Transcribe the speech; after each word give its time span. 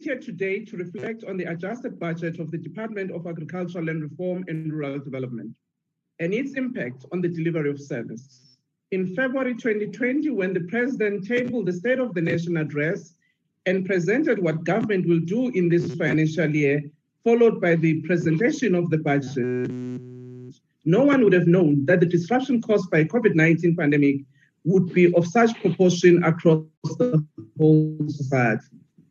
here 0.00 0.18
today 0.18 0.64
to 0.64 0.76
reflect 0.76 1.24
on 1.24 1.36
the 1.36 1.44
adjusted 1.44 1.98
budget 1.98 2.38
of 2.38 2.50
the 2.50 2.58
Department 2.58 3.10
of 3.10 3.26
Agricultural 3.26 3.84
Land 3.84 4.02
Reform 4.02 4.44
and 4.48 4.72
Rural 4.72 4.98
Development 4.98 5.54
and 6.20 6.32
its 6.32 6.54
impact 6.54 7.04
on 7.12 7.20
the 7.20 7.28
delivery 7.28 7.70
of 7.70 7.80
service. 7.80 8.56
In 8.90 9.14
February 9.14 9.54
2020, 9.54 10.30
when 10.30 10.54
the 10.54 10.60
President 10.60 11.26
tabled 11.26 11.66
the 11.66 11.72
State 11.72 11.98
of 11.98 12.14
the 12.14 12.20
Nation 12.20 12.56
address 12.56 13.14
and 13.66 13.86
presented 13.86 14.42
what 14.42 14.64
government 14.64 15.06
will 15.06 15.20
do 15.20 15.48
in 15.50 15.68
this 15.68 15.94
financial 15.94 16.54
year, 16.54 16.82
followed 17.24 17.60
by 17.60 17.74
the 17.74 18.00
presentation 18.02 18.74
of 18.74 18.88
the 18.90 18.98
budget, 18.98 19.70
no 20.84 21.04
one 21.04 21.22
would 21.22 21.32
have 21.32 21.46
known 21.46 21.84
that 21.86 22.00
the 22.00 22.06
disruption 22.06 22.62
caused 22.62 22.90
by 22.90 23.04
COVID-19 23.04 23.76
pandemic 23.76 24.20
would 24.64 24.92
be 24.92 25.12
of 25.14 25.26
such 25.26 25.60
proportion 25.60 26.22
across 26.24 26.64
the 26.98 27.24
whole 27.58 27.98
society. 28.08 28.64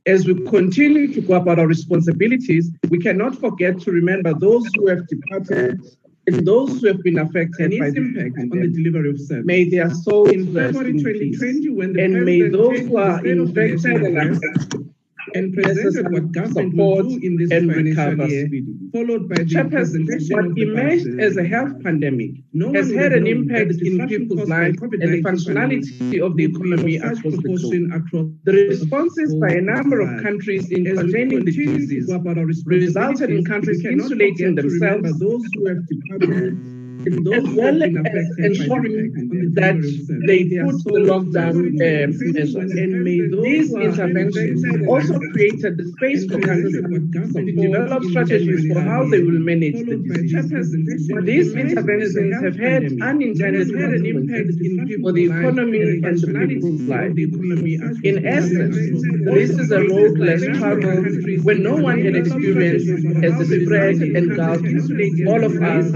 As 0.08 0.26
we 0.26 0.34
continue 0.46 1.14
to 1.14 1.22
go 1.22 1.34
about 1.36 1.60
our 1.60 1.68
responsibilities, 1.68 2.72
we 2.90 2.98
cannot 2.98 3.36
forget 3.36 3.80
to 3.82 3.92
remember 3.92 4.34
those 4.34 4.66
who 4.76 4.88
have 4.88 5.06
departed 5.08 5.82
and 6.28 6.48
those 6.48 6.80
who 6.80 6.88
have 6.88 7.04
been 7.04 7.20
affected 7.20 7.78
by 7.78 7.90
the 7.90 7.98
impact 7.98 8.38
on 8.40 8.50
the 8.50 8.68
delivery 8.68 9.10
of 9.10 9.20
service. 9.20 9.46
May 9.46 9.70
their 9.70 9.90
souls 9.90 10.48
rest 10.50 10.80
in 10.80 11.04
peace. 11.04 11.42
And 11.42 12.26
may 12.26 12.48
those 12.48 12.80
who 12.80 12.98
are 12.98 13.26
infected 13.26 14.02
and 14.02 14.18
affected 14.18 14.94
and 15.36 15.54
presented 15.54 16.12
what 16.12 16.32
government 16.32 16.76
will 16.76 17.04
do 17.04 17.20
in 17.22 17.38
this 17.38 17.52
recover 17.52 18.28
year, 18.28 18.48
followed 18.94 19.30
by 19.30 19.36
the 19.36 19.46
Chairperson, 19.46 20.06
what 20.32 20.58
emerged 20.58 21.20
as 21.20 21.38
a 21.38 21.44
health 21.44 21.82
pandemic 21.84 22.32
no 22.54 22.74
has 22.74 22.92
had 22.92 23.14
an 23.14 23.28
impact 23.28 23.74
in 23.82 24.08
people's 24.08 24.48
lives 24.48 24.78
and 24.82 25.02
the 25.02 25.22
functionality 25.24 26.22
of 26.26 26.36
the 26.38 26.46
economy 26.46 26.98
across 26.98 27.22
the 27.22 28.10
globe. 28.12 28.38
The 28.46 28.54
responses 28.70 29.36
by 29.36 29.50
a 29.50 29.62
number 29.62 30.00
of 30.02 30.24
countries 30.24 30.72
in 30.72 30.86
containing 30.86 31.46
the 31.46 31.52
disease 31.52 32.12
resulted 32.66 33.30
in 33.30 33.46
countries 33.46 33.84
insulating 33.86 34.56
themselves, 34.56 35.20
those 35.20 35.44
who 35.54 35.66
have 35.68 35.88
departed 35.88 36.74
as 37.06 37.44
well 37.56 37.84
as 37.84 38.28
ensuring 38.40 39.14
that 39.54 39.78
they 40.26 40.44
put 40.66 40.78
the 40.84 41.02
lockdown 41.06 41.58
uh, 41.78 42.08
measures. 42.34 42.56
And 42.56 43.06
these 43.06 43.74
interventions 43.74 44.64
also 44.88 45.20
created 45.32 45.78
the 45.78 45.86
space 45.98 46.26
for 46.26 46.40
countries 46.40 46.76
to 47.36 47.52
develop 47.52 48.04
strategies 48.06 48.72
for 48.72 48.82
how 48.82 49.08
they 49.10 49.22
will 49.22 49.40
manage 49.40 49.86
the 49.86 49.98
disease. 49.98 51.08
These 51.24 51.54
interventions 51.54 52.42
have 52.44 52.56
had 52.56 52.84
unintended 53.02 53.70
consequences 53.74 54.58
for 55.02 55.12
the 55.12 55.26
economy 55.26 55.82
and 56.04 56.18
the 56.18 56.46
people's 56.48 56.82
lives. 56.82 57.18
In 58.04 58.26
essence, 58.26 58.76
this 59.36 59.52
is 59.52 59.72
a 59.72 59.82
road 59.86 60.18
less 60.18 60.44
traveled 60.58 61.08
when 61.44 61.64
no 61.64 61.76
one 61.76 62.00
had 62.02 62.16
experienced 62.16 62.90
as 63.24 63.38
the 63.38 63.46
spread 63.66 64.02
engulfed 64.02 64.66
all 65.28 65.44
of 65.44 65.56
us 65.62 65.88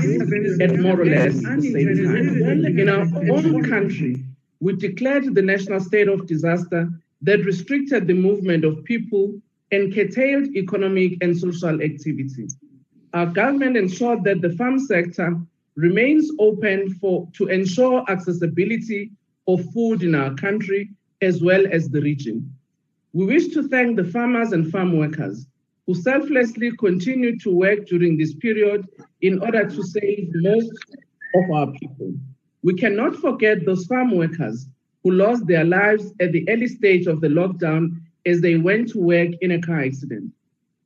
at 0.62 0.80
more 0.80 0.91
or 1.00 1.06
less 1.06 1.34
the 1.36 1.62
same 1.62 2.06
time. 2.06 2.80
In 2.80 2.90
our 2.90 3.08
own 3.32 3.64
country, 3.64 4.24
we 4.60 4.74
declared 4.74 5.34
the 5.34 5.42
national 5.42 5.80
state 5.80 6.08
of 6.08 6.28
disaster 6.28 6.90
that 7.22 7.46
restricted 7.46 8.08
the 8.08 8.14
movement 8.14 8.64
of 8.64 8.84
people 8.84 9.34
and 9.72 9.94
curtailed 9.94 10.48
economic 10.56 11.18
and 11.22 11.38
social 11.38 11.82
activity. 11.82 12.48
Our 13.14 13.28
government 13.28 13.78
ensured 13.78 14.24
that 14.24 14.42
the 14.42 14.52
farm 14.52 14.80
sector 14.80 15.38
remains 15.76 16.30
open 16.40 16.94
for 16.96 17.28
to 17.34 17.48
ensure 17.48 18.04
accessibility 18.10 19.12
of 19.48 19.66
food 19.74 20.04
in 20.04 20.16
our 20.16 20.34
country 20.36 20.90
as 21.22 21.42
well 21.42 21.66
as 21.72 21.90
the 21.90 22.02
region. 22.02 22.54
We 23.14 23.26
wish 23.26 23.50
to 23.50 23.68
thank 23.68 23.98
the 23.98 24.04
farmers 24.06 24.52
and 24.52 24.72
farm 24.72 24.98
workers 24.98 25.46
who 25.88 25.96
selflessly 25.96 26.72
continue 26.78 27.38
to 27.40 27.52
work 27.52 27.86
during 27.88 28.18
this 28.18 28.34
period 28.36 28.88
in 29.22 29.42
order 29.42 29.68
to 29.68 29.84
save 29.84 30.30
most 30.36 30.72
of 31.36 31.52
our 31.52 31.72
people. 31.74 32.14
We 32.64 32.76
cannot 32.76 33.16
forget 33.16 33.66
those 33.66 33.86
farm 33.86 34.16
workers 34.16 34.68
who 35.04 35.12
lost 35.12 35.48
their 35.48 35.64
lives 35.64 36.14
at 36.20 36.32
the 36.32 36.48
early 36.50 36.68
stage 36.68 37.08
of 37.08 37.22
the 37.22 37.28
lockdown 37.28 38.00
as 38.26 38.42
they 38.42 38.58
went 38.58 38.90
to 38.90 39.00
work 39.00 39.30
in 39.42 39.52
a 39.52 39.62
car 39.62 39.82
accident. 39.82 40.32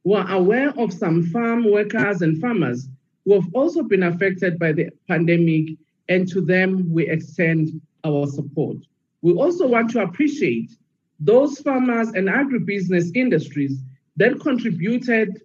We 0.05 0.15
are 0.15 0.31
aware 0.31 0.69
of 0.79 0.93
some 0.93 1.23
farm 1.23 1.69
workers 1.69 2.21
and 2.21 2.39
farmers 2.39 2.87
who 3.25 3.33
have 3.33 3.47
also 3.53 3.83
been 3.83 4.03
affected 4.03 4.57
by 4.59 4.71
the 4.71 4.89
pandemic, 5.07 5.77
and 6.07 6.27
to 6.29 6.41
them 6.41 6.89
we 6.91 7.09
extend 7.09 7.81
our 8.03 8.27
support. 8.27 8.77
We 9.21 9.33
also 9.33 9.67
want 9.67 9.89
to 9.91 10.03
appreciate 10.03 10.71
those 11.19 11.59
farmers 11.59 12.09
and 12.09 12.27
agribusiness 12.27 13.15
industries 13.15 13.81
that 14.17 14.39
contributed 14.39 15.41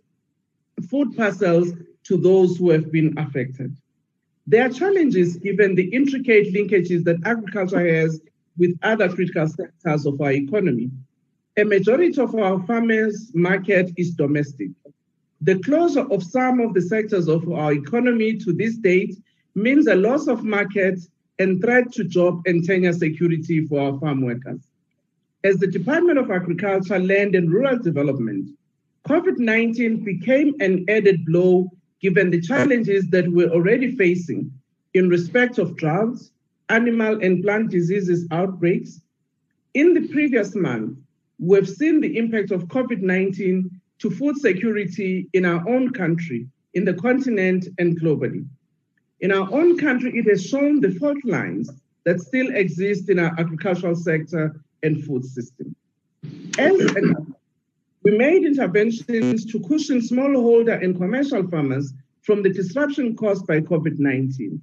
food 0.89 1.17
parcels 1.17 1.73
to 2.05 2.17
those 2.17 2.57
who 2.57 2.71
have 2.71 2.91
been 2.91 3.17
affected. 3.19 3.77
There 4.47 4.65
are 4.65 4.73
challenges 4.73 5.37
given 5.37 5.75
the 5.75 5.89
intricate 5.95 6.53
linkages 6.53 7.05
that 7.05 7.25
agriculture 7.25 7.87
has 7.87 8.21
with 8.59 8.79
other 8.83 9.09
critical 9.09 9.47
sectors 9.49 10.07
of 10.07 10.21
our 10.21 10.33
economy. 10.33 10.91
A 11.57 11.65
majority 11.65 12.21
of 12.21 12.35
our 12.35 12.61
farmers' 12.67 13.31
market 13.35 13.93
is 13.97 14.13
domestic. 14.13 14.71
The 15.43 15.59
closure 15.61 16.07
of 16.11 16.23
some 16.23 16.61
of 16.61 16.75
the 16.75 16.83
sectors 16.83 17.29
of 17.29 17.51
our 17.51 17.73
economy 17.73 18.37
to 18.39 18.53
this 18.53 18.77
date 18.77 19.17
means 19.55 19.87
a 19.87 19.95
loss 19.95 20.27
of 20.27 20.45
market 20.45 21.01
and 21.39 21.61
threat 21.61 21.93
to 21.93 22.05
job 22.05 22.43
and 22.47 22.65
tenure 22.65 22.93
security 22.93 23.67
for 23.67 23.81
our 23.81 23.99
farm 23.99 24.21
workers. 24.21 24.61
As 25.43 25.57
the 25.57 25.67
Department 25.67 26.19
of 26.19 26.31
Agriculture, 26.31 26.99
Land 26.99 27.35
and 27.35 27.51
Rural 27.51 27.79
Development, 27.79 28.51
COVID 29.09 29.39
19 29.39 30.05
became 30.05 30.55
an 30.61 30.85
added 30.89 31.25
blow 31.25 31.71
given 32.01 32.31
the 32.31 32.41
challenges 32.41 33.09
that 33.11 33.29
we're 33.29 33.51
already 33.51 33.97
facing 33.97 34.53
in 34.95 35.09
respect 35.09 35.59
of 35.59 35.77
droughts, 35.77 36.31
animal 36.69 37.19
and 37.23 37.43
plant 37.43 37.71
diseases 37.71 38.27
outbreaks. 38.31 39.01
In 39.75 39.95
the 39.95 40.09
previous 40.09 40.55
month, 40.55 40.99
we've 41.39 41.69
seen 41.69 42.01
the 42.01 42.17
impact 42.19 42.51
of 42.51 42.67
COVID 42.69 43.01
19 43.01 43.71
to 44.01 44.11
food 44.11 44.37
security 44.39 45.29
in 45.33 45.45
our 45.45 45.67
own 45.69 45.93
country, 45.93 46.47
in 46.75 46.85
the 46.85 46.95
continent, 46.95 47.69
and 47.79 48.01
globally. 48.01 48.47
In 49.21 49.33
our 49.33 49.53
own 49.53 49.79
country, 49.79 50.17
it 50.19 50.27
has 50.29 50.45
shown 50.45 50.81
the 50.81 50.93
fault 50.93 51.23
lines 51.25 51.71
that 52.05 52.21
still 52.21 52.55
exist 52.55 53.11
in 53.11 53.19
our 53.19 53.39
agricultural 53.39 53.95
sector 53.95 54.61
and 54.83 55.05
food 55.05 55.25
system. 55.25 55.77
As 56.59 56.81
we 58.03 58.17
made 58.17 58.45
interventions 58.45 59.45
to 59.45 59.61
cushion 59.61 60.01
smallholder 60.01 60.83
and 60.83 60.97
commercial 60.97 61.47
farmers 61.49 61.93
from 62.23 62.43
the 62.43 62.49
disruption 62.49 63.15
caused 63.15 63.47
by 63.47 63.61
COVID 63.61 63.99
19. 63.99 64.61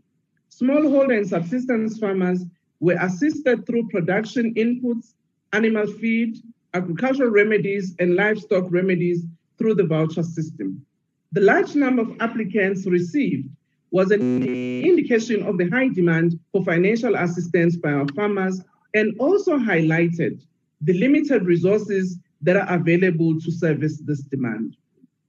Smallholder 0.50 1.18
and 1.18 1.28
subsistence 1.28 2.00
farmers 2.00 2.46
were 2.80 2.98
assisted 3.00 3.66
through 3.66 3.88
production 3.90 4.54
inputs, 4.56 5.14
animal 5.54 5.86
feed, 5.86 6.38
agricultural 6.74 7.30
remedies, 7.30 7.96
and 8.00 8.16
livestock 8.16 8.66
remedies 8.70 9.24
through 9.58 9.76
the 9.76 9.86
voucher 9.86 10.24
system. 10.24 10.84
The 11.32 11.42
large 11.42 11.76
number 11.76 12.04
of 12.04 12.16
applicants 12.20 12.88
received 12.88 13.50
was 13.92 14.12
an 14.12 14.44
indication 14.44 15.44
of 15.44 15.58
the 15.58 15.70
high 15.70 15.90
demand 15.90 16.40
for 16.52 16.64
financial 16.64 17.16
assistance 17.16 17.78
by 17.78 17.92
our 17.92 18.08
farmers 18.16 18.62
and 18.94 19.16
also 19.20 19.58
highlighted 19.58 20.42
the 20.82 20.94
limited 20.94 21.46
resources 21.46 22.20
that 22.42 22.56
are 22.56 22.76
available 22.76 23.40
to 23.40 23.52
service 23.52 24.00
this 24.00 24.22
demand. 24.22 24.76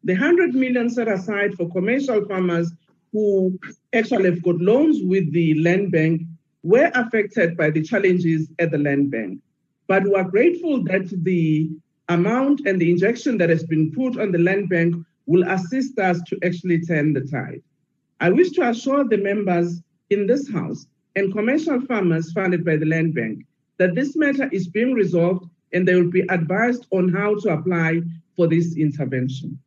The 0.04 0.14
100 0.14 0.54
million 0.54 0.90
set 0.90 1.08
aside 1.08 1.54
for 1.54 1.70
commercial 1.70 2.24
farmers 2.26 2.72
who 3.12 3.58
actually 3.92 4.26
have 4.26 4.42
got 4.42 4.60
loans 4.60 4.98
with 5.02 5.32
the 5.32 5.54
land 5.60 5.92
bank 5.92 6.22
were 6.62 6.90
affected 6.94 7.56
by 7.56 7.70
the 7.70 7.82
challenges 7.82 8.48
at 8.58 8.70
the 8.70 8.78
land 8.78 9.10
bank. 9.10 9.40
But 9.86 10.04
we 10.04 10.14
are 10.14 10.24
grateful 10.24 10.84
that 10.84 11.08
the 11.24 11.70
amount 12.08 12.62
and 12.66 12.80
the 12.80 12.90
injection 12.90 13.38
that 13.38 13.48
has 13.48 13.64
been 13.64 13.90
put 13.92 14.18
on 14.18 14.32
the 14.32 14.38
land 14.38 14.68
bank 14.68 14.94
will 15.26 15.48
assist 15.48 15.98
us 15.98 16.20
to 16.28 16.38
actually 16.44 16.80
turn 16.80 17.12
the 17.12 17.22
tide. 17.22 17.62
I 18.20 18.30
wish 18.30 18.50
to 18.52 18.68
assure 18.68 19.04
the 19.04 19.18
members 19.18 19.80
in 20.10 20.26
this 20.26 20.50
House 20.50 20.86
and 21.16 21.32
commercial 21.32 21.80
farmers 21.82 22.32
funded 22.32 22.64
by 22.64 22.76
the 22.76 22.86
land 22.86 23.14
bank 23.14 23.44
that 23.78 23.94
this 23.94 24.16
matter 24.16 24.48
is 24.52 24.68
being 24.68 24.92
resolved 24.92 25.48
and 25.72 25.86
they 25.86 25.94
will 25.94 26.10
be 26.10 26.24
advised 26.28 26.86
on 26.90 27.08
how 27.08 27.38
to 27.40 27.50
apply 27.50 28.00
for 28.36 28.46
this 28.46 28.76
intervention. 28.76 29.58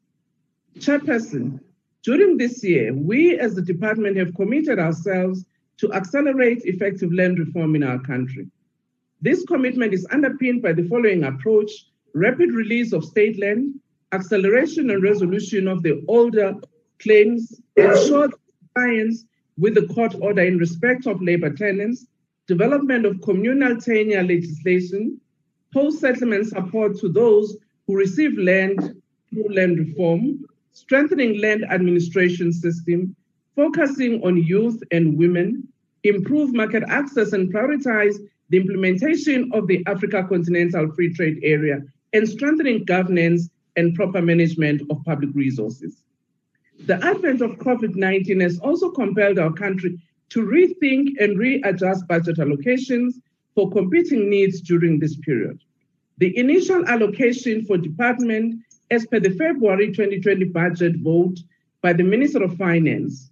Chairperson, 0.80 1.60
during 2.04 2.38
this 2.38 2.64
year, 2.64 2.94
we 2.94 3.38
as 3.38 3.56
the 3.56 3.62
department 3.62 4.18
have 4.18 4.34
committed 4.34 4.80
ourselves 4.80 5.46
to 5.78 5.94
accelerate 5.94 6.66
effective 6.66 7.12
land 7.14 7.40
reform 7.40 7.76
in 7.76 7.84
our 7.84 8.00
country. 8.00 8.48
This 9.22 9.44
commitment 9.46 9.94
is 9.94 10.08
underpinned 10.12 10.62
by 10.62 10.74
the 10.74 10.88
following 10.88 11.24
approach 11.24 11.72
rapid 12.14 12.52
release 12.52 12.94
of 12.94 13.06
state 13.06 13.40
land, 13.40 13.80
acceleration 14.12 14.90
and 14.90 15.04
resolution 15.04 15.68
of 15.68 15.84
the 15.84 16.04
older 16.08 16.56
claims, 17.00 17.62
ensure 17.76 18.30
compliance 18.30 19.26
with 19.58 19.76
the 19.76 19.88
court 19.94 20.16
order 20.22 20.44
in 20.44 20.58
respect 20.58 21.06
of 21.06 21.22
labor 21.22 21.52
tenants, 21.52 22.08
development 22.48 23.06
of 23.06 23.22
communal 23.22 23.80
tenure 23.80 24.24
legislation, 24.24 25.20
post 25.74 26.00
settlement 26.00 26.48
support 26.48 26.98
to 27.00 27.10
those 27.10 27.58
who 27.88 27.96
receive 27.96 28.38
land 28.38 29.02
through 29.30 29.54
land 29.54 29.78
reform, 29.80 30.46
strengthening 30.74 31.40
land 31.40 31.66
administration 31.70 32.52
system, 32.52 33.16
focusing 33.56 34.22
on 34.24 34.38
youth 34.38 34.82
and 34.92 35.18
women, 35.18 35.68
improve 36.04 36.54
market 36.54 36.84
access 36.88 37.34
and 37.34 37.54
prioritize 37.54 38.16
the 38.50 38.58
implementation 38.58 39.50
of 39.54 39.68
the 39.68 39.84
Africa 39.88 40.26
Continental 40.28 40.92
Free 40.94 41.14
Trade 41.14 41.40
Area, 41.44 41.80
and 42.14 42.28
strengthening 42.28 42.84
governance 42.84 43.50
and 43.78 43.96
proper 43.96 44.22
management 44.22 44.82
of 44.90 45.04
public 45.06 45.30
resources. 45.34 46.04
The 46.86 47.04
advent 47.06 47.42
of 47.42 47.52
COVID 47.52 47.96
19 47.96 48.40
has 48.42 48.60
also 48.60 48.90
compelled 48.90 49.40
our 49.40 49.54
country 49.54 50.02
to 50.30 50.42
rethink 50.42 51.10
and 51.20 51.38
readjust 51.38 52.08
budget 52.08 52.38
allocations 52.38 53.14
for 53.56 53.70
competing 53.72 54.30
needs 54.30 54.62
during 54.62 55.00
this 55.00 55.16
period. 55.18 55.60
The 56.18 56.38
initial 56.38 56.86
allocation 56.88 57.66
for 57.66 57.78
department 57.78 58.62
as 58.92 59.06
per 59.08 59.20
the 59.20 59.32
February 59.32 59.88
2020 59.88 60.46
budget 60.46 60.98
vote 60.98 61.40
by 61.82 61.94
the 61.94 62.04
Minister 62.04 62.44
of 62.44 62.56
Finance 62.58 63.32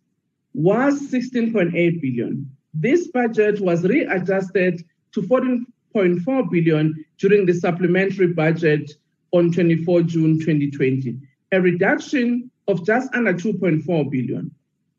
was 0.54 1.00
16.8 1.12 2.02
billion. 2.02 2.50
This 2.74 3.08
budget 3.08 3.60
was 3.60 3.84
readjusted 3.84 4.84
to 5.12 5.22
14.4 5.22 6.50
billion 6.50 7.06
during 7.18 7.46
the 7.46 7.54
supplementary 7.54 8.28
budget 8.28 8.92
on 9.32 9.52
24 9.52 10.04
June 10.04 10.40
2020, 10.40 11.18
a 11.52 11.62
reduction 11.62 12.50
of 12.68 12.86
just 12.86 13.14
under 13.14 13.34
2.4 13.34 14.10
billion. 14.10 14.52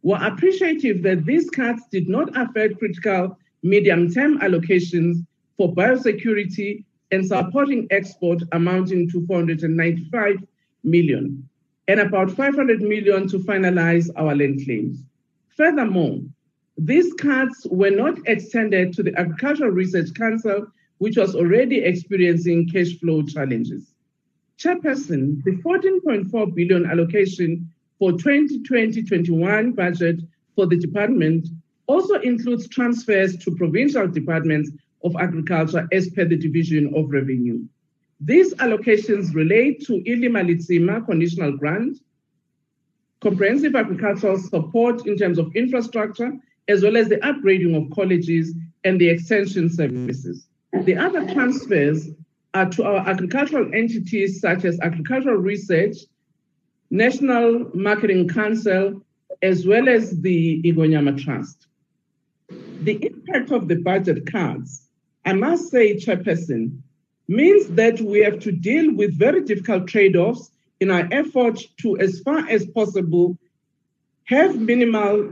We're 0.02 0.24
appreciative 0.24 1.02
that 1.02 1.24
these 1.24 1.50
cuts 1.50 1.82
did 1.90 2.08
not 2.08 2.36
affect 2.36 2.78
critical 2.78 3.36
medium-term 3.62 4.38
allocations 4.38 5.24
for 5.56 5.74
biosecurity 5.74 6.84
and 7.10 7.26
supporting 7.26 7.86
export 7.90 8.42
amounting 8.52 9.10
to 9.10 9.26
495 9.26 10.36
million 10.84 11.48
and 11.88 12.00
about 12.00 12.30
500 12.30 12.80
million 12.82 13.28
to 13.28 13.38
finalize 13.38 14.08
our 14.16 14.34
land 14.34 14.60
claims. 14.64 15.02
Furthermore, 15.56 16.20
these 16.78 17.12
cuts 17.14 17.66
were 17.70 17.90
not 17.90 18.18
extended 18.26 18.92
to 18.94 19.02
the 19.02 19.18
Agricultural 19.18 19.70
Research 19.70 20.14
Council, 20.14 20.66
which 20.98 21.16
was 21.16 21.34
already 21.34 21.78
experiencing 21.78 22.68
cash 22.68 22.98
flow 22.98 23.22
challenges. 23.22 23.92
Chairperson, 24.58 25.42
the 25.44 25.56
14.4 25.62 26.54
billion 26.54 26.86
allocation 26.86 27.68
for 27.98 28.12
2020-21 28.12 29.74
budget 29.74 30.20
for 30.54 30.66
the 30.66 30.76
department 30.76 31.48
also 31.90 32.20
includes 32.20 32.68
transfers 32.68 33.36
to 33.38 33.56
provincial 33.56 34.06
departments 34.06 34.70
of 35.02 35.16
agriculture 35.18 35.88
as 35.92 36.08
per 36.10 36.24
the 36.24 36.36
division 36.36 36.92
of 36.94 37.10
revenue. 37.10 37.58
These 38.20 38.54
allocations 38.54 39.34
relate 39.34 39.84
to 39.86 39.94
Ilima 40.04 40.42
Letsema 40.48 41.04
conditional 41.04 41.56
grant, 41.56 41.98
comprehensive 43.20 43.74
agricultural 43.74 44.38
support 44.38 45.06
in 45.06 45.16
terms 45.16 45.38
of 45.38 45.50
infrastructure, 45.56 46.32
as 46.68 46.82
well 46.82 46.96
as 46.96 47.08
the 47.08 47.16
upgrading 47.16 47.74
of 47.76 47.90
colleges 47.92 48.54
and 48.84 49.00
the 49.00 49.08
extension 49.08 49.68
services. 49.68 50.46
The 50.84 50.96
other 50.96 51.26
transfers 51.32 52.10
are 52.54 52.68
to 52.70 52.84
our 52.84 53.08
agricultural 53.08 53.74
entities 53.74 54.40
such 54.40 54.64
as 54.64 54.78
Agricultural 54.80 55.38
Research, 55.38 55.96
National 56.90 57.70
Marketing 57.74 58.28
Council, 58.28 59.02
as 59.42 59.66
well 59.66 59.88
as 59.88 60.20
the 60.20 60.62
Ingonyama 60.62 61.20
Trust. 61.22 61.66
The 62.82 62.98
impact 63.04 63.50
of 63.52 63.68
the 63.68 63.76
budget 63.76 64.24
cuts, 64.24 64.88
I 65.26 65.34
must 65.34 65.70
say, 65.70 65.96
Chairperson, 65.96 66.80
means 67.28 67.68
that 67.68 68.00
we 68.00 68.20
have 68.20 68.38
to 68.40 68.52
deal 68.52 68.94
with 68.94 69.18
very 69.18 69.42
difficult 69.42 69.86
trade 69.86 70.16
offs 70.16 70.50
in 70.80 70.90
our 70.90 71.06
effort 71.12 71.60
to, 71.82 71.98
as 71.98 72.20
far 72.20 72.48
as 72.48 72.64
possible, 72.66 73.36
have 74.24 74.58
minimal 74.58 75.30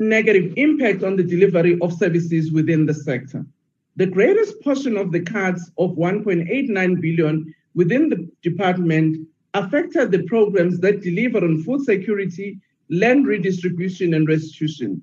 negative 0.00 0.54
impact 0.56 1.04
on 1.04 1.14
the 1.14 1.22
delivery 1.22 1.78
of 1.80 1.92
services 1.92 2.50
within 2.50 2.84
the 2.84 2.94
sector. 2.94 3.46
The 3.94 4.06
greatest 4.06 4.60
portion 4.62 4.96
of 4.96 5.12
the 5.12 5.20
cuts 5.20 5.70
of 5.78 5.92
1.89 5.92 7.00
billion 7.00 7.54
within 7.74 8.08
the 8.08 8.28
department 8.42 9.28
affected 9.54 10.10
the 10.10 10.24
programs 10.24 10.80
that 10.80 11.02
deliver 11.02 11.44
on 11.44 11.62
food 11.62 11.84
security, 11.84 12.58
land 12.90 13.28
redistribution, 13.28 14.14
and 14.14 14.26
restitution. 14.26 15.00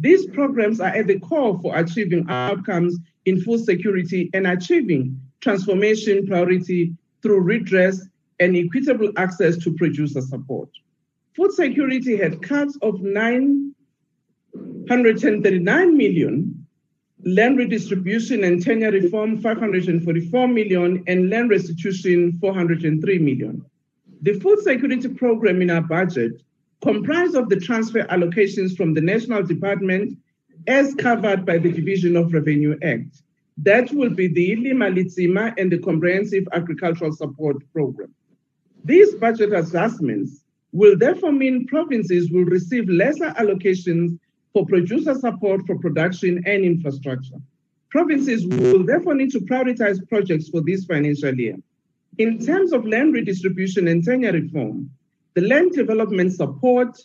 These 0.00 0.26
programs 0.28 0.80
are 0.80 0.88
at 0.88 1.06
the 1.06 1.20
core 1.20 1.60
for 1.60 1.76
achieving 1.76 2.24
outcomes 2.30 2.98
in 3.26 3.42
food 3.42 3.62
security 3.64 4.30
and 4.32 4.46
achieving 4.46 5.20
transformation 5.40 6.26
priority 6.26 6.94
through 7.22 7.40
redress 7.40 8.00
and 8.40 8.56
equitable 8.56 9.12
access 9.18 9.58
to 9.58 9.74
producer 9.74 10.22
support. 10.22 10.70
Food 11.36 11.52
security 11.52 12.16
had 12.16 12.40
cuts 12.40 12.78
of 12.80 13.02
939 13.02 15.96
million, 15.96 16.66
land 17.26 17.58
redistribution 17.58 18.44
and 18.44 18.62
tenure 18.62 18.92
reform 18.92 19.42
544 19.42 20.48
million, 20.48 21.04
and 21.06 21.28
land 21.28 21.50
restitution 21.50 22.38
403 22.40 23.18
million. 23.18 23.62
The 24.22 24.40
food 24.40 24.60
security 24.60 25.08
program 25.08 25.60
in 25.60 25.68
our 25.68 25.82
budget 25.82 26.40
comprised 26.82 27.34
of 27.34 27.48
the 27.48 27.60
transfer 27.60 28.02
allocations 28.04 28.76
from 28.76 28.94
the 28.94 29.00
National 29.00 29.42
Department 29.42 30.18
as 30.66 30.94
covered 30.94 31.44
by 31.44 31.58
the 31.58 31.72
Division 31.72 32.16
of 32.16 32.32
Revenue 32.32 32.78
Act 32.82 33.22
that 33.62 33.90
will 33.92 34.10
be 34.10 34.26
the 34.26 34.56
Ilima 34.56 34.94
Letsema 34.94 35.52
and 35.58 35.70
the 35.70 35.78
Comprehensive 35.78 36.44
Agricultural 36.52 37.12
Support 37.12 37.58
Program. 37.72 38.14
These 38.84 39.14
budget 39.16 39.52
adjustments 39.52 40.44
will 40.72 40.96
therefore 40.96 41.32
mean 41.32 41.66
provinces 41.66 42.30
will 42.30 42.44
receive 42.44 42.88
lesser 42.88 43.30
allocations 43.32 44.18
for 44.54 44.64
producer 44.66 45.14
support 45.14 45.66
for 45.66 45.78
production 45.78 46.42
and 46.46 46.64
infrastructure. 46.64 47.36
Provinces 47.90 48.46
will 48.46 48.84
therefore 48.84 49.14
need 49.14 49.32
to 49.32 49.40
prioritize 49.40 50.06
projects 50.08 50.48
for 50.48 50.62
this 50.62 50.84
financial 50.84 51.34
year. 51.34 51.56
In 52.18 52.44
terms 52.44 52.72
of 52.72 52.86
land 52.86 53.12
redistribution 53.12 53.88
and 53.88 54.02
tenure 54.02 54.32
reform, 54.32 54.90
the 55.34 55.42
land 55.42 55.72
development 55.72 56.32
support 56.32 56.98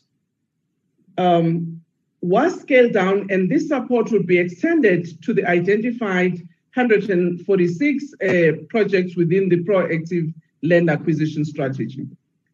um, 1.18 1.82
was 2.22 2.60
scaled 2.62 2.94
down, 2.94 3.28
and 3.30 3.50
this 3.50 3.68
support 3.68 4.12
will 4.12 4.24
be 4.24 4.38
extended 4.38 5.22
to 5.24 5.34
the 5.34 5.46
identified 5.46 6.34
146 6.74 8.14
uh, 8.22 8.52
projects 8.70 9.16
within 9.16 9.48
the 9.48 9.64
proactive 9.64 10.34
land 10.64 10.90
acquisition 10.90 11.46
strategy. 11.46 12.08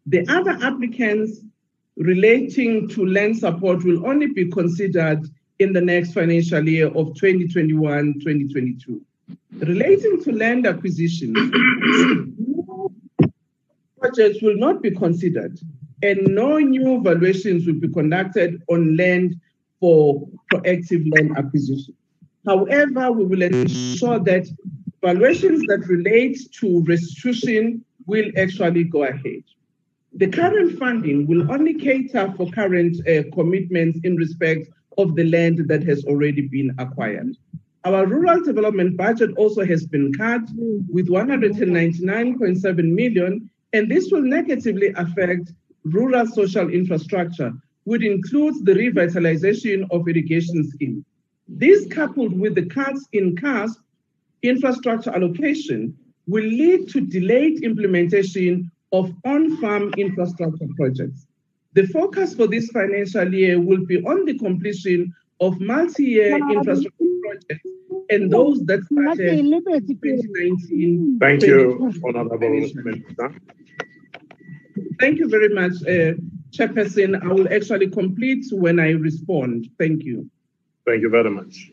The 0.05 0.27
other 0.27 0.57
applicants 0.61 1.39
relating 1.95 2.87
to 2.89 3.05
land 3.05 3.37
support 3.37 3.83
will 3.83 4.05
only 4.05 4.27
be 4.27 4.49
considered 4.49 5.21
in 5.59 5.73
the 5.73 5.81
next 5.81 6.13
financial 6.13 6.67
year 6.67 6.87
of 6.87 7.15
2021 7.15 8.15
2022. 8.15 9.01
Relating 9.59 10.23
to 10.23 10.31
land 10.31 10.65
acquisition, 10.65 11.33
projects 14.01 14.41
will 14.41 14.57
not 14.57 14.81
be 14.81 14.91
considered 14.91 15.59
and 16.03 16.19
no 16.35 16.57
new 16.57 17.01
valuations 17.01 17.65
will 17.67 17.79
be 17.79 17.87
conducted 17.87 18.61
on 18.69 18.97
land 18.97 19.35
for 19.79 20.27
proactive 20.51 21.07
land 21.15 21.37
acquisition. 21.37 21.93
However, 22.45 23.11
we 23.11 23.25
will 23.25 23.43
ensure 23.43 24.19
that 24.19 24.47
valuations 25.01 25.61
that 25.67 25.85
relate 25.87 26.39
to 26.53 26.83
restitution 26.85 27.85
will 28.07 28.31
actually 28.37 28.85
go 28.85 29.03
ahead. 29.03 29.43
The 30.13 30.27
current 30.27 30.77
funding 30.77 31.27
will 31.27 31.51
only 31.51 31.75
cater 31.75 32.33
for 32.35 32.49
current 32.51 32.97
uh, 33.07 33.23
commitments 33.33 33.99
in 34.03 34.15
respect 34.15 34.69
of 34.97 35.15
the 35.15 35.23
land 35.29 35.67
that 35.67 35.83
has 35.83 36.03
already 36.05 36.41
been 36.41 36.73
acquired. 36.79 37.37
Our 37.83 38.05
rural 38.05 38.43
development 38.43 38.97
budget 38.97 39.31
also 39.37 39.65
has 39.65 39.85
been 39.85 40.13
cut 40.13 40.41
with 40.89 41.07
199.7 41.07 42.93
million, 42.93 43.49
and 43.73 43.89
this 43.89 44.11
will 44.11 44.21
negatively 44.21 44.93
affect 44.95 45.53
rural 45.83 46.27
social 46.27 46.69
infrastructure, 46.69 47.51
which 47.85 48.03
includes 48.03 48.61
the 48.63 48.73
revitalization 48.73 49.87
of 49.91 50.07
irrigation 50.07 50.69
schemes. 50.69 51.03
This, 51.47 51.85
coupled 51.87 52.37
with 52.37 52.55
the 52.55 52.65
cuts 52.65 53.07
in 53.13 53.35
CASP 53.35 53.79
infrastructure 54.43 55.11
allocation, 55.11 55.97
will 56.27 56.43
lead 56.43 56.89
to 56.89 57.01
delayed 57.01 57.63
implementation 57.63 58.71
of 58.91 59.13
on-farm 59.25 59.93
infrastructure 59.97 60.67
projects. 60.77 61.25
The 61.73 61.87
focus 61.87 62.35
for 62.35 62.47
this 62.47 62.69
financial 62.69 63.33
year 63.33 63.59
will 63.59 63.85
be 63.85 64.03
on 64.03 64.25
the 64.25 64.37
completion 64.37 65.13
of 65.39 65.59
multi-year 65.59 66.35
infrastructure 66.35 67.05
projects 67.23 67.69
and 68.09 68.31
those 68.31 68.63
that 68.65 68.83
started 68.85 69.39
in 69.39 69.51
2019. 69.51 71.17
Thank 71.19 71.43
you, 71.43 71.93
Honorable 72.03 72.39
Minister. 72.39 73.35
Thank 74.99 75.19
you 75.19 75.29
very 75.29 75.49
much, 75.49 75.73
uh, 75.83 76.13
Chairperson. 76.51 77.21
I 77.23 77.27
will 77.27 77.51
actually 77.53 77.89
complete 77.89 78.45
when 78.51 78.79
I 78.79 78.91
respond. 78.91 79.69
Thank 79.79 80.03
you. 80.03 80.29
Thank 80.85 81.01
you 81.01 81.09
very 81.09 81.29
much. 81.29 81.71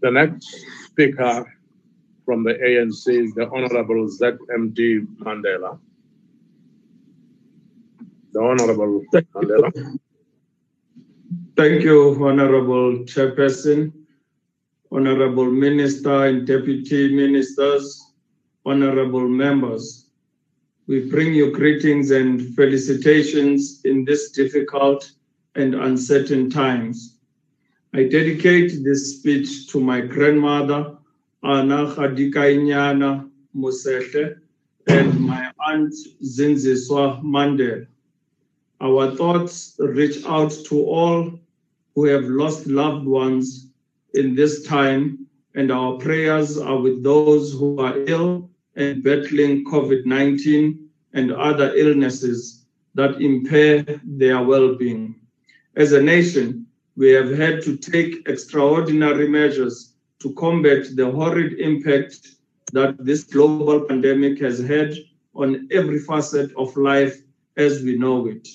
The 0.00 0.10
next 0.10 0.54
speaker 0.86 1.46
from 2.28 2.44
the 2.44 2.52
ANC, 2.52 3.08
is 3.08 3.32
the 3.32 3.48
Honorable 3.48 4.06
ZMD 4.06 5.06
Mandela. 5.16 5.78
The 8.32 8.40
Honorable 8.40 9.02
Mandela. 9.34 9.98
Thank 11.56 11.82
you, 11.84 12.22
Honorable 12.22 12.98
Chairperson, 13.04 13.92
Honorable 14.90 15.50
Minister 15.50 16.26
and 16.26 16.46
Deputy 16.46 17.14
Ministers, 17.14 18.12
Honorable 18.64 19.28
Members. 19.28 20.08
We 20.86 21.10
bring 21.10 21.34
you 21.34 21.52
greetings 21.52 22.10
and 22.10 22.54
felicitations 22.54 23.82
in 23.84 24.06
this 24.06 24.30
difficult 24.30 25.10
and 25.54 25.74
uncertain 25.74 26.48
times. 26.48 27.18
I 27.92 28.04
dedicate 28.04 28.82
this 28.82 29.18
speech 29.18 29.68
to 29.72 29.80
my 29.80 30.00
grandmother, 30.00 30.96
Anna 31.42 31.86
Khadikainyana 31.94 33.28
Musehle, 33.54 34.36
and 34.86 35.20
my 35.20 35.52
aunt 35.66 35.92
Zindziswa 36.22 37.22
Mandela. 37.22 37.86
Our 38.80 39.14
thoughts 39.16 39.76
reach 39.78 40.24
out 40.24 40.52
to 40.66 40.84
all 40.84 41.38
who 41.94 42.04
have 42.04 42.24
lost 42.24 42.66
loved 42.66 43.06
ones 43.06 43.67
in 44.14 44.34
this 44.34 44.62
time, 44.64 45.26
and 45.54 45.70
our 45.70 45.96
prayers 45.96 46.58
are 46.58 46.78
with 46.78 47.02
those 47.02 47.52
who 47.52 47.78
are 47.80 47.98
ill 48.06 48.50
and 48.76 49.02
battling 49.02 49.64
COVID 49.64 50.06
19 50.06 50.88
and 51.14 51.32
other 51.32 51.74
illnesses 51.74 52.66
that 52.94 53.20
impair 53.20 53.84
their 54.04 54.42
well 54.42 54.74
being. 54.76 55.14
As 55.76 55.92
a 55.92 56.02
nation, 56.02 56.66
we 56.96 57.10
have 57.10 57.30
had 57.30 57.62
to 57.62 57.76
take 57.76 58.28
extraordinary 58.28 59.28
measures 59.28 59.94
to 60.20 60.32
combat 60.34 60.86
the 60.96 61.10
horrid 61.10 61.54
impact 61.60 62.28
that 62.72 62.96
this 63.04 63.24
global 63.24 63.80
pandemic 63.80 64.40
has 64.40 64.58
had 64.58 64.94
on 65.34 65.68
every 65.70 66.00
facet 66.00 66.50
of 66.56 66.76
life 66.76 67.16
as 67.56 67.82
we 67.82 67.96
know 67.96 68.26
it. 68.26 68.48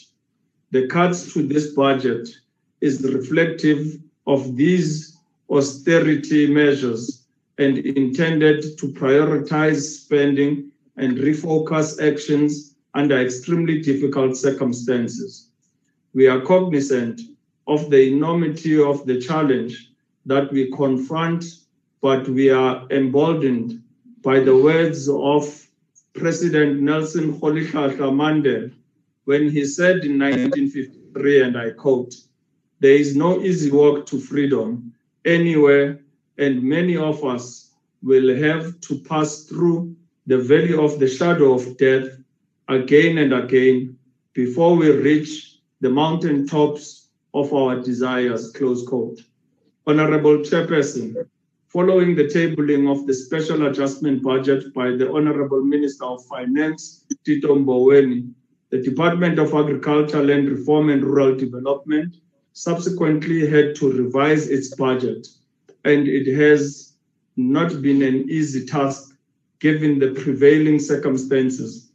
The 0.71 0.87
cuts 0.87 1.33
to 1.33 1.47
this 1.47 1.73
budget 1.73 2.27
is 2.81 3.01
reflective 3.03 3.97
of 4.27 4.55
these 4.55 5.12
austerity 5.49 6.47
measures 6.47 7.25
and 7.57 7.77
intended 7.77 8.61
to 8.77 8.87
prioritize 8.87 9.81
spending 9.81 10.71
and 10.97 11.17
refocus 11.17 12.01
actions 12.01 12.75
under 12.93 13.19
extremely 13.19 13.81
difficult 13.81 14.37
circumstances. 14.37 15.49
We 16.13 16.27
are 16.27 16.41
cognizant 16.41 17.21
of 17.67 17.89
the 17.89 18.07
enormity 18.07 18.81
of 18.81 19.05
the 19.05 19.19
challenge 19.19 19.91
that 20.25 20.51
we 20.51 20.71
confront, 20.71 21.45
but 22.01 22.27
we 22.27 22.49
are 22.49 22.87
emboldened 22.91 23.81
by 24.21 24.39
the 24.39 24.55
words 24.55 25.09
of 25.09 25.67
President 26.13 26.81
Nelson 26.81 27.39
Rolihlahla 27.39 28.11
Mandela 28.11 28.71
when 29.25 29.49
he 29.49 29.65
said 29.65 30.03
in 30.03 30.19
1953, 30.19 31.41
and 31.41 31.57
I 31.57 31.71
quote, 31.71 32.13
there 32.79 32.95
is 32.95 33.15
no 33.15 33.41
easy 33.41 33.71
walk 33.71 34.05
to 34.07 34.19
freedom 34.19 34.93
anywhere, 35.25 35.99
and 36.37 36.61
many 36.63 36.97
of 36.97 37.23
us 37.23 37.71
will 38.01 38.35
have 38.35 38.79
to 38.81 38.99
pass 38.99 39.43
through 39.43 39.95
the 40.27 40.37
valley 40.37 40.73
of 40.73 40.99
the 40.99 41.07
shadow 41.07 41.53
of 41.53 41.77
death 41.77 42.07
again 42.69 43.17
and 43.17 43.33
again 43.33 43.97
before 44.33 44.75
we 44.75 44.89
reach 44.89 45.59
the 45.81 45.89
mountain 45.89 46.47
tops 46.47 47.09
of 47.33 47.53
our 47.53 47.81
desires. 47.81 48.51
Close 48.51 48.85
quote. 48.87 49.21
Honorable 49.85 50.37
Chairperson, 50.39 51.15
following 51.67 52.15
the 52.15 52.23
tabling 52.25 52.89
of 52.89 53.05
the 53.05 53.13
special 53.13 53.67
adjustment 53.67 54.23
budget 54.23 54.73
by 54.73 54.91
the 54.91 55.11
Honorable 55.11 55.63
Minister 55.63 56.05
of 56.05 56.25
Finance, 56.25 57.05
Tito 57.25 57.55
Mboweni, 57.55 58.31
the 58.69 58.81
Department 58.81 59.39
of 59.39 59.53
Agriculture, 59.53 60.23
Land 60.23 60.49
Reform 60.49 60.89
and 60.89 61.03
Rural 61.03 61.35
Development 61.35 62.15
subsequently 62.53 63.49
had 63.49 63.75
to 63.75 63.91
revise 63.91 64.47
its 64.47 64.73
budget, 64.75 65.27
and 65.83 66.07
it 66.07 66.33
has 66.33 66.93
not 67.35 67.81
been 67.81 68.01
an 68.03 68.29
easy 68.29 68.65
task 68.65 69.15
given 69.59 69.99
the 69.99 70.11
prevailing 70.11 70.79
circumstances. 70.79 71.89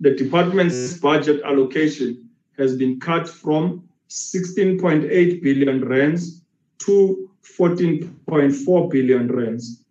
The 0.00 0.12
department's 0.12 0.94
mm. 0.94 1.00
budget 1.00 1.42
allocation 1.44 2.28
has 2.56 2.76
been 2.76 3.00
cut 3.00 3.28
from 3.28 3.88
16.8 4.08 5.42
billion 5.42 5.84
rands 5.84 6.42
to 6.78 7.28
14.4 7.58 8.90
billion 8.90 9.28
rands. 9.28 9.84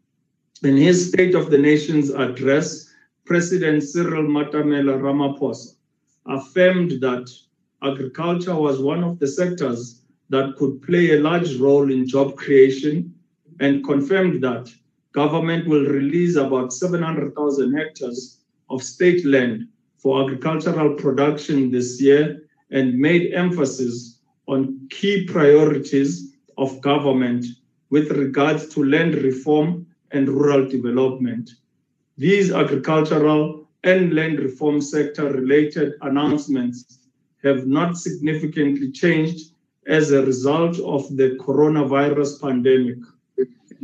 In 0.63 0.77
his 0.77 1.09
State 1.09 1.35
of 1.35 1.51
the 1.51 1.57
Nation's 1.57 2.09
address, 2.09 2.89
President 3.25 3.83
Cyril 3.83 4.23
Matamela 4.23 4.97
Ramaphosa 4.97 5.75
affirmed 6.27 7.01
that 7.01 7.29
agriculture 7.83 8.55
was 8.55 8.81
one 8.81 9.03
of 9.03 9.19
the 9.19 9.27
sectors 9.27 10.01
that 10.29 10.55
could 10.57 10.81
play 10.81 11.11
a 11.11 11.21
large 11.21 11.55
role 11.57 11.91
in 11.91 12.07
job 12.07 12.35
creation 12.35 13.13
and 13.59 13.85
confirmed 13.85 14.43
that 14.43 14.73
government 15.11 15.67
will 15.67 15.85
release 15.85 16.35
about 16.35 16.73
700,000 16.73 17.73
hectares 17.73 18.41
of 18.69 18.83
state 18.83 19.25
land 19.25 19.67
for 19.97 20.23
agricultural 20.23 20.95
production 20.95 21.71
this 21.71 22.01
year 22.01 22.47
and 22.71 22.97
made 22.97 23.33
emphasis 23.33 24.19
on 24.47 24.87
key 24.89 25.25
priorities 25.25 26.35
of 26.57 26.81
government 26.81 27.45
with 27.89 28.11
regards 28.11 28.67
to 28.69 28.83
land 28.83 29.15
reform 29.15 29.85
and 30.11 30.27
rural 30.27 30.67
development. 30.67 31.51
These 32.17 32.51
agricultural 32.51 33.67
and 33.83 34.13
land 34.13 34.39
reform 34.39 34.81
sector 34.81 35.31
related 35.31 35.93
announcements 36.01 36.99
have 37.43 37.67
not 37.67 37.97
significantly 37.97 38.91
changed 38.91 39.51
as 39.87 40.11
a 40.11 40.25
result 40.25 40.79
of 40.79 41.15
the 41.15 41.37
coronavirus 41.39 42.41
pandemic. 42.41 42.97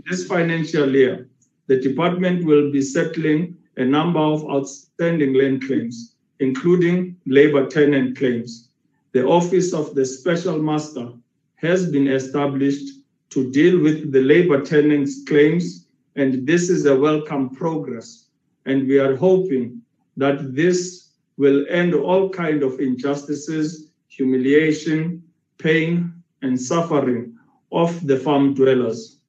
This 0.10 0.26
financial 0.26 0.94
year, 0.96 1.30
the 1.68 1.80
department 1.80 2.46
will 2.46 2.72
be 2.72 2.82
settling 2.82 3.56
a 3.78 3.86
number 3.86 4.20
of 4.20 4.44
outstanding 4.50 5.34
land 5.34 5.66
claims, 5.66 6.16
including 6.40 7.16
labor 7.26 7.68
tenant 7.68 8.18
claims. 8.18 8.70
The 9.14 9.26
Office 9.26 9.74
of 9.74 9.94
the 9.94 10.06
Special 10.06 10.62
Master 10.62 11.12
has 11.56 11.90
been 11.92 12.08
established 12.08 13.02
to 13.30 13.52
deal 13.52 13.80
with 13.80 14.12
the 14.12 14.22
labor 14.22 14.62
tenants 14.62 15.24
claims, 15.26 15.88
and 16.16 16.46
this 16.48 16.70
is 16.70 16.86
a 16.86 16.96
welcome 16.96 17.50
progress. 17.50 18.28
And 18.66 18.88
we 18.88 19.00
are 19.00 19.16
hoping 19.16 19.82
that 20.18 20.56
this 20.56 21.12
will 21.38 21.66
end 21.70 21.94
all 21.94 22.30
kind 22.30 22.64
of 22.64 22.80
injustices, 22.80 23.90
humiliation, 24.10 25.24
pain, 25.62 26.14
and 26.42 26.60
suffering 26.60 27.38
of 27.72 28.06
the 28.08 28.18
farm 28.18 28.54
dwellers. 28.54 29.20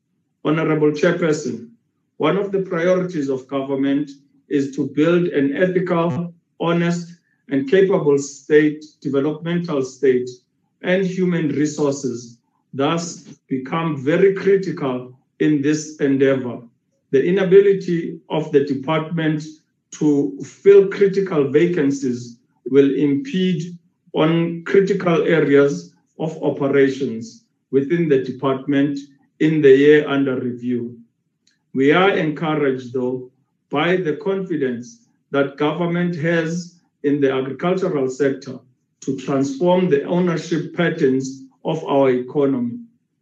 Honorable 0.45 0.91
Chairperson, 0.91 1.71
one 2.17 2.37
of 2.37 2.53
the 2.53 2.63
priorities 2.63 3.29
of 3.29 3.47
government 3.47 4.11
is 4.49 4.75
to 4.77 4.89
build 4.89 5.29
an 5.29 5.57
ethical, 5.57 6.35
honest, 6.61 7.17
and 7.49 7.71
capable 7.71 8.19
state, 8.19 8.85
developmental 9.01 9.83
state, 9.83 10.29
and 10.83 11.05
human 11.05 11.49
resources 11.49 12.39
thus 12.75 13.25
become 13.49 13.97
very 13.97 14.35
critical 14.35 15.19
in 15.41 15.63
this 15.63 15.97
endeavor. 16.01 16.63
The 17.11 17.23
inability 17.23 18.19
of 18.31 18.51
the 18.53 18.65
department 18.65 19.45
to 19.93 20.39
fill 20.43 20.89
critical 20.89 21.51
vacancies 21.51 22.39
will 22.71 22.95
impede 22.95 23.79
on 24.15 24.65
critical 24.65 25.23
areas 25.23 25.92
of 26.19 26.43
operations 26.43 27.45
within 27.71 28.09
the 28.09 28.23
department 28.23 28.99
in 29.41 29.61
the 29.61 29.77
year 29.77 30.09
under 30.09 30.39
review. 30.39 30.99
We 31.75 31.93
are 31.93 32.11
encouraged, 32.11 32.93
though, 32.93 33.31
by 33.71 33.97
the 33.97 34.17
confidence 34.17 35.09
that 35.31 35.57
government 35.57 36.15
has 36.17 36.81
in 37.03 37.21
the 37.21 37.33
agricultural 37.33 38.09
sector 38.11 38.59
to 39.01 39.17
transform 39.17 39.89
the 39.89 40.05
ownership 40.05 40.75
patterns 40.75 41.45
of 41.65 41.83
our 41.85 42.11
economy. 42.11 42.79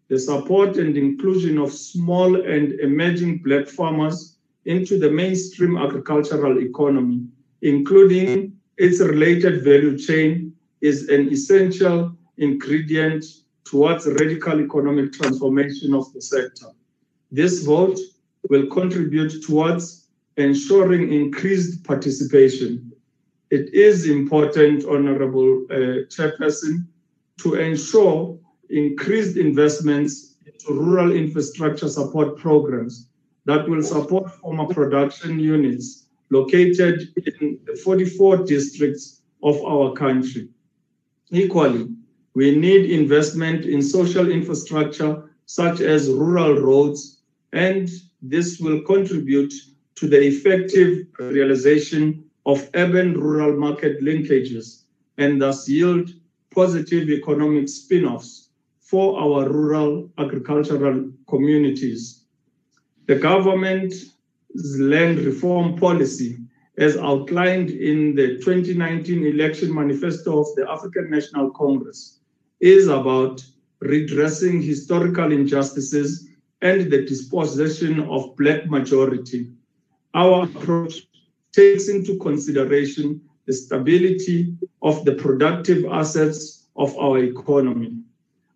The 0.08 0.18
support 0.18 0.76
and 0.76 0.96
inclusion 0.96 1.56
of 1.58 1.72
small 1.72 2.34
and 2.34 2.72
emerging 2.80 3.38
black 3.38 3.68
farmers 3.68 4.38
into 4.64 4.98
the 4.98 5.10
mainstream 5.10 5.78
agricultural 5.78 6.58
economy, 6.58 7.26
including 7.62 8.58
its 8.76 9.00
related 9.00 9.62
value 9.62 9.96
chain, 9.96 10.52
is 10.80 11.08
an 11.08 11.28
essential 11.30 12.16
ingredient 12.40 13.24
towards 13.64 14.06
radical 14.06 14.60
economic 14.60 15.12
transformation 15.12 15.94
of 15.94 16.12
the 16.12 16.20
sector. 16.20 16.66
This 17.30 17.62
vote 17.62 17.98
will 18.48 18.66
contribute 18.66 19.44
towards 19.44 20.08
ensuring 20.36 21.12
increased 21.12 21.84
participation. 21.84 22.92
It 23.50 23.72
is 23.74 24.08
important, 24.08 24.84
Honorable 24.84 25.66
uh, 25.70 26.08
Chairperson, 26.08 26.86
to 27.42 27.54
ensure 27.54 28.38
increased 28.70 29.36
investments 29.36 30.36
into 30.46 30.72
rural 30.72 31.12
infrastructure 31.12 31.88
support 31.88 32.38
programs 32.38 33.08
that 33.44 33.68
will 33.68 33.82
support 33.82 34.30
former 34.30 34.66
production 34.66 35.38
units 35.38 36.06
located 36.30 37.08
in 37.40 37.58
the 37.66 37.76
44 37.84 38.38
districts 38.44 39.22
of 39.42 39.62
our 39.64 39.92
country. 39.92 40.48
Equally, 41.30 41.88
we 42.34 42.54
need 42.54 42.90
investment 42.90 43.64
in 43.64 43.82
social 43.82 44.30
infrastructure 44.30 45.30
such 45.46 45.80
as 45.80 46.08
rural 46.08 46.54
roads, 46.54 47.22
and 47.52 47.88
this 48.22 48.60
will 48.60 48.82
contribute 48.82 49.52
to 49.96 50.08
the 50.08 50.20
effective 50.22 51.06
realization 51.18 52.24
of 52.46 52.70
urban-rural 52.74 53.58
market 53.58 54.00
linkages 54.00 54.84
and 55.18 55.42
thus 55.42 55.68
yield 55.68 56.10
positive 56.54 57.08
economic 57.10 57.68
spin-offs 57.68 58.50
for 58.80 59.20
our 59.20 59.48
rural 59.48 60.08
agricultural 60.18 61.10
communities. 61.28 62.24
The 63.06 63.16
government's 63.16 64.16
land 64.78 65.18
reform 65.18 65.76
policy, 65.76 66.38
as 66.78 66.96
outlined 66.96 67.70
in 67.70 68.14
the 68.14 68.38
2019 68.38 69.26
election 69.26 69.74
manifesto 69.74 70.40
of 70.40 70.46
the 70.56 70.68
African 70.70 71.10
National 71.10 71.50
Congress, 71.50 72.19
is 72.60 72.88
about 72.88 73.42
redressing 73.80 74.60
historical 74.62 75.32
injustices 75.32 76.28
and 76.62 76.90
the 76.90 77.02
dispossession 77.06 78.00
of 78.00 78.36
black 78.36 78.66
majority. 78.66 79.50
Our 80.14 80.44
approach 80.44 81.06
takes 81.52 81.88
into 81.88 82.18
consideration 82.18 83.20
the 83.46 83.52
stability 83.52 84.54
of 84.82 85.04
the 85.04 85.14
productive 85.14 85.84
assets 85.86 86.68
of 86.76 86.96
our 86.98 87.18
economy. 87.18 87.96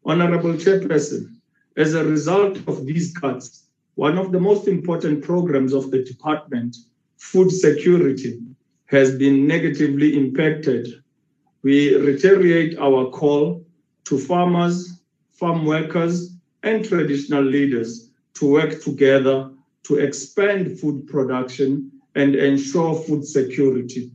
Honorable 0.04 0.52
Chairperson, 0.52 1.36
as 1.76 1.94
a 1.94 2.04
result 2.04 2.58
of 2.68 2.86
these 2.86 3.16
cuts, 3.16 3.64
one 3.94 4.18
of 4.18 4.32
the 4.32 4.40
most 4.40 4.68
important 4.68 5.24
programs 5.24 5.72
of 5.72 5.90
the 5.90 6.04
department, 6.04 6.76
food 7.16 7.50
security, 7.50 8.40
has 8.86 9.16
been 9.16 9.46
negatively 9.46 10.16
impacted. 10.16 11.02
We 11.62 11.94
reiterate 11.96 12.78
our 12.78 13.10
call 13.10 13.63
to 14.04 14.18
farmers, 14.18 15.00
farm 15.32 15.64
workers, 15.64 16.36
and 16.62 16.84
traditional 16.84 17.42
leaders 17.42 18.10
to 18.34 18.50
work 18.50 18.82
together 18.82 19.50
to 19.84 19.98
expand 19.98 20.78
food 20.78 21.06
production 21.06 21.90
and 22.14 22.34
ensure 22.34 22.94
food 23.02 23.24
security. 23.26 24.10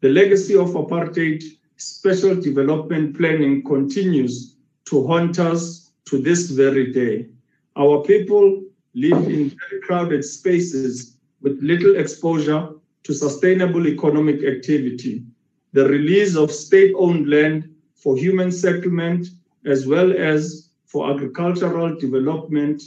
The 0.00 0.08
legacy 0.08 0.56
of 0.56 0.70
apartheid 0.70 1.42
special 1.76 2.34
development 2.34 3.16
planning 3.16 3.64
continues 3.64 4.56
to 4.86 5.06
haunt 5.06 5.38
us 5.38 5.92
to 6.06 6.18
this 6.18 6.50
very 6.50 6.92
day. 6.92 7.28
Our 7.76 8.02
people 8.02 8.62
live 8.94 9.24
in 9.28 9.50
very 9.50 9.80
crowded 9.82 10.24
spaces 10.24 11.16
with 11.42 11.58
little 11.62 11.96
exposure 11.96 12.68
to 13.02 13.14
sustainable 13.14 13.86
economic 13.86 14.44
activity. 14.44 15.24
The 15.72 15.88
release 15.88 16.36
of 16.36 16.52
state-owned 16.52 17.28
land 17.28 17.73
for 18.04 18.18
human 18.18 18.52
settlement 18.52 19.28
as 19.64 19.86
well 19.86 20.12
as 20.12 20.68
for 20.84 21.10
agricultural 21.10 21.98
development 21.98 22.82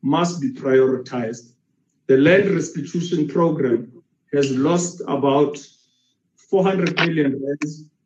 must 0.00 0.40
be 0.40 0.50
prioritized. 0.50 1.52
The 2.06 2.16
land 2.16 2.48
restitution 2.48 3.28
program 3.28 4.02
has 4.32 4.50
lost 4.56 5.02
about 5.06 5.58
400 6.36 6.96
million 6.96 7.38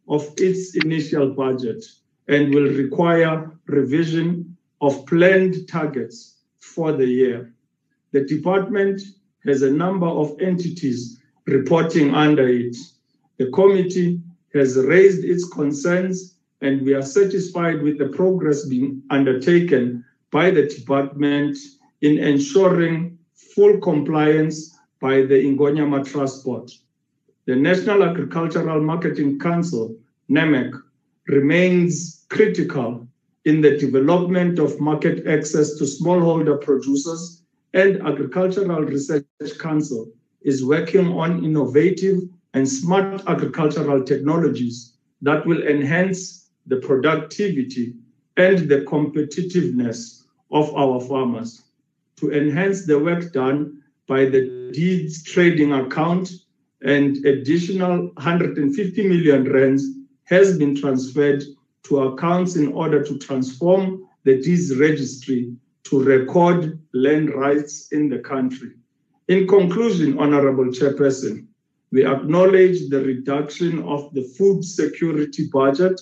of 0.09 0.29
its 0.39 0.75
initial 0.75 1.31
budget 1.31 1.85
and 2.27 2.53
will 2.53 2.71
require 2.75 3.53
revision 3.67 4.57
of 4.81 5.07
planned 5.07 5.69
targets 5.69 6.39
for 6.59 6.91
the 6.91 7.07
year. 7.07 7.55
The 8.11 8.25
department 8.25 9.01
has 9.45 9.63
a 9.63 9.71
number 9.71 10.09
of 10.09 10.37
entities 10.41 11.21
reporting 11.47 12.13
under 12.13 12.49
it. 12.49 12.77
The 13.37 13.53
committee 13.53 14.21
has 14.53 14.77
raised 14.77 15.25
its 15.25 15.49
concerns 15.49 16.36
and 16.61 16.83
we 16.83 16.95
are 16.95 17.03
satisfied 17.03 17.83
with 17.83 17.99
the 17.99 18.09
progress 18.09 18.67
being 18.67 19.03
undertaken 19.11 20.05
by 20.31 20.51
the 20.51 20.67
department 20.67 21.57
in 22.03 22.19
ensuring 22.19 23.19
full 23.55 23.79
compliance 23.79 24.79
by 25.01 25.17
the 25.23 25.35
Ingonyama 25.35 26.05
Transport. 26.11 26.71
The 27.47 27.57
National 27.57 28.03
Agricultural 28.03 28.83
Marketing 28.83 29.39
Council, 29.39 29.97
NAMEC, 30.31 30.73
remains 31.29 32.27
critical 32.31 33.07
in 33.45 33.61
the 33.61 33.77
development 33.77 34.59
of 34.59 34.81
market 34.81 35.27
access 35.27 35.75
to 35.77 35.85
smallholder 35.85 36.61
producers 36.61 37.43
and 37.75 38.01
Agricultural 38.07 38.83
Research 38.83 39.25
Council 39.61 40.11
is 40.43 40.65
working 40.65 41.09
on 41.13 41.45
innovative 41.45 42.23
and 42.55 42.69
smart 42.69 43.23
agricultural 43.27 44.03
technologies 44.03 44.95
that 45.23 45.45
will 45.47 45.63
enhance 45.63 46.46
the 46.67 46.77
productivity, 46.77 47.95
and 48.37 48.69
the 48.69 48.81
competitiveness 48.83 50.25
of 50.51 50.75
our 50.75 51.01
farmers. 51.01 51.63
To 52.17 52.33
enhance 52.33 52.87
the 52.87 52.99
work 52.99 53.33
done 53.33 53.83
by 54.07 54.27
the 54.27 54.71
deeds 54.73 55.23
trading 55.25 55.73
account, 55.73 56.31
and 56.83 57.25
additional 57.25 58.11
150 58.15 59.09
million 59.09 59.51
rands 59.51 59.85
has 60.25 60.59
been 60.59 60.75
transferred 60.75 61.43
to 61.85 61.99
accounts 62.01 62.57
in 62.57 62.73
order 62.73 63.03
to 63.03 63.19
transform 63.19 64.07
the 64.25 64.41
deeds 64.43 64.77
registry 64.77 65.55
to 65.85 66.03
record 66.03 66.79
land 66.93 67.33
rights 67.35 67.93
in 67.93 68.09
the 68.09 68.19
country. 68.19 68.73
In 69.29 69.47
conclusion, 69.47 70.19
Honorable 70.19 70.67
Chairperson, 70.67 71.47
we 71.93 72.05
acknowledge 72.05 72.89
the 72.89 73.03
reduction 73.03 73.83
of 73.85 74.13
the 74.13 74.23
food 74.37 74.65
security 74.65 75.49
budget 75.53 76.01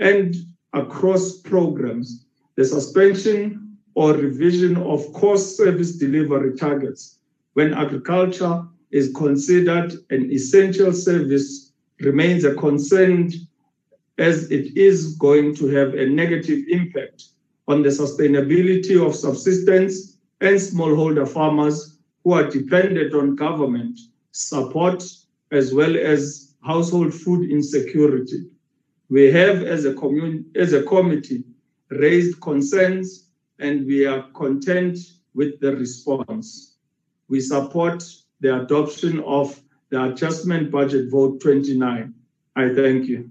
and 0.00 0.34
across 0.72 1.38
programs, 1.42 2.26
the 2.56 2.64
suspension 2.64 3.76
or 3.94 4.14
revision 4.14 4.76
of 4.78 5.12
cost 5.12 5.56
service 5.56 5.96
delivery 5.96 6.56
targets 6.56 7.18
when 7.54 7.74
agriculture 7.74 8.64
is 8.90 9.12
considered 9.14 9.92
an 10.10 10.30
essential 10.32 10.92
service 10.92 11.72
remains 12.00 12.44
a 12.44 12.54
concern 12.54 13.30
as 14.18 14.50
it 14.50 14.76
is 14.76 15.16
going 15.16 15.54
to 15.54 15.66
have 15.68 15.94
a 15.94 16.06
negative 16.06 16.60
impact 16.68 17.24
on 17.68 17.82
the 17.82 17.88
sustainability 17.88 19.04
of 19.04 19.14
subsistence 19.14 20.18
and 20.40 20.56
smallholder 20.56 21.28
farmers 21.28 21.98
who 22.24 22.32
are 22.32 22.48
dependent 22.48 23.14
on 23.14 23.36
government 23.36 23.98
support 24.32 25.02
as 25.52 25.74
well 25.74 25.96
as 25.96 26.54
household 26.62 27.12
food 27.12 27.50
insecurity. 27.50 28.49
We 29.10 29.32
have, 29.32 29.64
as 29.64 29.84
a, 29.84 29.94
commun- 29.94 30.46
as 30.54 30.72
a 30.72 30.84
committee, 30.84 31.44
raised 31.90 32.40
concerns 32.40 33.26
and 33.58 33.84
we 33.84 34.06
are 34.06 34.22
content 34.34 34.98
with 35.34 35.60
the 35.60 35.76
response. 35.76 36.76
We 37.28 37.40
support 37.40 38.04
the 38.40 38.62
adoption 38.62 39.20
of 39.24 39.60
the 39.90 40.04
adjustment 40.04 40.70
budget 40.70 41.10
vote 41.10 41.40
29. 41.40 42.14
I 42.56 42.74
thank 42.74 43.06
you. 43.06 43.30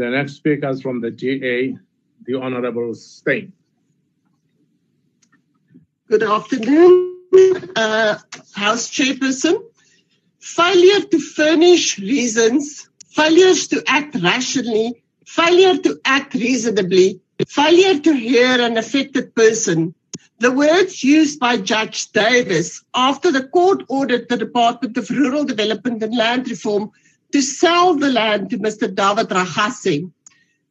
The 0.00 0.08
next 0.08 0.36
speaker 0.36 0.70
is 0.70 0.80
from 0.80 1.02
the 1.02 1.10
DA, 1.10 1.76
the 2.24 2.34
Honorable 2.34 2.94
Steyn. 2.94 3.52
Good 6.08 6.22
afternoon, 6.22 7.18
uh, 7.76 8.16
House 8.54 8.88
Chairperson. 8.88 9.62
Failure 10.38 11.04
to 11.04 11.18
furnish 11.18 11.98
reasons, 11.98 12.88
failures 13.08 13.68
to 13.68 13.82
act 13.86 14.14
rationally, 14.22 15.02
failure 15.26 15.76
to 15.76 16.00
act 16.06 16.32
reasonably, 16.32 17.20
failure 17.46 18.00
to 18.00 18.14
hear 18.14 18.58
an 18.58 18.78
affected 18.78 19.34
person. 19.34 19.94
The 20.38 20.50
words 20.50 21.04
used 21.04 21.38
by 21.38 21.58
Judge 21.58 22.10
Davis 22.12 22.82
after 22.94 23.30
the 23.30 23.46
court 23.48 23.84
ordered 23.88 24.30
the 24.30 24.38
Department 24.38 24.96
of 24.96 25.10
Rural 25.10 25.44
Development 25.44 26.02
and 26.02 26.16
Land 26.16 26.48
Reform 26.48 26.90
to 27.32 27.42
sell 27.42 27.94
the 27.94 28.10
land 28.10 28.50
to 28.50 28.58
Mr. 28.58 28.92
David 28.92 29.28
Ragase. 29.28 30.10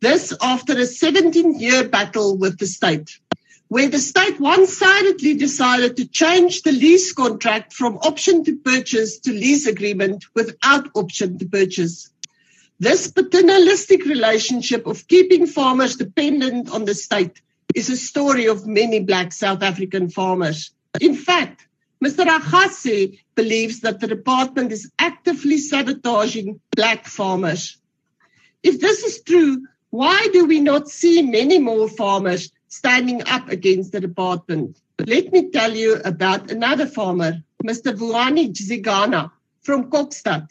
This 0.02 0.34
after 0.42 0.78
a 0.78 0.86
17 0.86 1.60
year 1.60 1.88
battle 1.88 2.38
with 2.38 2.58
the 2.58 2.68
state, 2.68 3.20
where 3.68 3.90
the 3.90 4.00
state 4.00 4.40
one 4.40 4.66
sidedly 4.66 5.36
decided 5.36 5.98
to 5.98 6.08
change 6.08 6.62
the 6.62 6.72
lease 6.72 7.14
contract 7.14 7.74
from 7.74 7.98
option 7.98 8.44
to 8.46 8.58
purchase 8.58 9.20
to 9.20 9.32
lease 9.32 9.68
agreement 9.68 10.26
without 10.36 10.90
option 10.96 11.38
to 11.38 11.46
purchase. 11.46 12.10
This 12.80 13.12
paternalistic 13.12 14.06
relationship 14.06 14.88
of 14.88 15.08
keeping 15.08 15.48
farmers 15.48 15.98
dependent 15.98 16.72
on 16.72 16.86
the 16.86 16.96
state 16.96 17.42
is 17.76 17.90
a 17.90 17.98
story 17.98 18.48
of 18.48 18.66
many 18.66 19.02
black 19.02 19.34
South 19.34 19.62
African 19.62 20.10
farmers. 20.10 20.72
In 21.00 21.14
fact, 21.14 21.68
Mr. 22.04 22.26
Ragase 22.26 23.20
believes 23.42 23.80
that 23.80 24.00
the 24.02 24.08
department 24.18 24.70
is 24.78 24.92
actively 25.00 25.58
sabotaging 25.58 26.60
black 26.76 27.06
farmers. 27.06 27.78
If 28.64 28.82
this 28.82 29.00
is 29.04 29.24
true, 29.24 29.66
why 30.02 30.28
do 30.34 30.42
we 30.46 30.60
not 30.60 30.90
see 30.90 31.22
many 31.22 31.58
more 31.58 31.88
farmers 31.88 32.52
standing 32.68 33.20
up 33.36 33.48
against 33.48 33.94
the 33.94 34.02
department? 34.02 34.78
Let 35.14 35.32
me 35.32 35.50
tell 35.52 35.74
you 35.74 35.92
about 36.04 36.52
another 36.52 36.86
farmer, 36.86 37.32
Mr. 37.64 37.90
Vuyani 38.00 38.46
Zigana 38.70 39.32
from 39.62 39.90
Kokstad. 39.90 40.48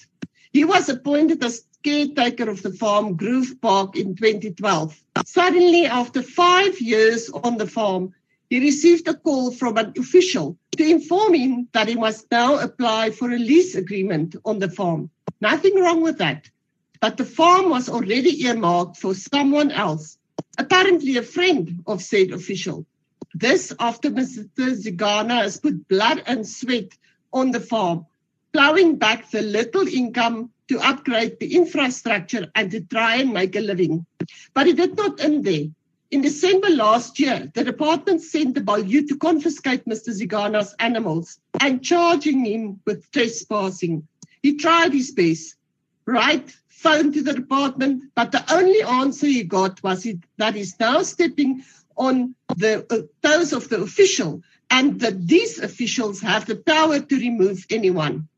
He 0.52 0.64
was 0.64 0.88
appointed 0.88 1.44
as 1.44 1.64
caretaker 1.84 2.48
of 2.48 2.62
the 2.62 2.72
farm 2.72 3.16
Groove 3.16 3.60
Park 3.60 3.96
in 3.96 4.16
2012. 4.16 4.98
Suddenly, 5.26 5.84
after 5.86 6.22
five 6.22 6.80
years 6.80 7.28
on 7.30 7.58
the 7.58 7.66
farm, 7.66 8.14
he 8.50 8.60
received 8.60 9.06
a 9.08 9.14
call 9.14 9.50
from 9.50 9.76
an 9.76 9.92
official 9.98 10.58
to 10.76 10.88
inform 10.88 11.34
him 11.34 11.68
that 11.72 11.88
he 11.88 11.94
must 11.94 12.30
now 12.30 12.58
apply 12.58 13.10
for 13.10 13.30
a 13.30 13.38
lease 13.38 13.74
agreement 13.74 14.36
on 14.44 14.58
the 14.58 14.70
farm. 14.70 15.10
Nothing 15.40 15.80
wrong 15.80 16.02
with 16.02 16.18
that. 16.18 16.50
But 17.00 17.16
the 17.16 17.24
farm 17.24 17.70
was 17.70 17.88
already 17.88 18.44
earmarked 18.44 18.96
for 18.96 19.14
someone 19.14 19.70
else, 19.70 20.18
apparently 20.56 21.16
a 21.16 21.22
friend 21.22 21.82
of 21.86 22.02
said 22.02 22.32
official. 22.32 22.86
This 23.34 23.72
after 23.78 24.10
Mr. 24.10 24.48
Zigana 24.56 25.42
has 25.42 25.60
put 25.60 25.86
blood 25.88 26.22
and 26.26 26.48
sweat 26.48 26.96
on 27.32 27.50
the 27.50 27.60
farm, 27.60 28.06
plowing 28.52 28.96
back 28.96 29.30
the 29.30 29.42
little 29.42 29.86
income 29.86 30.50
to 30.68 30.80
upgrade 30.80 31.38
the 31.38 31.54
infrastructure 31.54 32.50
and 32.54 32.70
to 32.70 32.80
try 32.80 33.16
and 33.16 33.32
make 33.32 33.54
a 33.56 33.60
living. 33.60 34.06
But 34.54 34.66
it 34.66 34.76
did 34.76 34.96
not 34.96 35.20
end 35.20 35.44
there. 35.44 35.66
In 36.10 36.22
December 36.22 36.70
last 36.70 37.20
year, 37.20 37.52
the 37.54 37.64
department 37.64 38.22
sent 38.22 38.54
the 38.54 38.62
Balju 38.62 39.08
to 39.08 39.18
confiscate 39.18 39.84
Mr. 39.84 40.08
Zigana's 40.08 40.74
animals 40.78 41.38
and 41.60 41.84
charging 41.84 42.46
him 42.46 42.80
with 42.86 43.10
trespassing. 43.10 44.08
He 44.42 44.56
tried 44.56 44.94
his 44.94 45.10
best, 45.10 45.56
right? 46.06 46.50
Phone 46.68 47.12
to 47.12 47.22
the 47.22 47.34
department, 47.34 48.04
but 48.14 48.32
the 48.32 48.42
only 48.50 48.82
answer 48.82 49.26
he 49.26 49.42
got 49.42 49.82
was 49.82 50.02
he, 50.02 50.20
that 50.38 50.54
he's 50.54 50.80
now 50.80 51.02
stepping 51.02 51.62
on 51.94 52.34
the 52.56 52.86
uh, 52.88 53.02
toes 53.22 53.52
of 53.52 53.68
the 53.68 53.82
official 53.82 54.40
and 54.70 55.00
that 55.00 55.26
these 55.26 55.58
officials 55.58 56.22
have 56.22 56.46
the 56.46 56.56
power 56.56 57.00
to 57.00 57.16
remove 57.16 57.66
anyone. 57.68 58.28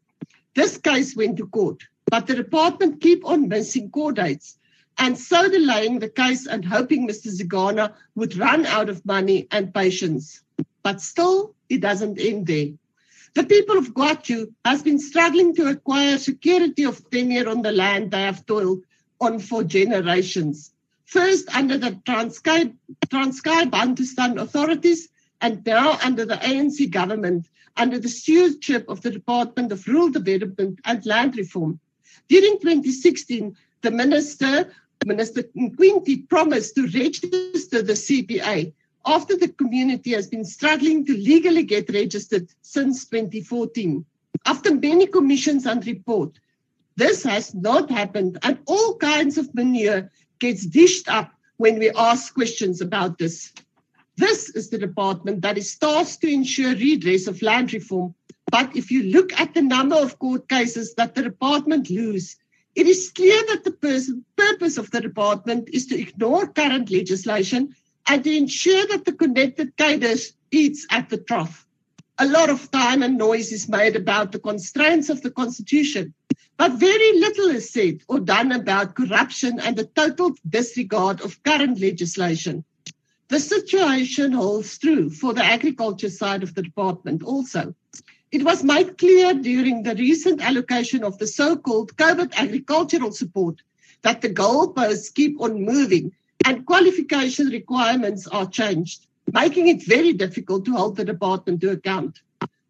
This 0.56 0.76
case 0.76 1.14
went 1.14 1.36
to 1.36 1.46
court, 1.46 1.84
but 2.06 2.26
the 2.26 2.34
department 2.34 3.00
keep 3.00 3.24
on 3.24 3.46
missing 3.48 3.90
court 3.90 4.16
dates 4.16 4.58
and 5.00 5.18
so 5.18 5.48
delaying 5.48 5.98
the 5.98 6.10
case 6.10 6.46
and 6.46 6.62
hoping 6.62 7.08
Mr. 7.08 7.28
Zigana 7.28 7.94
would 8.14 8.36
run 8.36 8.66
out 8.66 8.90
of 8.90 9.04
money 9.06 9.48
and 9.50 9.72
patience. 9.72 10.42
But 10.82 11.00
still, 11.00 11.54
it 11.70 11.80
doesn't 11.80 12.20
end 12.20 12.46
there. 12.46 12.68
The 13.34 13.44
people 13.44 13.78
of 13.78 13.94
Guatu 13.94 14.52
has 14.64 14.82
been 14.82 14.98
struggling 14.98 15.54
to 15.54 15.68
acquire 15.68 16.18
security 16.18 16.84
of 16.84 17.08
tenure 17.10 17.48
on 17.48 17.62
the 17.62 17.72
land 17.72 18.10
they 18.10 18.20
have 18.22 18.44
toiled 18.44 18.84
on 19.20 19.38
for 19.38 19.64
generations. 19.64 20.72
First 21.06 21.48
under 21.56 21.78
the 21.78 21.92
Transkei 21.92 22.74
Bantustan 23.08 24.40
authorities 24.40 25.08
and 25.40 25.64
now 25.64 25.98
under 26.04 26.26
the 26.26 26.36
ANC 26.36 26.90
government 26.90 27.46
under 27.76 27.98
the 27.98 28.08
stewardship 28.08 28.84
of 28.88 29.00
the 29.00 29.10
Department 29.10 29.72
of 29.72 29.86
Rural 29.86 30.10
Development 30.10 30.78
and 30.84 31.06
Land 31.06 31.36
Reform. 31.38 31.80
During 32.28 32.58
2016, 32.58 33.56
the 33.80 33.90
minister, 33.90 34.70
Minister 35.06 35.42
Nkwinti, 35.56 36.28
promised 36.28 36.74
to 36.74 36.82
register 36.82 37.82
the 37.82 37.94
CPA 37.94 38.72
after 39.06 39.36
the 39.36 39.48
community 39.48 40.12
has 40.12 40.28
been 40.28 40.44
struggling 40.44 41.06
to 41.06 41.16
legally 41.16 41.62
get 41.62 41.88
registered 41.90 42.48
since 42.60 43.06
2014. 43.06 44.04
After 44.46 44.74
many 44.74 45.06
commissions 45.06 45.66
and 45.66 45.86
report, 45.86 46.38
this 46.96 47.22
has 47.22 47.54
not 47.54 47.90
happened 47.90 48.38
and 48.42 48.58
all 48.66 48.96
kinds 48.96 49.38
of 49.38 49.54
manure 49.54 50.10
gets 50.38 50.66
dished 50.66 51.08
up 51.08 51.32
when 51.56 51.78
we 51.78 51.90
ask 51.90 52.34
questions 52.34 52.80
about 52.80 53.18
this. 53.18 53.52
This 54.16 54.50
is 54.50 54.68
the 54.68 54.78
department 54.78 55.40
that 55.42 55.56
is 55.56 55.78
tasked 55.78 56.20
to 56.22 56.30
ensure 56.30 56.74
redress 56.74 57.26
of 57.26 57.40
land 57.40 57.72
reform. 57.72 58.14
But 58.50 58.76
if 58.76 58.90
you 58.90 59.04
look 59.04 59.32
at 59.40 59.54
the 59.54 59.62
number 59.62 59.96
of 59.96 60.18
court 60.18 60.48
cases 60.48 60.94
that 60.96 61.14
the 61.14 61.22
department 61.22 61.88
lose, 61.88 62.36
it 62.74 62.86
is 62.86 63.10
clear 63.10 63.42
that 63.46 63.64
the 63.64 64.22
purpose 64.36 64.78
of 64.78 64.90
the 64.90 65.00
department 65.00 65.68
is 65.72 65.86
to 65.86 66.00
ignore 66.00 66.46
current 66.46 66.90
legislation 66.90 67.74
and 68.06 68.24
to 68.24 68.36
ensure 68.36 68.86
that 68.86 69.04
the 69.04 69.12
connected 69.12 69.76
cadres 69.76 70.32
eats 70.50 70.86
at 70.90 71.08
the 71.08 71.18
trough. 71.18 71.66
A 72.18 72.26
lot 72.26 72.50
of 72.50 72.70
time 72.70 73.02
and 73.02 73.16
noise 73.16 73.50
is 73.50 73.68
made 73.68 73.96
about 73.96 74.30
the 74.30 74.38
constraints 74.38 75.08
of 75.08 75.22
the 75.22 75.30
constitution, 75.30 76.12
but 76.56 76.72
very 76.72 77.18
little 77.18 77.48
is 77.48 77.72
said 77.72 78.00
or 78.08 78.20
done 78.20 78.52
about 78.52 78.94
corruption 78.94 79.58
and 79.58 79.76
the 79.76 79.86
total 79.86 80.34
disregard 80.48 81.20
of 81.22 81.42
current 81.42 81.80
legislation. 81.80 82.64
The 83.28 83.40
situation 83.40 84.32
holds 84.32 84.76
true 84.76 85.08
for 85.08 85.32
the 85.32 85.44
agriculture 85.44 86.10
side 86.10 86.42
of 86.42 86.54
the 86.54 86.62
department 86.62 87.22
also. 87.22 87.74
It 88.32 88.44
was 88.44 88.62
made 88.62 88.96
clear 88.96 89.34
during 89.34 89.82
the 89.82 89.96
recent 89.96 90.40
allocation 90.40 91.02
of 91.02 91.18
the 91.18 91.26
so-called 91.26 91.96
COVID 91.96 92.32
agricultural 92.34 93.10
support 93.10 93.60
that 94.02 94.20
the 94.20 94.28
goalposts 94.28 95.12
keep 95.12 95.40
on 95.40 95.64
moving 95.64 96.12
and 96.44 96.64
qualification 96.64 97.48
requirements 97.48 98.28
are 98.28 98.46
changed, 98.46 99.06
making 99.32 99.66
it 99.66 99.84
very 99.84 100.12
difficult 100.12 100.64
to 100.66 100.74
hold 100.74 100.94
the 100.96 101.04
department 101.04 101.60
to 101.62 101.72
account. 101.72 102.20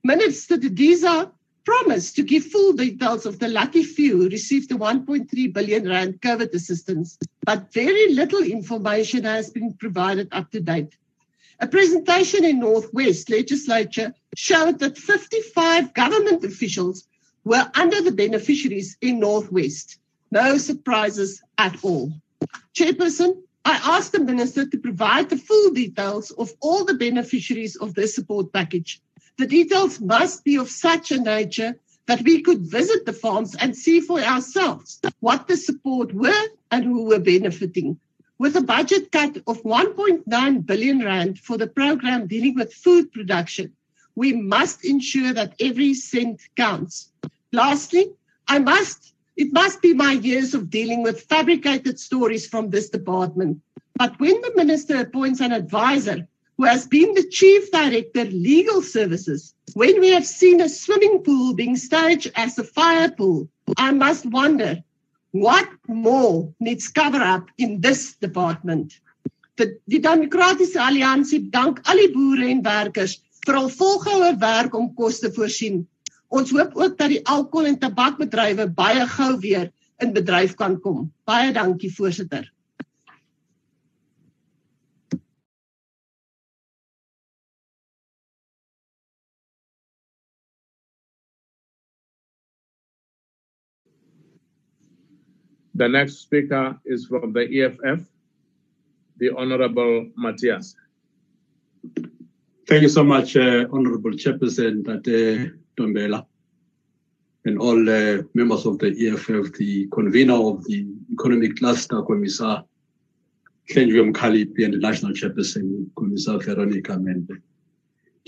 Minister 0.03 0.57
Didiza 0.57 1.31
promised 1.67 2.17
to 2.17 2.23
give 2.23 2.47
full 2.47 2.73
details 2.73 3.27
of 3.27 3.39
the 3.39 3.49
lucky 3.49 3.83
few 3.83 4.17
who 4.17 4.29
received 4.31 4.71
the 4.71 4.77
1.3 4.77 5.53
billion 5.53 5.87
rand 5.87 6.23
COVID 6.23 6.55
assistance, 6.55 7.19
but 7.45 7.71
very 7.71 8.15
little 8.15 8.43
information 8.43 9.25
has 9.25 9.51
been 9.51 9.75
provided 9.75 10.29
up 10.33 10.51
to 10.53 10.61
date. 10.61 10.97
A 11.63 11.67
presentation 11.67 12.43
in 12.45 12.59
Northwest 12.59 13.29
Legislature 13.29 14.15
showed 14.35 14.79
that 14.79 14.97
55 14.97 15.93
government 15.93 16.43
officials 16.43 17.07
were 17.45 17.71
under 17.75 18.01
the 18.01 18.13
beneficiaries 18.13 18.97
in 19.03 19.21
Northwest. 19.21 19.99
No 20.31 20.57
surprises 20.57 21.43
at 21.59 21.77
all. 21.83 22.13
Chairperson, 22.75 23.43
I 23.67 23.79
asked 23.97 24.13
the 24.13 24.21
Minister 24.21 24.65
to 24.65 24.79
provide 24.79 25.29
the 25.29 25.37
full 25.37 25.71
details 25.73 26.31
of 26.31 26.51
all 26.61 26.87
the 26.87 26.95
beneficiaries 26.95 27.77
of 27.77 27.93
this 27.93 28.15
support 28.15 28.55
package. 28.55 28.99
The 29.37 29.47
details 29.47 30.01
must 30.01 30.45
be 30.45 30.57
of 30.57 30.71
such 30.71 31.11
a 31.11 31.21
nature 31.21 31.79
that 32.07 32.23
we 32.23 32.41
could 32.41 32.61
visit 32.61 33.05
the 33.05 33.13
farms 33.13 33.55
and 33.55 33.77
see 33.77 34.01
for 34.01 34.19
ourselves 34.19 35.01
what 35.21 35.47
the 35.47 35.59
support 35.59 36.15
were 36.15 36.47
and 36.71 36.85
who 36.85 37.05
were 37.05 37.21
benefiting. 37.21 37.99
With 38.41 38.57
a 38.57 38.63
budget 38.63 39.13
cut 39.13 39.37
of 39.47 39.63
1.9 39.65 40.65
billion 40.65 41.05
rand 41.05 41.39
for 41.41 41.59
the 41.59 41.67
program 41.67 42.27
dealing 42.27 42.55
with 42.55 42.73
food 42.73 43.13
production, 43.13 43.75
we 44.15 44.33
must 44.33 44.83
ensure 44.83 45.35
that 45.35 45.53
every 45.61 45.93
cent 45.93 46.41
counts. 46.57 47.13
Lastly, 47.53 48.15
I 48.49 48.59
must 48.59 49.13
it 49.37 49.53
must 49.53 49.83
be 49.83 49.93
my 49.93 50.13
years 50.13 50.55
of 50.55 50.71
dealing 50.71 51.03
with 51.03 51.21
fabricated 51.21 52.01
stories 52.01 52.47
from 52.47 52.71
this 52.71 52.89
department. 52.89 53.61
But 53.97 54.19
when 54.19 54.41
the 54.41 54.53
minister 54.57 54.97
appoints 54.97 55.41
an 55.41 55.53
advisor 55.53 56.27
who 56.57 56.65
has 56.65 56.87
been 56.87 57.13
the 57.13 57.29
chief 57.29 57.71
director 57.71 58.25
legal 58.25 58.81
services, 58.81 59.55
when 59.75 60.01
we 60.01 60.09
have 60.13 60.25
seen 60.25 60.63
a 60.63 60.69
swimming 60.71 61.19
pool 61.25 61.53
being 61.53 61.77
staged 61.77 62.33
as 62.37 62.59
a 62.59 62.65
fire 62.65 63.11
pool, 63.11 63.51
I 63.77 63.91
must 63.93 64.25
wonder 64.25 64.83
what 65.33 65.69
more 65.87 66.53
needs 66.59 66.89
cover 66.89 67.23
up 67.23 67.51
in 67.57 67.81
this 67.81 68.17
department. 68.19 69.01
Die, 69.55 69.77
die 69.87 70.01
Demokratiese 70.01 70.81
Alliansie 70.83 71.45
dank 71.51 71.81
al 71.85 72.01
die 72.03 72.13
boere 72.15 72.49
en 72.51 72.65
werkers 72.65 73.21
vir 73.45 73.57
hul 73.57 73.71
volgehoue 73.73 74.35
werk 74.41 74.75
om 74.75 74.91
kos 74.95 75.21
te 75.21 75.31
voorsien 75.33 75.85
Ons 76.31 76.53
hoop 76.55 76.77
ook 76.79 76.95
dat 76.99 77.11
die 77.11 77.23
alkohol 77.27 77.73
en 77.73 77.79
tabakbedrywe 77.83 78.69
baie 78.79 79.07
gou 79.17 79.33
weer 79.43 79.71
in 80.03 80.13
bedryf 80.15 80.55
kan 80.59 80.77
kom. 80.81 81.09
Baie 81.27 81.51
dankie 81.53 81.91
voorsitter. 81.91 82.45
The 95.81 95.89
next 95.89 96.19
speaker 96.19 96.79
is 96.85 97.07
from 97.07 97.33
the 97.33 97.41
EFF, 97.41 98.05
the 99.17 99.31
Honorable 99.31 100.11
Matthias. 100.15 100.77
Thank 102.69 102.83
you 102.83 102.91
so 102.91 103.03
much, 103.03 103.35
uh, 103.35 103.65
Honorable 103.73 104.11
Chairperson, 104.11 104.85
that 104.85 105.05
uh, 105.09 105.57
Tombela, 105.79 106.27
and 107.47 107.59
all 107.59 107.81
uh, 107.89 108.23
members 108.35 108.67
of 108.67 108.79
the 108.79 108.89
EFF, 108.89 109.55
the 109.55 109.89
convener 109.91 110.35
of 110.35 110.63
the 110.67 110.87
Economic 111.15 111.57
Cluster, 111.57 112.03
Commissar 112.03 112.63
Kenjum 113.71 114.13
Kalipi, 114.13 114.67
and 114.67 114.75
the 114.75 114.79
National 114.79 115.13
Chairperson, 115.13 115.87
Commissar 115.97 116.41
Veronica 116.41 116.99
Mente. 116.99 117.41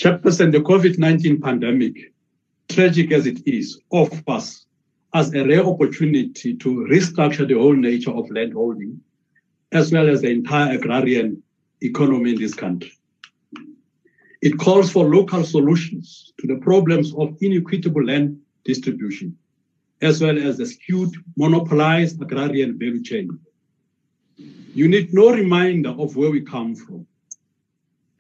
Chairperson, 0.01 0.53
the 0.53 0.61
COVID-19 0.61 1.43
pandemic 1.43 2.15
tragic 2.71 3.13
as 3.13 3.27
it 3.27 3.47
is, 3.47 3.79
offers 3.91 4.62
as 5.15 5.35
a 5.35 5.47
rare 5.47 5.65
opportunity 5.65 6.55
to 6.57 6.87
restructure 6.91 7.47
the 7.47 7.55
whole 7.55 7.77
nature 7.77 8.11
of 8.11 8.31
landholding, 8.31 9.01
as 9.73 9.93
well 9.93 10.09
as 10.09 10.23
the 10.23 10.31
entire 10.31 10.77
agrarian 10.77 11.43
economy 11.83 12.31
in 12.33 12.41
this 12.41 12.55
country. 12.55 12.93
It 14.41 14.59
calls 14.59 14.91
for 14.91 15.05
local 15.05 15.45
solutions 15.45 16.33
to 16.41 16.47
the 16.47 16.57
problems 16.57 17.15
of 17.15 17.37
inequitable 17.41 18.05
land 18.05 18.41
distribution, 18.65 19.37
as 20.01 20.21
well 20.21 20.37
as 20.39 20.57
the 20.57 20.67
skewed, 20.67 21.15
monopolized 21.37 22.21
agrarian 22.21 22.79
value 22.79 23.03
chain. 23.03 23.39
You 24.75 24.89
need 24.89 25.13
no 25.13 25.31
reminder 25.31 25.91
of 25.91 26.17
where 26.17 26.31
we 26.31 26.41
come 26.41 26.75
from. 26.75 27.07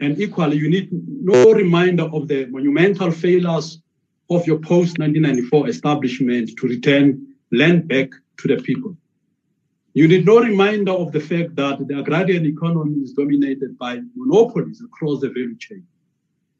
And 0.00 0.20
equally, 0.20 0.58
you 0.58 0.68
need 0.68 0.90
no 0.92 1.52
reminder 1.52 2.04
of 2.04 2.28
the 2.28 2.46
monumental 2.46 3.10
failures 3.10 3.80
of 4.36 4.46
your 4.46 4.58
post 4.58 4.98
1994 4.98 5.68
establishment 5.68 6.50
to 6.58 6.66
return 6.66 7.34
land 7.50 7.88
back 7.88 8.10
to 8.38 8.48
the 8.48 8.56
people. 8.62 8.96
You 9.94 10.08
need 10.08 10.24
no 10.24 10.40
reminder 10.40 10.92
of 10.92 11.12
the 11.12 11.20
fact 11.20 11.54
that 11.56 11.86
the 11.86 11.98
agrarian 11.98 12.46
economy 12.46 13.02
is 13.02 13.12
dominated 13.12 13.76
by 13.78 14.00
monopolies 14.16 14.82
across 14.82 15.20
the 15.20 15.28
value 15.28 15.56
chain, 15.58 15.86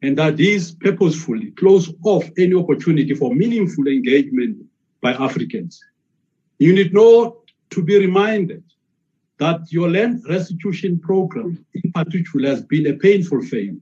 and 0.03 0.17
that 0.17 0.37
these 0.37 0.71
purposefully 0.71 1.51
close 1.51 1.91
off 2.03 2.29
any 2.37 2.53
opportunity 2.53 3.15
for 3.15 3.33
meaningful 3.33 3.87
engagement 3.87 4.57
by 5.01 5.13
Africans. 5.13 5.83
You 6.59 6.73
need 6.73 6.93
not 6.93 7.35
to 7.71 7.81
be 7.81 7.97
reminded 7.97 8.63
that 9.39 9.71
your 9.71 9.89
land 9.89 10.23
restitution 10.29 10.99
program, 10.99 11.65
in 11.73 11.91
particular, 11.91 12.49
has 12.49 12.61
been 12.61 12.85
a 12.87 12.93
painful 12.93 13.41
failure. 13.41 13.81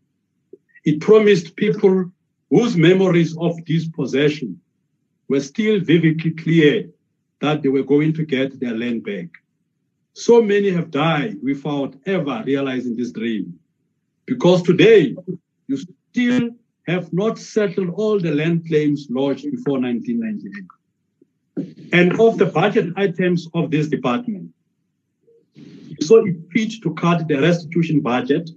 It 0.86 1.02
promised 1.02 1.58
people 1.58 2.10
whose 2.52 2.76
memories 2.76 3.36
of 3.38 3.64
dispossession 3.66 4.60
were 5.30 5.40
still 5.40 5.80
vividly 5.80 6.32
clear 6.32 6.90
that 7.40 7.64
they 7.64 7.70
were 7.70 7.84
going 7.84 8.14
to 8.14 8.26
get 8.26 8.60
their 8.60 8.78
land 8.78 9.04
back. 9.04 9.30
So 10.14 10.42
many 10.42 10.70
have 10.72 10.92
died 10.92 11.38
without 11.42 11.96
ever 12.06 12.44
realizing 12.46 12.98
this 12.98 13.14
dream. 13.14 13.58
Because 14.26 14.64
today, 14.64 15.16
you 15.68 15.78
still 16.12 16.50
have 16.88 17.14
not 17.14 17.40
settled 17.40 17.92
all 17.96 18.20
the 18.20 18.36
land 18.36 18.68
claims 18.68 19.08
lodged 19.10 19.50
before 19.50 19.80
1998. 19.80 21.94
And 21.94 22.20
of 22.20 22.38
the 22.38 22.48
budget 22.48 22.94
items 22.98 23.48
of 23.54 23.72
this 23.72 23.88
department, 23.88 24.50
you 25.56 26.02
saw 26.02 26.26
it 26.26 26.36
fit 26.52 26.74
to 26.84 26.94
cut 26.96 27.30
the 27.30 27.40
restitution 27.40 28.02
budget 28.02 28.50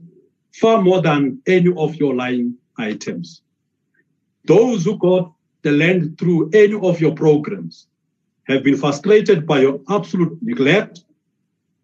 far 0.52 0.82
more 0.82 1.00
than 1.00 1.40
any 1.46 1.72
of 1.76 1.94
your 1.94 2.14
line 2.14 2.56
items. 2.76 3.43
Those 4.44 4.84
who 4.84 4.98
got 4.98 5.32
the 5.62 5.72
land 5.72 6.18
through 6.18 6.50
any 6.52 6.74
of 6.74 7.00
your 7.00 7.14
programs 7.14 7.86
have 8.44 8.62
been 8.62 8.76
frustrated 8.76 9.46
by 9.46 9.60
your 9.60 9.80
absolute 9.88 10.38
neglect, 10.42 11.04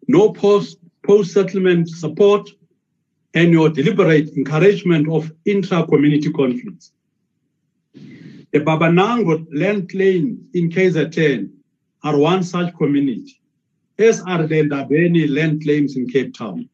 no 0.07 0.31
post 0.31 0.77
settlement 1.23 1.89
support, 1.89 2.49
and 3.33 3.51
your 3.51 3.69
deliberate 3.69 4.29
encouragement 4.37 5.09
of 5.09 5.31
intra 5.45 5.85
community 5.87 6.31
conflicts. 6.31 6.91
The 7.93 8.59
Babanango 8.59 9.47
land 9.51 9.89
claims 9.89 10.39
in 10.53 10.69
KZN 10.69 11.49
are 12.03 12.17
one 12.17 12.43
such 12.43 12.75
community, 12.75 13.39
as 13.97 14.21
are 14.21 14.45
the 14.45 14.63
Ndabeni 14.63 15.33
land 15.33 15.63
claims 15.63 15.95
in 15.95 16.07
Cape 16.07 16.33
Town. 16.33 16.69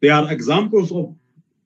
They 0.00 0.08
are 0.08 0.30
examples 0.32 0.90
of 0.92 1.14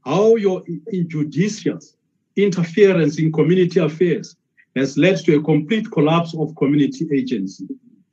how 0.05 0.37
your 0.37 0.63
injudicious 0.93 1.96
interference 2.37 3.19
in 3.19 3.33
community 3.33 3.81
affairs 3.81 4.37
has 4.77 4.99
led 4.99 5.17
to 5.19 5.37
a 5.37 5.43
complete 5.43 5.91
collapse 5.91 6.35
of 6.35 6.55
community 6.57 7.09
agency 7.13 7.67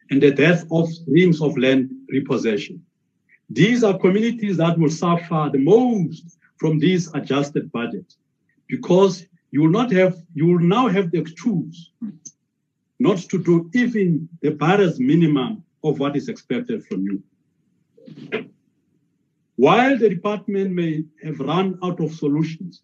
and 0.10 0.22
the 0.22 0.32
death 0.32 0.66
of 0.72 0.90
streams 0.90 1.42
of 1.42 1.58
land 1.58 1.92
repossession. 2.10 2.82
These 3.50 3.84
are 3.84 3.98
communities 3.98 4.58
that 4.58 4.78
will 4.78 4.90
suffer 4.90 5.50
the 5.52 5.60
most 5.60 6.38
from 6.58 6.80
this 6.80 7.14
adjusted 7.14 7.72
budget 7.72 8.14
because 8.68 9.26
you 9.52 9.62
will 9.62 9.70
not 9.70 9.92
have, 9.92 10.18
you 10.34 10.48
will 10.48 10.60
now 10.60 10.88
have 10.88 11.12
the 11.12 11.20
excuse 11.20 11.92
not 13.00 13.18
to 13.18 13.38
do 13.38 13.70
even 13.74 14.30
the 14.42 14.52
barest 14.52 15.00
minimum 15.00 15.64
of 15.84 16.00
what 16.00 16.16
is 16.16 16.30
expected 16.30 16.86
from 16.86 17.04
you. 17.04 17.22
While 19.58 19.98
the 19.98 20.10
department 20.10 20.72
may 20.72 21.04
have 21.24 21.40
run 21.40 21.78
out 21.84 22.00
of 22.00 22.14
solutions, 22.14 22.82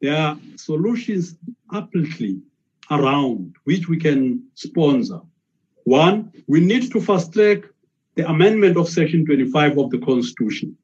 there 0.00 0.16
are 0.16 0.38
solutions 0.56 1.36
aptly 1.72 2.40
around 2.90 3.54
which 3.64 3.88
we 3.88 3.98
can 3.98 4.42
sponsor. 4.54 5.20
One, 5.84 6.32
we 6.46 6.60
need 6.60 6.90
to 6.92 7.00
fast 7.00 7.32
track 7.32 7.58
the 8.14 8.28
amendment 8.28 8.76
of 8.76 8.88
Section 8.88 9.24
25 9.26 9.78
of 9.78 9.90
the 9.90 9.98
Constitution 9.98 10.76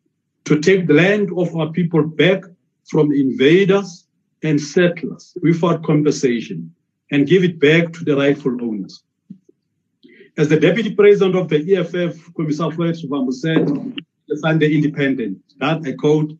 to 0.44 0.61
take 0.61 0.87
the 0.87 0.94
land 0.94 1.31
of 1.37 1.55
our 1.57 1.70
people 1.70 2.03
back 2.05 2.42
from 2.90 3.12
invaders 3.12 4.07
and 4.42 4.61
settlers 4.61 5.37
without 5.40 5.85
compensation 5.85 6.75
and 7.11 7.29
give 7.29 7.44
it 7.44 7.61
back 7.61 7.92
to 7.92 8.05
the 8.05 8.16
rightful 8.16 8.53
owners. 8.62 9.05
As 10.38 10.48
the 10.48 10.59
Deputy 10.59 10.94
President 10.94 11.37
of 11.37 11.48
the 11.48 11.77
EFF, 11.77 12.35
Commissar 12.35 12.72
Floyd 12.72 12.94
Shivambu 12.94 13.33
said, 13.33 13.66
the 14.29 14.37
Sunday 14.38 14.75
Independent, 14.75 15.38
that 15.59 15.83
I 15.85 15.92
quote, 15.92 16.33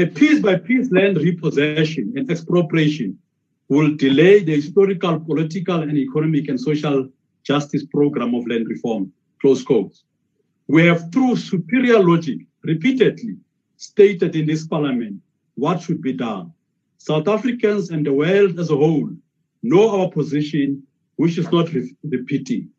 a 0.00 0.06
piece 0.06 0.40
by 0.40 0.56
piece 0.56 0.90
land 0.90 1.18
repossession 1.18 2.14
and 2.16 2.30
expropriation 2.30 3.18
will 3.68 3.94
delay 3.96 4.42
the 4.42 4.54
historical, 4.54 5.20
political, 5.20 5.82
and 5.82 5.96
economic 5.96 6.48
and 6.48 6.58
social 6.58 7.06
justice 7.44 7.84
program 7.84 8.34
of 8.34 8.46
land 8.46 8.66
reform. 8.66 9.12
Close 9.42 9.62
quotes. 9.62 10.04
We 10.68 10.86
have, 10.86 11.12
through 11.12 11.36
superior 11.36 11.98
logic, 12.02 12.38
repeatedly 12.62 13.36
stated 13.76 14.36
in 14.36 14.46
this 14.46 14.66
parliament 14.66 15.20
what 15.56 15.82
should 15.82 16.00
be 16.00 16.14
done. 16.14 16.52
South 16.96 17.28
Africans 17.28 17.90
and 17.90 18.04
the 18.04 18.12
world 18.12 18.58
as 18.58 18.70
a 18.70 18.76
whole 18.76 19.10
know 19.62 20.00
our 20.00 20.10
position, 20.10 20.82
which 21.16 21.36
is 21.36 21.50
not 21.52 21.72
re- 21.74 21.94
repeating. 22.04 22.70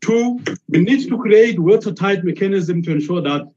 Two, 0.00 0.38
we 0.68 0.80
need 0.80 1.08
to 1.08 1.18
create 1.18 1.58
watertight 1.58 2.22
mechanism 2.22 2.82
to 2.82 2.92
ensure 2.92 3.22
that 3.22 3.50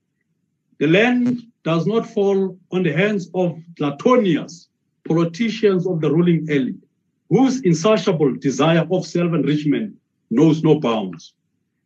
the 0.80 0.88
land 0.88 1.42
does 1.64 1.88
not 1.88 2.08
fall 2.08 2.58
on 2.72 2.84
the 2.84 2.94
hands 2.94 3.30
of 3.34 3.58
Platonius, 3.80 4.68
politicians 5.08 5.88
of 5.88 6.02
the 6.02 6.12
ruling 6.12 6.48
elite, 6.50 6.84
whose 7.30 7.62
insatiable 7.62 8.36
desire 8.36 8.88
of 8.92 9.06
self-enrichment 9.06 9.96
knows 10.30 10.64
no 10.64 10.80
bounds. 10.80 11.34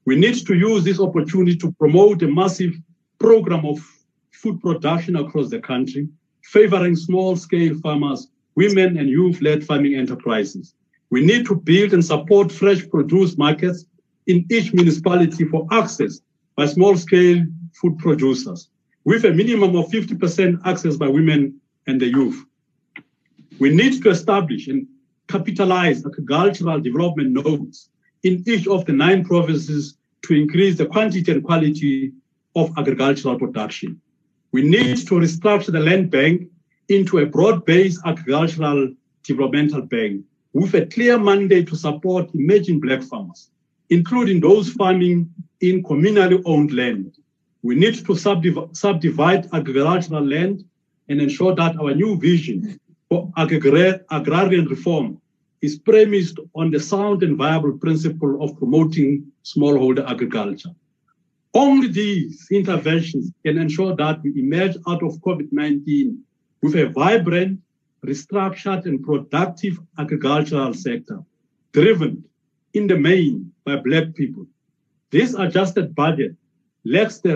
We 0.05 0.17
need 0.17 0.45
to 0.45 0.55
use 0.55 0.83
this 0.83 0.99
opportunity 0.99 1.55
to 1.57 1.71
promote 1.73 2.21
a 2.23 2.27
massive 2.27 2.73
program 3.19 3.65
of 3.65 3.79
food 4.31 4.59
production 4.61 5.15
across 5.15 5.49
the 5.49 5.59
country, 5.59 6.09
favoring 6.43 6.95
small-scale 6.95 7.75
farmers, 7.75 8.27
women, 8.55 8.97
and 8.97 9.07
youth-led 9.07 9.63
farming 9.63 9.95
enterprises. 9.95 10.73
We 11.11 11.23
need 11.23 11.45
to 11.45 11.55
build 11.55 11.93
and 11.93 12.03
support 12.03 12.51
fresh 12.51 12.87
produce 12.89 13.37
markets 13.37 13.85
in 14.27 14.45
each 14.51 14.73
municipality 14.73 15.45
for 15.45 15.65
access 15.71 16.19
by 16.55 16.65
small-scale 16.65 17.45
food 17.73 17.97
producers 17.97 18.69
with 19.03 19.25
a 19.25 19.31
minimum 19.31 19.75
of 19.75 19.87
50% 19.87 20.61
access 20.65 20.95
by 20.95 21.07
women 21.07 21.59
and 21.87 21.99
the 21.99 22.07
youth. 22.07 22.43
We 23.59 23.69
need 23.69 24.01
to 24.03 24.09
establish 24.09 24.67
and 24.67 24.87
capitalize 25.27 26.05
agricultural 26.05 26.79
development 26.81 27.31
nodes 27.31 27.89
in 28.23 28.43
each 28.45 28.67
of 28.67 28.85
the 28.85 28.93
nine 28.93 29.25
provinces 29.25 29.97
to 30.23 30.35
increase 30.35 30.77
the 30.77 30.85
quantity 30.85 31.31
and 31.31 31.43
quality 31.43 32.11
of 32.55 32.71
agricultural 32.77 33.39
production. 33.39 33.99
We 34.51 34.61
need 34.63 34.97
to 35.07 35.15
restructure 35.15 35.71
the 35.71 35.79
land 35.79 36.11
bank 36.11 36.49
into 36.89 37.19
a 37.19 37.25
broad-based 37.25 38.01
agricultural 38.05 38.93
developmental 39.23 39.81
bank 39.83 40.23
with 40.53 40.73
a 40.75 40.85
clear 40.85 41.17
mandate 41.17 41.69
to 41.69 41.75
support 41.75 42.29
emerging 42.35 42.81
black 42.81 43.01
farmers, 43.01 43.49
including 43.89 44.41
those 44.41 44.69
farming 44.73 45.33
in 45.61 45.81
communally 45.83 46.41
owned 46.45 46.73
land 46.73 47.15
we 47.63 47.75
need 47.75 47.95
to 47.95 48.13
subdiv- 48.13 48.75
subdivide 48.75 49.47
agricultural 49.53 50.25
land 50.25 50.63
and 51.09 51.21
ensure 51.21 51.55
that 51.55 51.79
our 51.79 51.93
new 51.93 52.17
vision 52.17 52.79
for 53.09 53.31
agrarian 53.37 54.65
reform 54.65 55.21
is 55.61 55.77
premised 55.77 56.39
on 56.55 56.71
the 56.71 56.79
sound 56.79 57.21
and 57.23 57.37
viable 57.37 57.77
principle 57.77 58.43
of 58.43 58.57
promoting 58.57 59.31
smallholder 59.43 60.09
agriculture. 60.09 60.71
Only 61.53 61.87
these 61.87 62.47
interventions 62.49 63.31
can 63.45 63.57
ensure 63.57 63.95
that 63.95 64.23
we 64.23 64.31
emerge 64.39 64.77
out 64.87 65.03
of 65.03 65.19
COVID 65.19 65.49
19 65.51 66.23
with 66.61 66.75
a 66.75 66.87
vibrant, 66.87 67.59
restructured, 68.05 68.85
and 68.85 69.03
productive 69.03 69.79
agricultural 69.99 70.73
sector, 70.73 71.19
driven 71.73 72.23
in 72.73 72.87
the 72.87 72.97
main 72.97 73.51
by 73.65 73.75
Black 73.75 74.15
people. 74.15 74.47
This 75.11 75.33
adjusted 75.33 75.93
budget 75.93 76.35
lacks 76.83 77.19
the, 77.19 77.35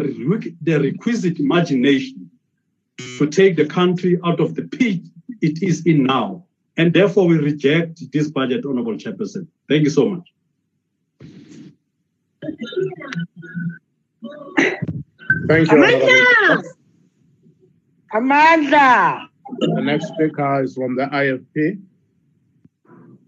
the 0.61 0.79
requisite 0.79 1.39
imagination 1.39 2.29
to 3.17 3.27
take 3.27 3.55
the 3.55 3.65
country 3.65 4.19
out 4.23 4.39
of 4.39 4.55
the 4.55 4.63
pit 4.63 5.01
it 5.41 5.61
is 5.61 5.85
in 5.85 6.03
now 6.03 6.45
And 6.77 6.93
therefore, 6.93 7.27
we 7.27 7.37
reject 7.37 8.11
this 8.11 8.29
budget, 8.29 8.65
Honorable 8.65 8.95
Chairperson. 8.95 9.47
Thank 9.69 9.83
you 9.83 9.89
so 9.89 10.09
much. 10.09 10.27
Thank 15.47 15.71
you. 15.71 15.81
Amanda! 15.81 16.63
Amanda! 18.13 19.29
The 19.59 19.81
next 19.81 20.07
speaker 20.07 20.63
is 20.63 20.75
from 20.75 20.95
the 20.95 21.05
IFP, 21.05 21.79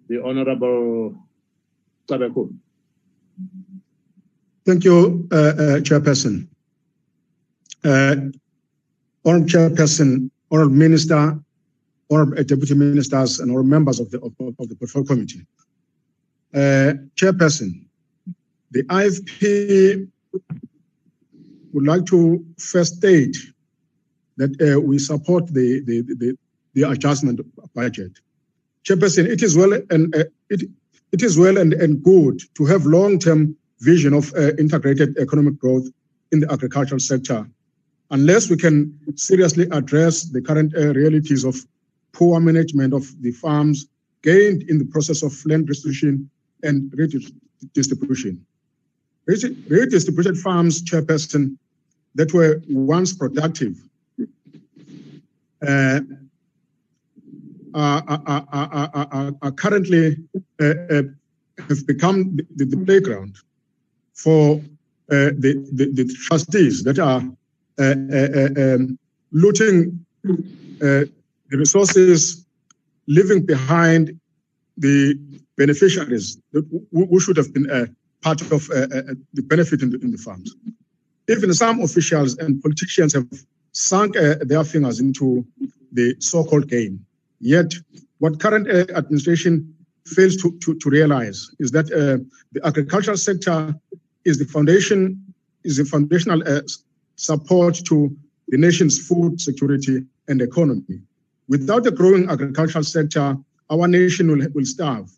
the 0.09 0.23
Honorable 0.23 1.15
Tabeku. 2.07 2.53
Thank 4.67 4.83
you, 4.83 5.25
uh, 5.31 5.35
uh, 5.35 5.79
Chairperson. 5.79 6.45
Uh, 7.85 8.15
Honorable 9.23 9.47
Chairperson, 9.47 10.29
Honorable 10.51 10.75
Minister, 10.75 11.39
Honorable 12.11 12.43
Deputy 12.43 12.73
Ministers, 12.73 13.39
and 13.39 13.49
all 13.49 13.63
members 13.63 14.01
of 14.01 14.11
the, 14.11 14.17
of, 14.19 14.33
of 14.59 14.67
the 14.67 14.75
Portfolio 14.75 15.07
Committee. 15.07 15.45
Chairperson, 16.53 17.85
the 18.71 18.83
IFP 18.83 20.09
would 21.71 21.87
like 21.87 22.05
to 22.07 22.45
first 22.57 22.97
state 22.97 23.37
that 24.35 24.51
uh, 24.61 24.81
we 24.81 24.99
support 24.99 25.47
the, 25.47 25.79
the, 25.85 26.01
the, 26.01 26.37
the 26.73 26.89
adjustment 26.91 27.39
budget. 27.73 28.19
Chairperson, 28.83 29.27
it 29.27 29.41
is 29.43 29.55
well 29.55 29.71
and 29.89 30.13
uh, 30.13 30.25
it, 30.49 30.63
it 31.13 31.21
is 31.21 31.37
well 31.37 31.57
and, 31.57 31.71
and 31.71 32.03
good 32.03 32.41
to 32.55 32.65
have 32.65 32.85
long-term 32.85 33.55
vision 33.79 34.13
of 34.13 34.33
uh, 34.33 34.53
integrated 34.57 35.17
economic 35.17 35.57
growth 35.57 35.87
in 36.31 36.39
the 36.39 36.51
agricultural 36.51 36.99
sector. 36.99 37.47
Unless 38.11 38.49
we 38.49 38.57
can 38.57 38.97
seriously 39.15 39.67
address 39.71 40.23
the 40.23 40.41
current 40.41 40.73
uh, 40.75 40.93
realities 40.93 41.43
of 41.43 41.55
poor 42.13 42.39
management 42.39 42.93
of 42.93 43.05
the 43.21 43.31
farms 43.31 43.87
gained 44.23 44.63
in 44.63 44.77
the 44.77 44.85
process 44.85 45.23
of 45.23 45.33
land 45.45 45.69
restitution 45.69 46.29
and 46.63 46.91
redistribution. 46.95 48.43
Redistributed 49.25 50.37
farms, 50.37 50.81
Chairperson, 50.81 51.57
that 52.15 52.33
were 52.33 52.61
once 52.69 53.13
productive 53.13 53.75
uh, 55.65 55.99
are, 57.73 58.03
are, 58.07 58.47
are, 58.51 59.33
are, 59.41 59.51
currently 59.51 60.17
uh, 60.61 60.65
uh, 60.65 61.03
have 61.67 61.85
become 61.85 62.37
the, 62.55 62.65
the, 62.65 62.77
playground 62.85 63.37
for 64.17 64.57
uh, 65.09 65.31
the, 65.37 65.53
the, 65.71 65.85
the, 65.93 66.05
trustees 66.25 66.83
that 66.83 66.99
are 66.99 67.21
uh, 67.79 67.83
uh, 67.83 68.75
um, 68.75 68.99
looting 69.31 70.05
the 70.79 71.09
resources, 71.51 72.45
leaving 73.07 73.45
behind 73.45 74.19
the 74.77 75.17
beneficiaries 75.55 76.37
who 76.51 77.19
should 77.19 77.37
have 77.37 77.53
been 77.53 77.95
part 78.21 78.41
of 78.41 78.67
the 78.67 79.43
benefit 79.43 79.81
in 79.81 79.91
the, 79.91 79.99
in 79.99 80.11
the 80.11 80.17
farms. 80.17 80.55
Even 81.29 81.53
some 81.53 81.81
officials 81.81 82.37
and 82.37 82.61
politicians 82.61 83.13
have 83.13 83.27
sunk 83.71 84.15
their 84.41 84.63
fingers 84.63 84.99
into 84.99 85.45
the 85.91 86.15
so-called 86.19 86.67
game. 86.67 87.05
Yet, 87.39 87.73
what 88.17 88.39
current 88.39 88.69
uh, 88.69 88.91
administration 88.95 89.73
fails 90.05 90.35
to, 90.37 90.57
to, 90.59 90.73
to, 90.75 90.89
realize 90.89 91.49
is 91.59 91.71
that 91.71 91.85
uh, 91.91 92.23
the 92.53 92.65
agricultural 92.65 93.17
sector 93.17 93.75
is 94.27 94.37
the 94.37 94.45
foundation, 94.45 94.99
is 95.63 95.77
the 95.77 95.85
foundational 95.85 96.41
uh, 96.47 96.61
support 97.15 97.75
to 97.85 98.15
the 98.49 98.57
nation's 98.57 98.95
food 99.07 99.39
security 99.39 100.03
and 100.27 100.41
economy. 100.41 100.99
Without 101.47 101.87
a 101.87 101.91
growing 101.91 102.29
agricultural 102.29 102.83
sector, 102.83 103.37
our 103.69 103.87
nation 103.87 104.29
will, 104.29 104.45
will 104.53 104.65
starve. 104.65 105.09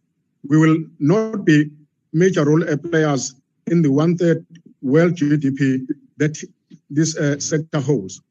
We 0.47 0.57
will 0.57 0.77
not 0.99 1.43
be 1.43 1.71
major 2.13 2.45
role 2.45 2.63
players 2.77 3.35
in 3.67 3.81
the 3.81 3.91
one-third 3.91 4.45
world 4.81 5.13
GDP 5.15 5.87
that 6.17 6.37
this 6.89 7.17
uh, 7.17 7.39
sector 7.39 7.79
holds. 7.79 8.21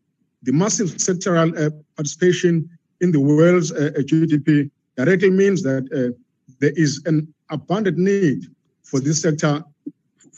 The 0.43 0.53
massive 0.53 0.88
sectoral 1.07 1.51
uh, 1.59 1.71
participation 1.97 2.71
in 3.01 3.12
the 3.12 3.21
world's 3.21 3.73
uh, 3.73 3.91
GDP 3.97 4.71
directly 4.97 5.31
means 5.31 5.63
that 5.63 5.85
uh, 5.92 6.15
there 6.61 6.73
is 6.77 7.02
an 7.07 7.33
abundant 7.50 7.98
need 7.98 8.46
for 8.83 9.00
this 9.00 9.23
sector, 9.23 9.63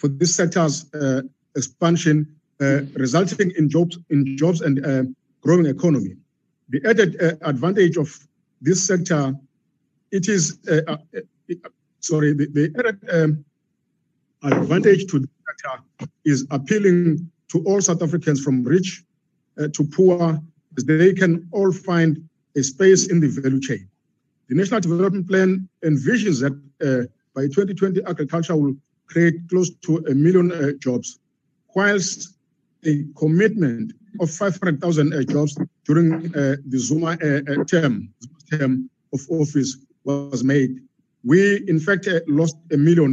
for 0.00 0.08
this 0.08 0.34
sector's 0.34 0.92
uh, 0.94 1.20
expansion, 1.54 2.26
uh, 2.60 2.80
resulting 2.94 3.52
in 3.58 3.68
jobs, 3.68 3.98
in 4.08 4.36
jobs 4.36 4.62
and 4.62 4.84
uh, 4.84 5.02
growing 5.42 5.66
economy. 5.66 6.16
The 6.70 6.80
added 6.88 7.38
advantage 7.42 7.96
of 7.96 8.08
this 8.62 8.86
sector, 8.86 9.34
it 10.10 10.28
is 10.28 10.58
sorry, 12.00 12.32
the, 12.32 12.46
the 12.46 12.64
added 12.78 12.98
um, 13.12 13.44
advantage 14.42 15.10
to 15.10 15.18
the 15.18 15.28
sector 15.46 15.82
is 16.24 16.46
appealing 16.50 17.30
to 17.48 17.62
all 17.64 17.80
South 17.80 18.02
Africans 18.02 18.40
from 18.42 18.62
rich 18.64 19.04
uh, 19.60 19.68
to 19.74 19.84
poor, 19.84 20.40
they 20.86 21.12
can 21.12 21.46
all 21.52 21.72
find 21.72 22.26
a 22.56 22.62
space 22.62 23.08
in 23.08 23.20
the 23.20 23.28
value 23.28 23.60
chain. 23.60 23.86
The 24.48 24.54
National 24.54 24.80
Development 24.80 25.28
Plan 25.28 25.68
envisions 25.84 26.40
that 26.40 26.52
uh, 26.80 27.06
by 27.34 27.42
2020, 27.42 28.02
agriculture 28.06 28.56
will 28.56 28.74
create 29.10 29.36
close 29.48 29.70
to 29.86 29.98
a 30.08 30.14
million 30.14 30.52
uh, 30.52 30.72
jobs, 30.78 31.18
whilst 31.74 32.34
a 32.84 33.04
commitment 33.16 33.92
of 34.20 34.30
500,000 34.30 35.12
uh, 35.12 35.22
jobs 35.24 35.58
during 35.84 36.14
uh, 36.34 36.56
the 36.66 36.78
Zuma 36.78 37.12
uh, 37.12 37.64
term, 37.64 38.08
term 38.50 38.90
of 39.12 39.20
office 39.30 39.76
was 40.04 40.42
made. 40.42 40.80
We, 41.24 41.62
in 41.68 41.78
fact, 41.78 42.08
lost 42.26 42.56
a 42.72 42.76
million 42.76 43.10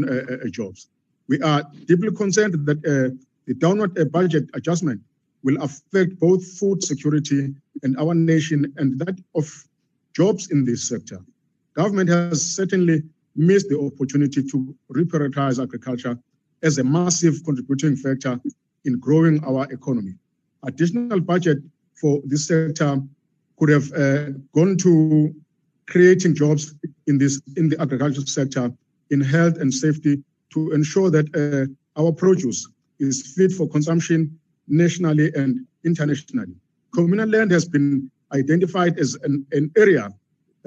jobs. 0.52 0.90
We 1.28 1.42
are 1.42 1.64
deeply 1.86 2.12
concerned 2.12 2.54
that 2.66 2.82
the 2.82 3.54
downward 3.56 4.12
budget 4.12 4.50
adjustment 4.54 5.02
will 5.44 5.62
affect 5.62 6.18
both 6.20 6.46
food 6.58 6.82
security 6.84 7.54
and 7.84 7.98
our 8.00 8.14
nation 8.14 8.74
and 8.78 8.98
that 9.00 9.20
of 9.36 9.46
jobs 10.14 10.52
in 10.52 10.64
this 10.64 10.88
sector. 10.88 11.20
Government 11.74 12.10
has 12.10 12.42
certainly 12.42 13.04
missed 13.38 13.70
the 13.70 13.80
opportunity 13.80 14.44
to 14.44 14.76
reprioritize 14.92 15.62
agriculture 15.62 16.18
as 16.64 16.78
a 16.78 16.84
massive 16.84 17.36
contributing 17.46 17.96
factor 17.96 18.40
in 18.86 19.00
growing 19.00 19.44
our 19.46 19.66
economy. 19.72 20.14
Additional 20.64 21.20
budget 21.20 21.60
for 22.00 22.22
this 22.26 22.48
sector 22.48 23.02
could 23.58 23.70
have 23.70 23.92
uh, 23.94 24.32
gone 24.54 24.78
to 24.78 25.34
creating 25.88 26.36
jobs 26.36 26.76
in 27.08 27.18
this 27.18 27.42
in 27.56 27.70
the 27.70 27.80
agricultural 27.80 28.26
sector, 28.26 28.72
in 29.10 29.22
health 29.22 29.58
and 29.58 29.74
safety, 29.74 30.24
to 30.54 30.72
ensure 30.72 31.10
that 31.10 31.28
uh, 31.36 32.02
our 32.02 32.12
produce 32.12 32.68
is 33.00 33.34
fit 33.36 33.52
for 33.52 33.68
consumption 33.70 34.38
nationally 34.68 35.32
and 35.36 35.66
internationally. 35.86 36.56
Communal 36.94 37.30
land 37.30 37.52
has 37.52 37.66
been 37.66 38.12
identified 38.34 39.00
as 39.00 39.16
an, 39.24 39.46
an 39.52 39.72
area 39.78 40.06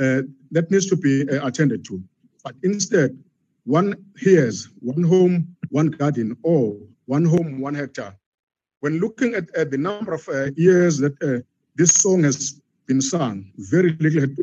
uh, 0.01 0.23
that 0.51 0.71
needs 0.71 0.87
to 0.87 0.97
be 0.97 1.29
uh, 1.29 1.47
attended 1.47 1.85
to. 1.85 2.03
But 2.43 2.55
instead, 2.63 3.19
one 3.65 3.95
hears 4.19 4.69
one 4.81 5.03
home, 5.03 5.57
one 5.71 5.89
garden, 5.89 6.37
or 6.43 6.77
one 7.07 7.25
home, 7.25 7.61
one 7.61 7.75
hectare. 7.75 8.17
When 8.81 8.99
looking 8.99 9.35
at, 9.35 9.55
at 9.55 9.71
the 9.71 9.79
number 9.79 10.15
of 10.15 10.27
uh, 10.29 10.51
years 10.57 10.99
that 10.99 11.15
uh, 11.23 11.45
this 11.77 11.93
song 11.93 12.23
has 12.25 12.61
been 12.87 13.01
sung, 13.01 13.51
very 13.57 13.93
little 14.01 14.35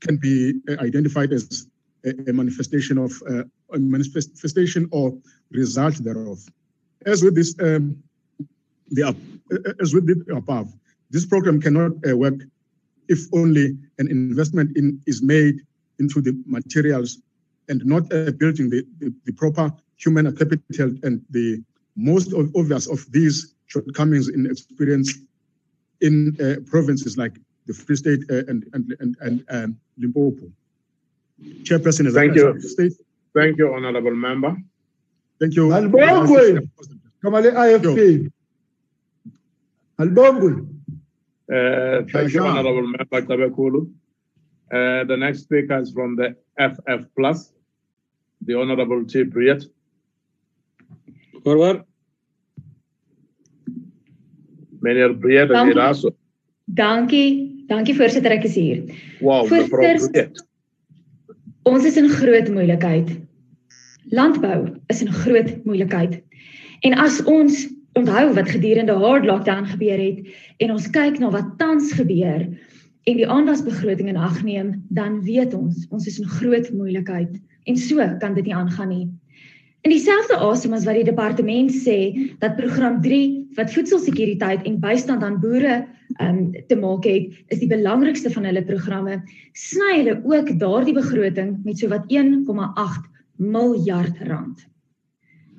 can 0.00 0.16
be 0.16 0.54
uh, 0.68 0.76
identified 0.80 1.32
as 1.32 1.68
a, 2.04 2.32
manifestation 2.32 2.98
of 2.98 3.12
uh, 3.28 3.44
a 3.72 3.78
manifestation 3.78 4.88
or 4.90 5.16
result 5.50 5.94
thereof. 5.96 6.38
As 7.04 7.22
with 7.22 7.34
this 7.34 7.54
um, 7.60 8.02
the, 8.90 9.14
as 9.80 9.94
with 9.94 10.06
the 10.06 10.34
above, 10.34 10.72
this 11.10 11.26
program 11.26 11.60
cannot 11.60 11.92
uh, 12.08 12.16
work 12.16 12.34
if 13.08 13.20
only 13.32 13.76
an 13.98 14.08
investment 14.10 14.76
in, 14.76 15.00
is 15.06 15.22
made 15.22 15.60
into 15.98 16.20
the 16.20 16.36
materials 16.46 17.22
and 17.68 17.84
not 17.84 18.02
uh, 18.12 18.30
building 18.32 18.70
the, 18.70 18.86
the, 18.98 19.12
the, 19.24 19.32
proper 19.32 19.72
human 19.96 20.34
capital 20.36 20.94
and 21.02 21.24
the 21.30 21.62
most 21.96 22.32
obvious 22.32 22.86
of 22.86 23.10
these 23.10 23.54
shortcomings 23.66 24.28
in 24.28 24.46
experience 24.46 25.18
in 26.00 26.36
uh, 26.40 26.60
provinces 26.70 27.16
like 27.16 27.38
the 27.66 27.74
Free 27.74 27.96
State 27.96 28.20
uh, 28.30 28.44
and, 28.48 28.64
and, 28.72 28.96
and, 29.00 29.16
and 29.20 29.44
um, 29.50 29.76
Limpopo. 29.98 30.46
Chairperson, 31.62 32.12
thank 32.12 32.34
you. 32.34 32.60
State. 32.60 32.92
Thank 33.34 33.58
you, 33.58 33.74
Honorable 33.74 34.14
Member. 34.14 34.56
Thank 35.38 35.56
you. 35.56 35.68
Albongwe, 35.68 36.68
Kamale 37.22 37.52
IFP. 37.52 38.30
Albongwe. 39.98 40.66
Uh, 41.52 42.02
thank 42.10 42.32
you, 42.32 42.42
Honorable 42.42 42.86
Member 42.86 43.22
Tabekulu. 43.22 43.90
Uh, 44.72 45.04
the 45.04 45.16
next 45.16 45.42
speaker 45.42 45.78
is 45.78 45.92
from 45.92 46.16
the 46.16 46.34
FF 46.58 47.06
Plus, 47.16 47.52
the 48.44 48.54
Honorable 48.54 49.04
T. 49.04 49.24
Briet. 49.24 49.64
Forward. 51.42 51.84
Meneer 54.80 55.14
Briet 55.14 55.50
en 55.50 55.72
Dankie. 56.64 57.54
Dankie, 57.66 57.94
voorzitter, 57.94 58.30
ek 58.30 58.44
is 58.46 58.54
hier. 58.54 58.82
Wow, 59.20 59.46
voorzitter, 59.46 60.30
Ons 61.66 61.84
is 61.84 61.96
in 61.98 62.06
groot 62.08 62.46
moeilikheid. 62.54 63.08
Landbou 64.14 64.76
is 64.92 65.00
in 65.02 65.10
groot 65.10 65.50
moeilikheid. 65.66 66.20
En 66.86 66.94
as 67.02 67.18
ons 67.26 67.64
onthou 67.98 68.34
wat 68.36 68.52
gedurende 68.52 68.94
hard 69.02 69.26
lockdown 69.26 69.66
gebeur 69.66 69.98
het 69.98 70.36
en 70.62 70.76
ons 70.76 70.86
kyk 70.94 71.18
na 71.18 71.32
wat 71.34 71.48
tans 71.58 71.90
gebeur 71.96 72.44
en 73.06 73.20
die 73.20 73.28
aandasbegroting 73.30 74.08
in 74.10 74.18
ag 74.18 74.40
neem, 74.42 74.72
dan 74.88 75.20
weet 75.22 75.54
ons 75.54 75.86
ons 75.94 76.06
is 76.10 76.18
in 76.18 76.30
groot 76.38 76.70
moeilikheid 76.74 77.36
en 77.70 77.78
so 77.78 78.02
kan 78.22 78.34
dit 78.34 78.48
nie 78.48 78.54
aangaan 78.54 78.90
nie. 78.90 79.06
In 79.86 79.92
dieselfde 79.94 80.38
asem 80.42 80.74
as 80.74 80.86
wat 80.88 80.98
die 80.98 81.06
departement 81.06 81.70
sê 81.70 81.98
dat 82.42 82.56
program 82.58 82.98
3 83.04 83.20
wat 83.58 83.70
voedselsekuriteit 83.70 84.66
en 84.66 84.80
bystand 84.82 85.22
aan 85.22 85.38
boere 85.42 85.84
um, 86.22 86.40
te 86.66 86.78
maak 86.78 87.06
het, 87.06 87.30
is 87.54 87.62
die 87.62 87.70
belangrikste 87.70 88.32
van 88.34 88.48
hulle 88.48 88.64
programme, 88.66 89.20
sny 89.54 90.00
hulle 90.00 90.16
ook 90.26 90.50
daardie 90.58 90.96
begroting 90.96 91.54
met 91.64 91.78
sowat 91.78 92.10
1,8 92.10 93.06
miljard 93.38 94.18
rand. 94.26 94.66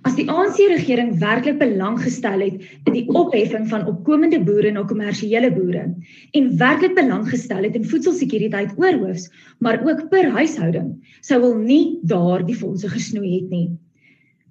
As 0.07 0.13
die 0.15 0.29
ANC 0.31 0.55
regering 0.71 1.09
werklik 1.19 1.57
belang 1.59 1.97
gestel 1.99 2.39
het 2.39 2.61
in 2.87 2.93
die 2.95 3.03
opheffing 3.11 3.65
van 3.67 3.81
opkomende 3.91 4.37
boere 4.39 4.69
na 4.71 4.85
kommersiële 4.87 5.49
boere 5.51 5.81
en 6.39 6.45
werklik 6.61 6.93
belang 6.95 7.25
gestel 7.27 7.67
het 7.67 7.75
in 7.75 7.83
voedselsekuriteit 7.91 8.77
oorhoofs, 8.79 9.25
maar 9.59 9.81
ook 9.83 10.05
per 10.13 10.29
huishouding, 10.37 10.93
sou 11.27 11.41
wel 11.43 11.57
nie 11.59 11.81
daar 12.07 12.45
die 12.47 12.55
fondse 12.55 12.87
gesnoei 12.93 13.33
het 13.33 13.49
nie. 13.51 13.65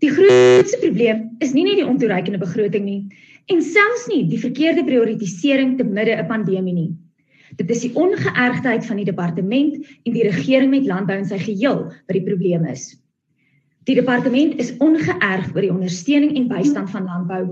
Die 0.04 0.12
grootste 0.12 0.82
probleem 0.82 1.24
is 1.40 1.56
nie 1.56 1.64
net 1.70 1.80
die 1.80 1.88
ontoereikende 1.88 2.42
begroting 2.42 2.84
nie 2.84 3.00
en 3.48 3.64
selfs 3.64 4.04
nie 4.12 4.26
die 4.28 4.42
verkeerde 4.42 4.84
prioritisering 4.84 5.78
te 5.80 5.88
midde 5.88 6.18
'n 6.18 6.28
pandemie 6.28 6.76
nie. 6.82 6.92
Dit 7.56 7.72
is 7.72 7.80
die 7.80 7.94
ongeërgdheid 7.96 8.84
van 8.84 9.00
die 9.00 9.08
departement 9.08 9.80
en 10.04 10.12
die 10.12 10.28
regering 10.28 10.70
met 10.70 10.84
landbou 10.84 11.16
in 11.16 11.24
sy 11.32 11.40
geheel 11.40 11.86
wat 11.88 12.16
die 12.20 12.26
probleem 12.28 12.68
is. 12.68 12.92
Die 13.86 13.94
departement 13.94 14.56
is 14.58 14.72
ongeërg 14.82 15.52
oor 15.54 15.62
die 15.62 15.70
ondersteuning 15.70 16.32
en 16.34 16.48
bystand 16.50 16.90
van 16.90 17.04
landbou, 17.06 17.42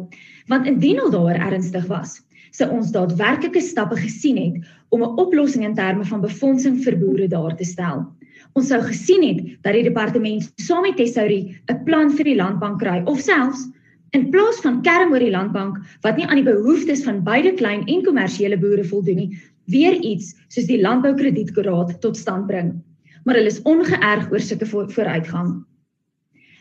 want 0.51 0.67
indien 0.67 0.99
al 0.99 1.13
daar 1.15 1.37
ernstig 1.39 1.85
was, 1.87 2.17
sou 2.51 2.67
ons 2.75 2.91
daadwerklike 2.95 3.61
stappe 3.63 3.95
gesien 4.01 4.41
het 4.41 4.73
om 4.91 5.05
'n 5.07 5.15
oplossing 5.23 5.63
in 5.65 5.77
terme 5.79 6.05
van 6.05 6.25
befondsing 6.25 6.81
vir 6.83 6.97
boere 6.99 7.29
daar 7.29 7.55
te 7.57 7.65
stel. 7.65 8.03
Ons 8.59 8.67
sou 8.69 8.81
gesien 8.83 9.23
het 9.23 9.63
dat 9.63 9.75
die 9.75 9.87
departement 9.87 10.51
saam 10.57 10.83
met 10.83 10.97
Tesourie 10.97 11.55
'n 11.71 11.85
plan 11.85 12.11
vir 12.11 12.25
die 12.25 12.37
landbank 12.43 12.81
kry 12.81 13.03
of 13.07 13.21
selfs 13.21 13.71
in 14.11 14.31
plaas 14.31 14.59
van 14.61 14.83
kerm 14.83 15.13
oor 15.13 15.23
die 15.23 15.31
landbank 15.31 15.79
wat 16.03 16.17
nie 16.17 16.27
aan 16.27 16.43
die 16.43 16.53
behoeftes 16.53 17.05
van 17.05 17.23
beide 17.23 17.55
klein 17.55 17.87
en 17.87 18.03
kommersiële 18.03 18.59
boere 18.59 18.85
voldoen 18.85 19.17
nie, 19.17 19.39
weer 19.67 19.95
iets 20.03 20.35
soos 20.49 20.67
die 20.67 20.83
landboukredietkoraat 20.83 22.01
tot 22.01 22.17
stand 22.17 22.47
bring. 22.47 22.83
Maar 23.25 23.35
hulle 23.35 23.55
is 23.55 23.63
ongeërg 23.63 24.33
oor 24.33 24.41
sulke 24.41 24.67
vooruitgang. 24.67 25.65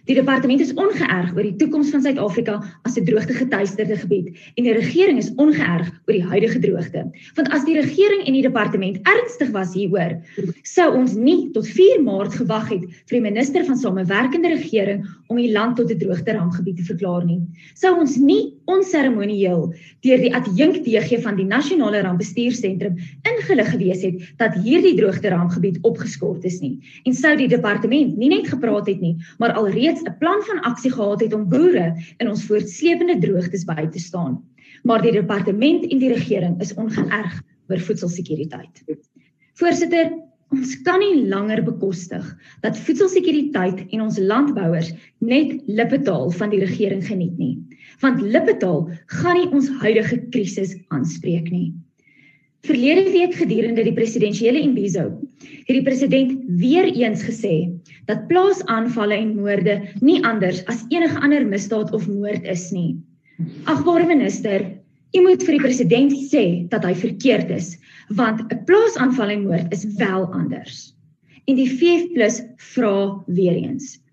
Die 0.09 0.15
departement 0.17 0.59
is 0.59 0.73
ongeërg 0.75 1.29
oor 1.31 1.45
die 1.45 1.55
toekoms 1.61 1.93
van 1.93 2.01
Suid-Afrika 2.03 2.57
as 2.83 2.97
'n 2.99 3.05
droogte-getuisterde 3.07 3.95
gebied 4.01 4.35
en 4.59 4.65
die 4.67 4.73
regering 4.75 5.17
is 5.17 5.31
ongeërg 5.39 5.87
oor 5.87 6.15
die 6.17 6.27
huidige 6.31 6.59
droogte. 6.59 7.05
Want 7.37 7.51
as 7.55 7.63
die 7.63 7.77
regering 7.79 8.25
en 8.27 8.35
die 8.35 8.43
departement 8.43 8.99
ernstig 9.07 9.53
was 9.55 9.71
hieroor, 9.73 10.19
sou 10.63 10.89
ons 10.97 11.15
nie 11.15 11.51
tot 11.55 11.67
4 11.67 12.03
Maart 12.03 12.35
gewag 12.35 12.67
het 12.69 12.83
vir 12.83 13.15
die 13.15 13.23
minister 13.29 13.63
van 13.63 13.79
samewerkende 13.79 14.51
regering 14.57 15.07
om 15.31 15.39
die 15.39 15.53
land 15.55 15.79
tot 15.79 15.89
'n 15.91 15.97
droogte-rampgebied 15.97 16.77
te 16.77 16.89
verklaar 16.91 17.23
nie. 17.23 17.39
Sou 17.73 17.95
ons 17.95 18.17
nie 18.17 18.59
onseremonieel 18.65 19.73
deur 20.05 20.21
die 20.21 20.33
adjunk 20.35 20.83
DG 20.85 21.21
van 21.23 21.35
die 21.35 21.45
Nasionale 21.45 22.01
Rampbestuursentrum 22.01 22.97
ingelig 23.29 23.69
gewees 23.71 24.01
het 24.01 24.21
dat 24.37 24.57
hierdie 24.63 24.95
droogte-rampgebied 24.97 25.79
opgeskort 25.81 26.43
is 26.43 26.59
nie. 26.59 26.79
En 27.03 27.13
sou 27.13 27.35
die 27.37 27.47
departement 27.47 28.17
nie 28.17 28.29
net 28.29 28.47
gepraat 28.47 28.87
het 28.87 29.01
nie, 29.01 29.15
maar 29.39 29.53
alreeds 29.53 29.83
reeds 29.83 30.01
'n 30.03 30.17
plan 30.19 30.41
van 30.41 30.61
aksie 30.61 30.91
gehad 30.91 31.21
het 31.21 31.33
om 31.33 31.49
boere 31.49 31.95
in 32.17 32.29
ons 32.29 32.45
voortsleepende 32.45 33.19
droogtes 33.19 33.65
by 33.65 33.87
te 33.87 33.99
staan. 33.99 34.41
Maar 34.83 35.01
die 35.01 35.11
departement 35.11 35.85
en 35.91 35.99
die 35.99 36.13
regering 36.13 36.61
is 36.61 36.73
ongeërg 36.73 37.41
oor 37.69 37.79
voedselsekuriteit. 37.79 38.83
Voorsitter, 39.53 40.11
ons 40.53 40.75
kan 40.85 41.01
nie 41.01 41.25
langer 41.31 41.63
bekostig 41.65 42.25
dat 42.63 42.79
voedselsekuriteit 42.85 43.85
en 43.89 44.05
ons 44.05 44.19
landbouers 44.21 44.91
net 45.25 45.55
lippetaal 45.67 46.29
van 46.37 46.53
die 46.53 46.61
regering 46.61 47.01
geniet 47.05 47.39
nie. 47.41 47.55
Want 48.03 48.21
lippetaal 48.21 48.85
gaan 49.17 49.39
nie 49.39 49.49
ons 49.49 49.71
huidige 49.81 50.19
krisis 50.33 50.75
aanspreek 50.93 51.49
nie. 51.49 51.71
Verlede 52.63 53.09
week 53.11 53.33
gedurende 53.35 53.83
die 53.83 53.95
presidensiële 53.95 54.61
imbizo 54.63 55.09
het 55.43 55.73
die 55.75 55.83
president 55.83 56.37
weer 56.61 56.85
eens 56.87 57.23
gesê 57.27 57.55
dat 58.07 58.27
plaasaanvalle 58.29 59.17
en 59.17 59.33
moorde 59.35 59.81
nie 59.99 60.21
anders 60.27 60.61
as 60.71 60.85
enige 60.93 61.19
ander 61.19 61.43
misdaad 61.47 61.91
of 61.95 62.07
moord 62.07 62.47
is 62.47 62.69
nie. 62.71 62.95
Agbare 63.67 64.07
minister, 64.07 64.63
u 65.13 65.25
moet 65.25 65.43
vir 65.43 65.57
die 65.57 65.63
president 65.65 66.15
sê 66.31 66.45
dat 66.71 66.87
hy 66.87 66.93
verkeerd 66.95 67.51
is, 67.51 67.73
want 68.07 68.41
'n 68.41 68.63
plaasaanval 68.65 69.29
en 69.29 69.43
moord 69.47 69.71
is 69.71 69.85
wel 69.97 70.25
anders. 70.33 70.95
En 71.45 71.55
die 71.55 71.69
VF+ 71.69 72.41
vra 72.57 73.23
weer 73.25 73.55
eens 73.55 74.03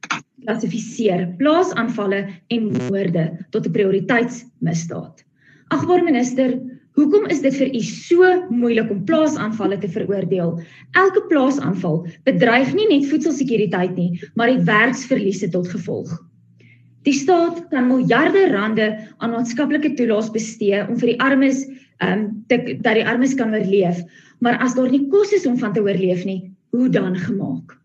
klassifiseer 0.44 1.28
plaasaanvalle 1.36 2.26
en 2.48 2.70
moorde 2.88 3.24
tot 3.50 3.66
'n 3.66 3.70
prioriteitsmisdaad. 3.70 5.24
Agbare 5.68 6.02
minister, 6.02 6.58
Hoekom 6.98 7.28
is 7.30 7.40
dit 7.40 7.54
vir 7.54 7.70
u 7.74 7.80
so 7.86 8.30
moeilik 8.50 8.90
om 8.90 9.04
plaasaanvalle 9.04 9.78
te 9.78 9.88
veroordeel? 9.88 10.50
Elke 10.98 11.22
plaasaanval 11.30 12.02
bedreig 12.26 12.74
nie 12.74 12.88
net 12.90 13.06
voedselsekuriteit 13.08 13.94
nie, 13.96 14.20
maar 14.34 14.50
die 14.50 14.64
werksverliese 14.66 15.48
tot 15.54 15.68
gevolg. 15.70 16.10
Die 17.06 17.14
staat 17.14 17.62
kan 17.70 17.86
miljarde 17.88 18.50
rande 18.50 18.88
aan 19.18 19.30
maatskaplike 19.30 19.94
toelaas 19.94 20.28
bestee 20.34 20.82
om 20.82 20.98
vir 20.98 21.14
die 21.14 21.20
armes 21.22 21.62
ehm 22.00 22.24
um, 22.24 22.44
dat 22.48 22.94
die 22.96 23.06
armes 23.06 23.34
kan 23.34 23.54
oorleef, 23.54 24.00
maar 24.40 24.58
as 24.64 24.74
daar 24.74 24.90
nie 24.90 25.06
kos 25.12 25.32
is 25.36 25.46
om 25.46 25.58
van 25.58 25.72
te 25.72 25.82
oorleef 25.84 26.24
nie, 26.24 26.50
hoe 26.72 26.88
dan 26.88 27.16
gemaak? 27.16 27.76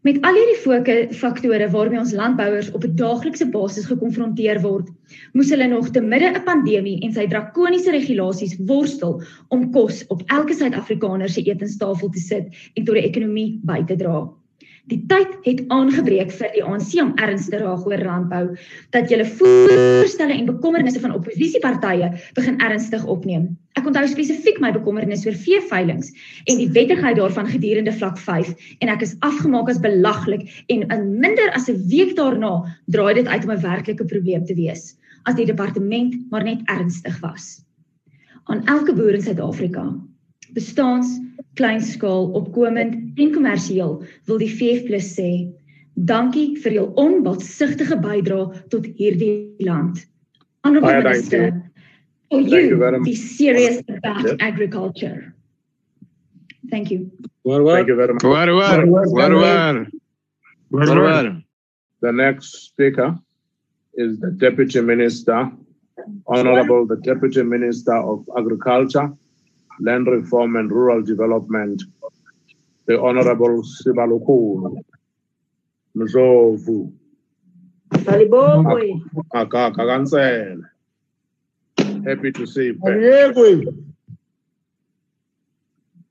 Met 0.00 0.16
al 0.24 0.36
hierdie 0.38 1.12
faktore 1.12 1.66
waarmee 1.70 2.00
ons 2.00 2.14
landbouers 2.16 2.70
op 2.72 2.84
'n 2.84 2.94
daaglikse 2.96 3.46
basis 3.52 3.84
gekonfronteer 3.84 4.60
word, 4.60 4.88
moes 5.32 5.50
hulle 5.52 5.66
nog 5.68 5.90
te 5.90 6.00
midde 6.00 6.30
'n 6.30 6.44
pandemie 6.44 7.02
en 7.04 7.12
sy 7.12 7.26
drakoniese 7.26 7.90
regulasies 7.90 8.56
worstel 8.66 9.22
om 9.48 9.70
kos 9.72 10.06
op 10.08 10.22
elke 10.26 10.54
Suid-Afrikaner 10.54 11.28
se 11.28 11.42
etenstafel 11.42 12.08
te 12.08 12.18
sit 12.18 12.48
en 12.74 12.84
tot 12.84 12.94
die 12.94 13.04
ekonomie 13.04 13.60
by 13.62 13.84
te 13.84 13.96
dra. 13.96 14.30
Die 14.88 15.02
tyd 15.10 15.34
het 15.44 15.60
aangebreek 15.68 16.30
vir 16.32 16.52
die 16.54 16.62
ANC 16.64 16.94
om 17.02 17.12
ernstig 17.20 17.58
te 17.58 17.64
raak 17.64 17.84
oor 17.86 18.00
landbou 18.00 18.42
dat 18.94 19.10
julle 19.12 19.26
voorstelle 19.26 20.32
en 20.32 20.48
bekommernisse 20.48 21.02
van 21.02 21.12
oppositiepartye 21.18 22.08
begin 22.38 22.56
ernstig 22.64 23.04
opneem. 23.04 23.50
Ek 23.76 23.86
onthou 23.86 24.06
spesifiek 24.08 24.60
my 24.62 24.72
bekommernis 24.72 25.26
oor 25.26 25.36
veeveilings 25.36 26.10
en 26.46 26.58
die 26.62 26.70
wettigheid 26.72 27.18
daarvan 27.20 27.50
gedurende 27.50 27.92
vlak 27.92 28.18
5 28.18 28.54
en 28.80 28.92
ek 28.92 29.04
is 29.04 29.16
afgemaak 29.26 29.68
as 29.68 29.82
belaglik 29.84 30.48
en 30.72 30.86
in 30.88 31.06
minder 31.20 31.52
as 31.54 31.68
'n 31.68 31.76
week 31.92 32.16
daarna 32.16 32.64
draai 32.88 33.14
dit 33.14 33.26
uit 33.28 33.44
om 33.44 33.52
'n 33.52 33.62
werklike 33.62 34.04
probleem 34.04 34.44
te 34.46 34.54
wees 34.54 34.96
as 35.24 35.36
die 35.36 35.46
departement 35.46 36.16
maar 36.30 36.44
net 36.44 36.60
ernstig 36.66 37.20
was. 37.20 37.60
Aan 38.48 38.64
elke 38.66 38.94
boer 38.94 39.14
in 39.14 39.22
Suid-Afrika 39.22 39.94
bestaans 40.54 41.20
kleinskaal, 41.58 42.30
opkomend 42.38 43.18
en 43.20 43.32
kommersieel, 43.34 43.98
wil 44.28 44.38
die 44.40 44.50
VF+ 44.50 45.00
sê, 45.04 45.30
dankie 45.94 46.54
vir 46.62 46.78
jou 46.78 46.86
onbaatsigtige 47.00 47.98
bydrae 48.00 48.62
tot 48.72 48.86
hierdie 48.98 49.54
land. 49.66 50.04
Honorable 50.64 51.02
Minister, 51.02 51.52
for 52.30 52.40
you 52.40 52.76
to 52.78 53.00
be 53.04 53.14
serious 53.14 53.82
about 53.88 54.24
yep. 54.24 54.36
agriculture. 54.40 55.34
Thank 56.70 56.90
you. 56.90 57.10
War, 57.42 57.62
war. 57.62 57.76
Thank 57.76 57.88
you 57.88 57.96
very 57.96 58.14
much. 58.14 58.22
War, 58.22 58.46
war. 58.54 58.86
War, 58.86 59.34
war. 59.34 59.86
War, 60.70 61.02
war. 61.02 61.42
The 62.00 62.12
next 62.12 62.66
speaker 62.66 63.18
is 63.94 64.20
the 64.20 64.30
Deputy 64.30 64.80
Minister, 64.80 65.50
Honorable 66.26 66.86
the 66.86 66.96
Deputy 66.96 67.42
Minister 67.42 67.96
of 67.96 68.28
Agriculture, 68.36 69.12
Land 69.80 70.06
Reform 70.06 70.56
and 70.56 70.70
Rural 70.70 71.02
Development, 71.02 71.82
the 72.86 73.00
Honorable 73.00 73.62
Sibalukulu 73.62 74.76
Mzovu. 75.96 76.92
Akakansele. 79.34 80.62
Happy 82.04 82.32
to 82.32 82.46
see 82.46 82.72
you. 82.84 83.84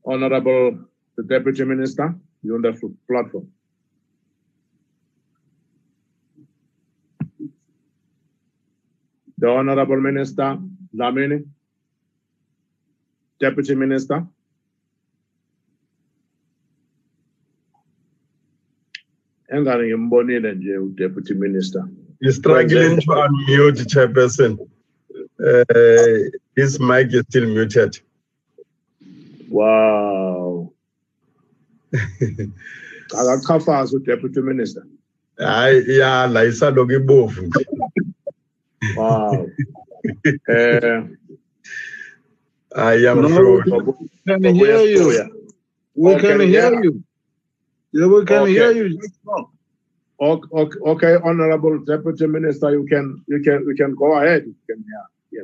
Honorable 0.05 0.79
the 1.15 1.23
Deputy 1.23 1.63
Minister, 1.65 2.15
you're 2.41 2.55
on 2.55 2.61
the 2.61 2.73
platform. 3.07 3.47
The 9.37 9.47
Honorable 9.49 10.01
Minister, 10.01 10.57
Lamini. 10.95 11.45
Deputy 13.39 13.75
Minister. 13.75 14.25
engani 19.51 19.87
ngimbonile 19.87 20.55
nje 20.55 20.77
uDeputy 20.77 21.33
Minister. 21.33 21.83
You're 22.21 22.33
struggling 22.33 22.99
to 23.01 23.11
unmute, 23.11 23.85
Chairperson. 23.85 24.57
Uh, 25.39 26.29
his 26.55 26.79
mic 26.79 27.13
is 27.13 27.23
still 27.29 27.45
muted. 27.45 27.99
Wow. 29.49 30.73
Akachafaza 33.13 33.97
uDeputy 33.97 34.41
Minister. 34.41 34.83
Hayi 35.37 35.97
ya 35.97 36.27
la 36.27 36.43
isaloku 36.43 36.91
ibovu. 36.91 37.53
Wow. 38.97 39.49
Eh 40.47 41.03
I 42.75 42.93
am 43.07 43.21
No, 43.21 43.29
sorry. 43.29 43.63
we 43.65 43.93
can 44.27 44.55
hear 44.55 44.81
you. 44.85 45.31
We 45.95 46.15
Okay, 46.15 46.27
can 46.27 46.41
hear 46.41 46.71
yeah. 46.71 46.81
you. 46.83 47.03
Yeah, 47.93 48.07
we 48.07 48.25
can 48.25 48.43
Okay. 48.43 48.53
hear 48.53 48.71
you. 48.71 48.99
Okay, 50.21 50.49
okay, 50.53 50.79
okay, 50.87 51.15
Honorable 51.23 51.79
Deputy 51.85 52.27
Minister, 52.27 52.71
you 52.71 52.85
can 52.89 53.23
you 53.27 53.41
can 53.43 53.65
you 53.67 53.75
can 53.75 53.95
go 53.95 54.13
ahead. 54.17 54.45
You 54.47 54.55
can 54.69 54.85
yeah. 54.87 55.41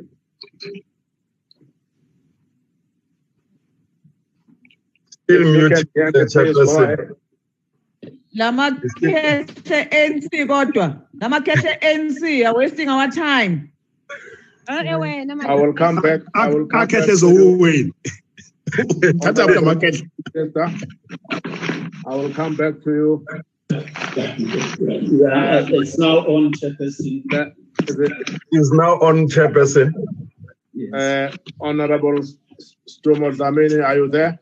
Still 5.24 5.44
You 5.52 5.52
muted, 5.52 5.72
can 5.76 5.88
hear 5.94 6.12
the 6.12 6.20
me, 6.20 6.26
please 6.36 6.60
go 6.60 6.78
Chairperson. 6.78 6.84
ahead. 6.84 7.00
lamakhethe 8.36 9.80
ANC 9.92 10.46
kodwa 10.48 11.02
lamakhethe 11.20 11.78
ANC 11.82 12.46
are 12.46 12.56
wasting 12.56 12.88
our 12.90 13.08
time 13.10 13.72
I 14.68 15.54
will 15.54 15.72
come 15.74 15.96
back. 16.00 16.20
I 16.34 16.48
will 16.48 16.66
come 16.66 16.80
back. 16.80 16.88
akhehle 16.88 17.06
to 17.06 17.10
you, 17.12 17.16
zowuwini 17.16 17.92
thatha 19.20 19.42
Honorable 19.44 19.72
apha 19.72 19.74
makhehle 19.74 20.10
Minister. 20.34 20.70
I 22.06 22.14
will 22.14 22.32
come 22.34 22.56
back 22.56 22.74
to 22.84 22.90
you. 22.90 23.26
Yeah, 23.70 25.66
it's 25.68 25.98
now 25.98 26.18
on, 26.26 26.52
Chairperson. 26.52 27.22
That- 27.30 27.52
is 27.88 27.98
it, 27.98 28.12
Is 28.52 28.70
now 28.72 28.92
on, 29.00 29.28
Chairperson. 29.28 29.92
uh, 30.94 31.30
Honorable 31.60 32.20
Sdumo 32.88 33.32
Dlamini, 33.36 33.84
are 33.84 33.96
you 33.96 34.08
there? 34.08 34.38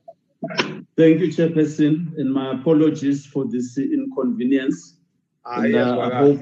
Thank 0.97 1.21
you, 1.21 1.29
Chairperson, 1.29 2.17
and 2.19 2.33
my 2.33 2.53
apologies 2.55 3.27
for 3.27 3.47
this 3.51 3.77
inconvenience. 3.79 4.97
Ah, 5.45 5.61
And, 5.63 5.73
yes, 5.73 5.87
uh, 5.87 6.01
I 6.01 6.15
hope, 6.19 6.41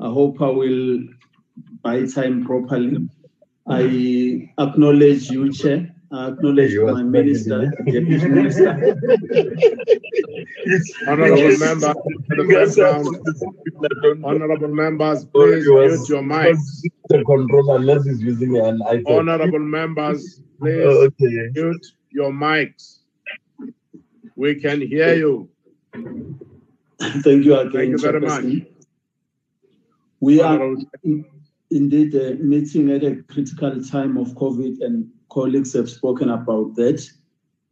I 0.00 0.08
hope 0.08 0.40
I 0.42 0.50
will 0.50 1.00
buy 1.86 2.04
time 2.06 2.44
properly. 2.44 3.08
I 3.68 4.48
acknowledge 4.58 5.30
you, 5.30 5.52
Chair. 5.52 5.92
I 6.12 6.28
acknowledge 6.28 6.72
You 6.72 6.88
are 6.88 6.94
my 6.94 7.02
minister, 7.02 7.58
Deputy 7.84 8.28
Minister. 8.38 8.70
Honorable 11.08 11.58
member, 11.66 11.92
in 12.30 12.36
the 12.38 12.44
background, 12.54 14.24
honorable 14.24 14.68
members, 14.82 15.24
please 15.26 15.66
mute 15.68 16.08
your 16.14 16.22
mics. 16.22 16.64
The 17.08 17.22
control 17.24 17.76
unless 17.76 18.04
he's 18.04 18.20
using 18.22 18.56
an 18.58 18.78
iPhone. 18.94 19.18
Honorable 19.18 19.58
members, 19.78 20.40
please 20.60 20.84
Okay. 21.06 21.50
mute 21.54 21.86
your 22.10 22.30
mics. 22.30 22.98
We 24.36 24.54
can 24.56 24.80
hear 24.82 25.14
you. 25.14 25.48
Thank 27.24 27.44
you 27.44 27.56
again. 27.58 27.72
Thank 27.72 27.90
you 27.90 27.98
very 27.98 28.20
much. 28.20 28.44
We 30.20 30.40
are 30.40 30.54
Honorable- 30.54 30.84
in- 31.04 31.24
indeed 31.70 32.14
uh, 32.14 32.34
meeting 32.42 32.90
at 32.90 33.04
a 33.04 33.22
critical 33.24 33.82
time 33.84 34.16
of 34.16 34.28
COVID, 34.34 34.80
and 34.80 35.08
colleagues 35.30 35.72
have 35.74 35.90
spoken 35.90 36.30
about 36.30 36.74
that. 36.76 37.06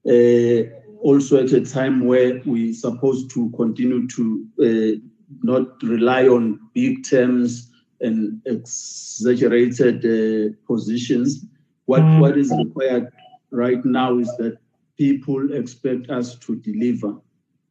Uh, 0.06 0.70
also, 1.00 1.42
at 1.42 1.52
a 1.52 1.60
time 1.60 2.06
where 2.06 2.40
we're 2.44 2.72
supposed 2.72 3.30
to 3.30 3.50
continue 3.56 4.08
to 4.08 4.46
uh, 4.60 5.00
not 5.42 5.82
rely 5.82 6.26
on 6.26 6.60
big 6.74 7.04
terms 7.04 7.70
and 8.00 8.40
exaggerated 8.46 10.04
uh, 10.04 10.54
positions. 10.66 11.44
What, 11.86 12.02
what 12.20 12.38
is 12.38 12.52
required 12.56 13.08
right 13.50 13.84
now 13.84 14.18
is 14.18 14.28
that 14.38 14.58
people 14.96 15.52
expect 15.52 16.10
us 16.10 16.36
to 16.38 16.56
deliver. 16.56 17.16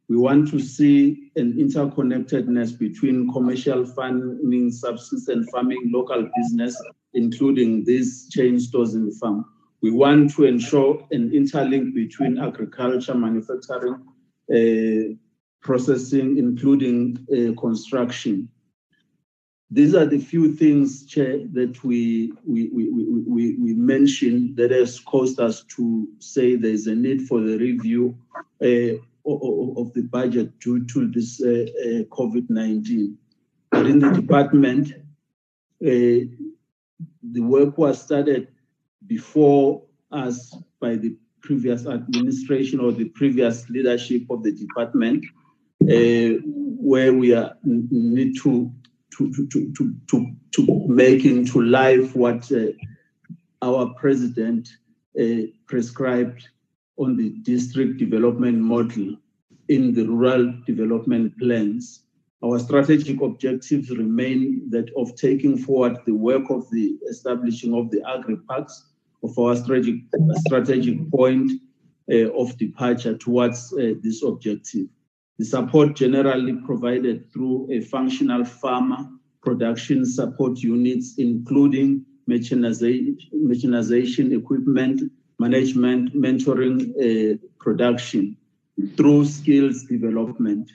We 0.08 0.16
want 0.16 0.50
to 0.50 0.60
see 0.60 1.30
an 1.36 1.54
interconnectedness 1.54 2.78
between 2.78 3.32
commercial 3.32 3.86
farming, 3.86 4.70
subsistence 4.70 5.48
farming, 5.50 5.90
local 5.92 6.28
business, 6.36 6.80
including 7.14 7.84
these 7.84 8.28
chain 8.28 8.60
stores 8.60 8.94
in 8.94 9.06
the 9.06 9.16
farm. 9.20 9.46
We 9.80 9.90
want 9.90 10.34
to 10.34 10.44
ensure 10.44 11.06
an 11.10 11.30
interlink 11.30 11.94
between 11.94 12.38
agriculture, 12.38 13.14
manufacturing, 13.14 14.02
uh, 14.54 15.14
processing, 15.62 16.36
including 16.38 17.26
uh, 17.32 17.58
construction. 17.58 18.48
These 19.70 19.94
are 19.94 20.06
the 20.06 20.18
few 20.18 20.54
things, 20.54 21.06
Chair, 21.06 21.38
that 21.52 21.82
we, 21.82 22.32
we, 22.46 22.68
we, 22.68 22.90
we, 22.90 23.56
we, 23.56 23.74
mentioned 23.74 24.56
that 24.56 24.70
has 24.70 25.00
caused 25.00 25.40
us 25.40 25.64
to 25.76 26.06
say 26.18 26.54
there's 26.54 26.86
a 26.86 26.94
need 26.94 27.22
for 27.22 27.40
the 27.40 27.56
review 27.56 28.16
uh, 28.62 29.02
of 29.26 29.92
the 29.94 30.02
budget 30.02 30.58
due 30.60 30.84
to 30.86 31.08
this 31.08 31.40
uh, 31.42 31.48
uh, 31.48 32.02
COVID-19. 32.04 33.14
But 33.70 33.86
in 33.86 33.98
the 33.98 34.10
department, 34.10 34.92
uh, 35.82 36.28
the 37.22 37.40
work 37.40 37.78
was 37.78 38.00
started 38.00 38.48
before 39.06 39.82
us 40.12 40.56
by 40.80 40.96
the 40.96 41.16
previous 41.40 41.86
administration 41.86 42.80
or 42.80 42.92
the 42.92 43.06
previous 43.06 43.68
leadership 43.68 44.22
of 44.30 44.42
the 44.42 44.52
department, 44.52 45.24
uh, 45.82 46.40
where 46.44 47.12
we 47.12 47.34
are 47.34 47.54
need 47.64 48.36
to 48.42 48.72
to 49.16 49.32
to 49.32 49.46
to 49.48 49.72
to 49.72 49.94
to, 50.08 50.32
to 50.52 50.88
make 50.88 51.24
into 51.24 51.62
life 51.62 52.14
what 52.14 52.50
uh, 52.52 52.66
our 53.62 53.92
president 53.94 54.68
uh, 55.20 55.46
prescribed 55.66 56.48
on 56.96 57.16
the 57.16 57.30
district 57.42 57.98
development 57.98 58.58
model 58.58 59.16
in 59.68 59.92
the 59.94 60.06
rural 60.06 60.54
development 60.66 61.36
plans. 61.38 62.04
Our 62.44 62.58
strategic 62.58 63.20
objectives 63.22 63.90
remain 63.90 64.68
that 64.70 64.90
of 64.96 65.16
taking 65.16 65.56
forward 65.56 65.98
the 66.04 66.14
work 66.14 66.50
of 66.50 66.70
the 66.70 66.98
establishing 67.08 67.74
of 67.74 67.90
the 67.90 68.02
agri 68.06 68.36
parks 68.36 68.90
of 69.22 69.38
our 69.38 69.56
strategic 69.56 70.02
strategic 70.46 71.10
point 71.10 71.50
uh, 72.12 72.30
of 72.32 72.56
departure 72.58 73.16
towards 73.16 73.72
uh, 73.72 73.94
this 74.02 74.22
objective. 74.22 74.86
The 75.38 75.44
support 75.46 75.96
generally 75.96 76.54
provided 76.66 77.32
through 77.32 77.68
a 77.72 77.80
functional 77.80 78.44
farmer 78.44 79.08
production 79.42 80.06
support 80.06 80.58
units, 80.58 81.14
including 81.18 82.04
mechanization, 82.26 83.18
mechanization 83.32 84.32
equipment, 84.32 85.02
management, 85.38 86.14
mentoring, 86.14 86.90
uh, 86.98 87.36
production 87.58 88.36
through 88.96 89.24
skills 89.24 89.84
development, 89.84 90.70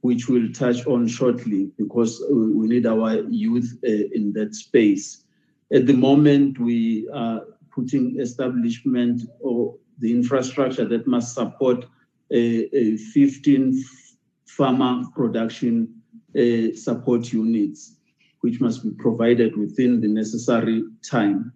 which 0.00 0.28
we'll 0.28 0.52
touch 0.52 0.86
on 0.86 1.06
shortly 1.06 1.70
because 1.76 2.22
we 2.30 2.66
need 2.68 2.86
our 2.86 3.20
youth 3.28 3.78
uh, 3.84 3.90
in 4.14 4.32
that 4.32 4.54
space. 4.54 5.24
At 5.72 5.86
the 5.86 5.94
moment, 5.94 6.58
we 6.58 7.08
are 7.12 7.42
putting 7.70 8.20
establishment 8.20 9.22
or 9.40 9.74
the 9.98 10.12
infrastructure 10.12 10.84
that 10.84 11.06
must 11.06 11.34
support 11.34 11.84
a, 12.32 12.76
a 12.76 12.96
15 12.96 13.82
farmer 14.46 15.04
production 15.14 16.02
uh, 16.36 16.74
support 16.74 17.32
units, 17.32 17.96
which 18.40 18.60
must 18.60 18.82
be 18.82 18.90
provided 18.90 19.56
within 19.56 20.00
the 20.00 20.08
necessary 20.08 20.84
time. 21.02 21.52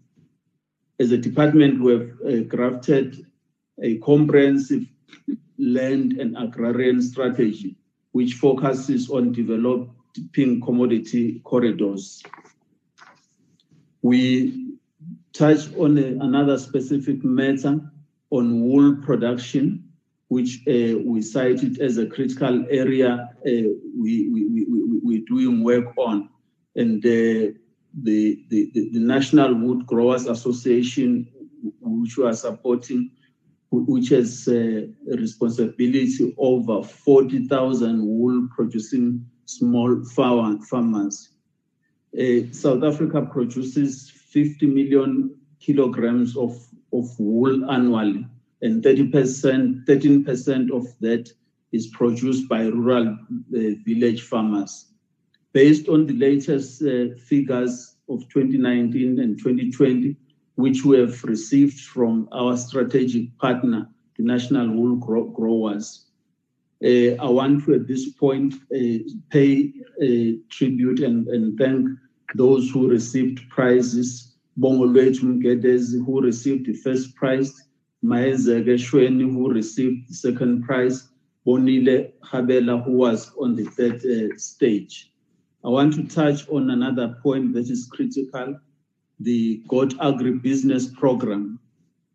As 1.00 1.12
a 1.12 1.16
department, 1.16 1.80
we 1.80 1.92
have 1.92 2.02
uh, 2.02 2.44
crafted 2.54 3.24
a 3.82 3.96
comprehensive 3.98 4.84
land 5.58 6.12
and 6.20 6.36
agrarian 6.36 7.00
strategy, 7.00 7.76
which 8.12 8.34
focuses 8.34 9.08
on 9.08 9.32
developing 9.32 10.60
commodity 10.60 11.40
corridors. 11.44 12.22
We 14.02 14.74
touch 15.32 15.74
on 15.78 15.96
a- 15.96 16.22
another 16.22 16.58
specific 16.58 17.24
matter 17.24 17.80
on 18.28 18.60
wool 18.60 18.96
production, 18.96 19.88
which 20.28 20.60
uh, 20.68 20.98
we 21.02 21.22
cited 21.22 21.80
as 21.80 21.96
a 21.96 22.06
critical 22.06 22.66
area 22.70 23.30
uh, 23.46 23.70
we, 23.98 24.28
we, 24.28 24.46
we, 24.48 24.64
we, 24.68 25.00
we're 25.02 25.24
doing 25.26 25.64
work 25.64 25.96
on. 25.96 26.28
And 26.76 27.04
uh, 27.06 27.58
the, 27.94 28.44
the, 28.48 28.70
the, 28.74 28.90
the 28.92 29.00
National 29.00 29.54
Wool 29.54 29.82
Growers 29.82 30.26
Association, 30.26 31.26
which 31.80 32.16
we 32.16 32.24
are 32.24 32.34
supporting, 32.34 33.10
which 33.70 34.08
has 34.08 34.48
uh, 34.48 34.86
a 35.12 35.16
responsibility 35.16 36.34
over 36.38 36.82
40,000 36.82 38.04
wool 38.04 38.48
producing 38.54 39.24
small 39.46 40.02
farm, 40.04 40.60
farmers. 40.62 41.30
Uh, 42.18 42.50
South 42.52 42.82
Africa 42.82 43.22
produces 43.22 44.10
50 44.10 44.66
million 44.66 45.36
kilograms 45.60 46.36
of, 46.36 46.56
of 46.92 47.08
wool 47.18 47.70
annually, 47.70 48.26
and 48.62 48.82
30%, 48.82 49.84
13% 49.86 50.70
of 50.72 50.86
that 51.00 51.30
is 51.72 51.86
produced 51.88 52.48
by 52.48 52.62
rural 52.62 53.08
uh, 53.08 53.58
village 53.84 54.22
farmers. 54.22 54.89
Based 55.52 55.88
on 55.88 56.06
the 56.06 56.14
latest 56.14 56.82
uh, 56.82 57.14
figures 57.26 57.96
of 58.08 58.28
2019 58.28 59.18
and 59.18 59.38
2020, 59.38 60.16
which 60.54 60.84
we 60.84 60.98
have 60.98 61.22
received 61.24 61.80
from 61.80 62.28
our 62.32 62.56
strategic 62.56 63.36
partner, 63.38 63.88
the 64.16 64.22
National 64.22 64.70
Wool 64.70 64.96
Growers, 64.96 66.06
uh, 66.82 67.14
I 67.20 67.28
want 67.28 67.64
to, 67.64 67.74
at 67.74 67.86
this 67.86 68.10
point, 68.12 68.54
uh, 68.74 68.98
pay 69.30 69.72
tribute 70.48 71.00
and, 71.00 71.58
thank 71.58 71.88
those 72.34 72.70
who 72.70 72.88
received 72.88 73.48
prizes. 73.50 74.36
Bongolwethu 74.58 75.24
Mgedezi, 75.24 76.04
who 76.04 76.22
received 76.22 76.66
the 76.66 76.74
first 76.74 77.14
prize, 77.16 77.52
Maezege 78.04 78.76
Shweni, 78.78 79.30
who 79.30 79.52
received 79.52 80.08
the 80.08 80.14
second 80.14 80.64
prize, 80.64 81.08
Bonile 81.46 82.12
Habela, 82.22 82.82
who 82.84 82.92
was 82.92 83.30
on 83.38 83.56
the 83.56 83.64
third 83.64 84.40
stage. 84.40 85.09
I 85.62 85.68
want 85.68 85.92
to 85.94 86.04
touch 86.04 86.48
on 86.48 86.70
another 86.70 87.18
point 87.22 87.52
that 87.52 87.68
is 87.68 87.86
critical, 87.92 88.58
the 89.18 89.62
Goat 89.68 89.94
Agribusiness 89.98 90.94
Program. 90.94 91.58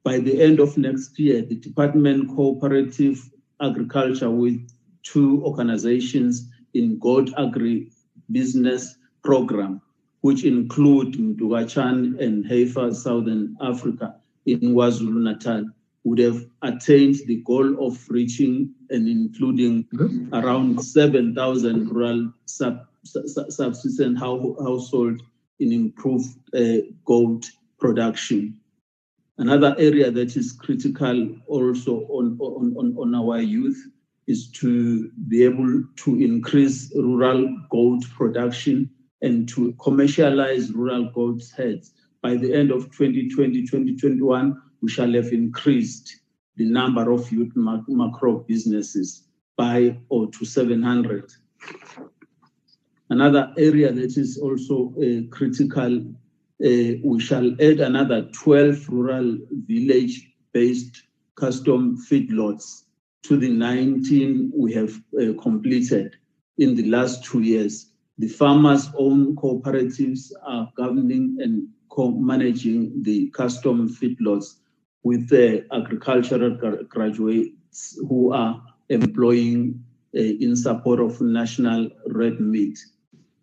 By 0.03 0.17
the 0.17 0.41
end 0.41 0.59
of 0.59 0.75
next 0.79 1.19
year, 1.19 1.43
the 1.43 1.53
Department 1.55 2.35
Cooperative 2.35 3.29
Agriculture 3.61 4.31
with 4.31 4.67
two 5.03 5.43
organizations 5.45 6.49
in 6.73 6.97
Goat 6.97 7.29
Agribusiness 7.37 8.95
Program, 9.23 9.79
which 10.21 10.43
include 10.43 11.13
Mdukatshani 11.13 12.19
and 12.19 12.47
Heifer, 12.47 12.95
Southern 12.95 13.55
Africa, 13.61 14.15
in 14.47 14.59
KwaZulu-Natal, 14.59 15.65
would 16.03 16.17
have 16.17 16.43
attained 16.63 17.17
the 17.27 17.43
goal 17.45 17.85
of 17.85 18.09
reaching 18.09 18.73
and 18.89 19.07
including 19.07 19.87
around 20.33 20.83
7,000 20.83 21.89
rural 21.89 22.33
sub, 22.45 22.87
subsistence 23.05 24.19
household 24.19 25.21
in 25.59 25.71
improved 25.71 26.37
uh, 26.53 26.85
goat 27.05 27.49
production. 27.79 28.59
Another 29.37 29.75
area 29.77 30.11
that 30.11 30.35
is 30.37 30.53
critical 30.53 31.35
also 31.47 32.01
on, 32.07 32.37
on, 32.39 32.95
on, 32.97 33.15
our 33.15 33.39
youth 33.41 33.77
is 34.27 34.49
to 34.51 35.09
be 35.27 35.43
able 35.43 35.83
to 35.97 36.21
increase 36.21 36.91
rural 36.95 37.53
gold 37.69 38.05
production 38.11 38.89
and 39.21 39.47
to 39.49 39.73
commercialize 39.73 40.71
rural 40.71 41.09
goat 41.13 41.43
heads. 41.55 41.91
By 42.21 42.35
the 42.35 42.53
end 42.53 42.71
of 42.71 42.85
2020, 42.91 43.63
2021, 43.63 44.61
we 44.81 44.89
shall 44.89 45.11
have 45.13 45.27
increased 45.27 46.21
the 46.55 46.65
number 46.65 47.11
of 47.11 47.29
youth 47.31 47.51
macro 47.55 48.39
businesses 48.47 49.27
by 49.57 49.97
or 50.09 50.31
to 50.31 50.45
700. 50.45 51.31
Another 53.15 53.53
area 53.57 53.93
that 53.93 54.17
is 54.17 54.37
also 54.37 54.93
uh, 54.97 55.21
critical, 55.33 55.99
uh, 55.99 56.99
we 57.01 57.17
shall 57.17 57.49
add 57.61 57.79
another 57.79 58.23
12 58.33 58.89
rural 58.89 59.37
village-based 59.51 61.03
custom 61.35 61.97
feedlots 62.09 62.83
to 63.23 63.37
the 63.37 63.47
19 63.47 64.51
we 64.53 64.73
have 64.73 65.01
uh, 65.17 65.31
completed 65.41 66.17
in 66.57 66.75
the 66.75 66.89
last 66.89 67.23
two 67.23 67.39
years. 67.39 67.93
The 68.17 68.27
farmers' 68.27 68.89
own 68.97 69.37
cooperatives 69.37 70.33
are 70.45 70.69
governing 70.75 71.37
and 71.39 71.69
co-managing 71.87 73.01
the 73.01 73.29
custom 73.29 73.87
feedlots 73.87 74.55
with 75.03 75.29
the 75.29 75.65
agricultural 75.71 76.83
graduates 76.89 77.97
who 78.09 78.33
are 78.33 78.61
employing 78.89 79.81
uh, 80.13 80.19
in 80.19 80.53
support 80.57 80.99
of 80.99 81.21
national 81.21 81.89
red 82.07 82.41
meat. 82.41 82.77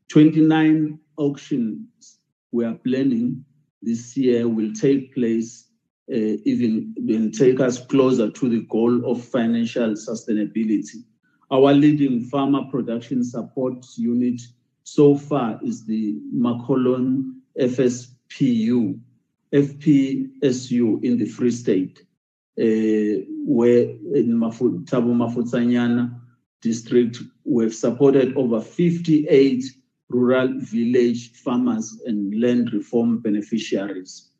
29 0.09 0.99
auctions 1.17 2.19
we 2.53 2.65
are 2.65 2.75
planning 2.75 3.45
this 3.83 4.17
year 4.17 4.49
will 4.49 4.73
take 4.73 5.15
place 5.15 5.69
uh, 6.11 6.37
even 6.45 6.95
will 6.99 7.31
take 7.31 7.61
us 7.61 7.85
closer 7.87 8.31
to 8.31 8.49
the 8.49 8.61
goal 8.69 9.11
of 9.11 9.25
financial 9.25 9.91
sustainability. 9.93 11.05
Our 11.51 11.73
leading 11.73 12.25
farmer 12.25 12.65
production 12.71 13.25
support 13.25 13.85
unit 13.97 14.41
so 14.85 15.17
far 15.17 15.61
is 15.63 15.87
the 15.87 16.19
Makolon 16.35 17.35
FSPU, 17.59 18.99
FPSU 19.53 21.05
in 21.05 21.19
the 21.19 21.27
Free 21.27 21.51
State, 21.51 22.01
uh, 22.59 23.25
where 23.47 23.83
in 24.15 24.39
Mafu, 24.39 24.85
Thabo 24.85 25.15
Mofutsanyana 25.15 26.19
district, 26.61 27.19
we've 27.45 27.75
supported 27.75 28.37
over 28.37 28.61
58 28.61 29.65
rural 30.13 30.53
village 30.59 31.33
farmers 31.33 32.01
and 32.07 32.41
land 32.41 32.73
reform 32.73 33.19
beneficiaries. 33.19 34.31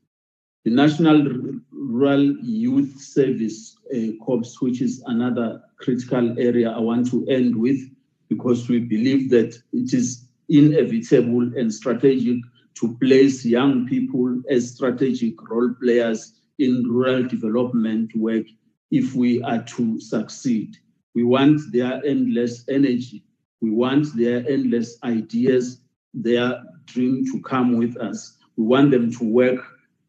The 0.65 0.71
National 0.71 1.27
Rural 1.73 2.37
Youth 2.41 3.01
Service 3.01 3.77
uh, 3.95 4.13
Corps, 4.25 4.45
which 4.61 4.81
is 4.81 5.03
another 5.07 5.61
critical 5.79 6.39
area 6.39 6.71
I 6.71 6.79
want 6.79 7.11
to 7.11 7.27
end 7.27 7.57
with, 7.57 7.81
because 8.29 8.69
we 8.69 8.79
believe 8.79 9.31
that 9.31 9.61
it 9.73 9.93
is 9.93 10.29
inevitable 10.49 11.51
and 11.57 11.73
strategic 11.73 12.39
to 12.75 12.97
place 12.99 13.45
young 13.45 13.87
people 13.87 14.41
as 14.49 14.75
strategic 14.75 15.35
role 15.51 15.75
players 15.81 16.41
in 16.59 16.85
rural 16.89 17.27
development 17.27 18.15
work 18.15 18.47
if 18.91 19.15
we 19.15 19.43
are 19.43 19.63
to 19.63 20.01
succeed. 20.01 20.77
We 21.15 21.25
want 21.25 21.61
their 21.73 22.05
endless 22.05 22.65
energy. 22.69 23.25
We 23.63 23.71
want 23.71 24.15
their 24.17 24.45
endless 24.49 24.99
ideas, 25.05 25.83
their 26.13 26.63
dream 26.85 27.25
to 27.27 27.41
come 27.43 27.79
with 27.79 27.97
us. 27.97 28.37
We 28.57 28.65
want 28.65 28.91
them 28.91 29.13
to 29.13 29.25
work 29.25 29.61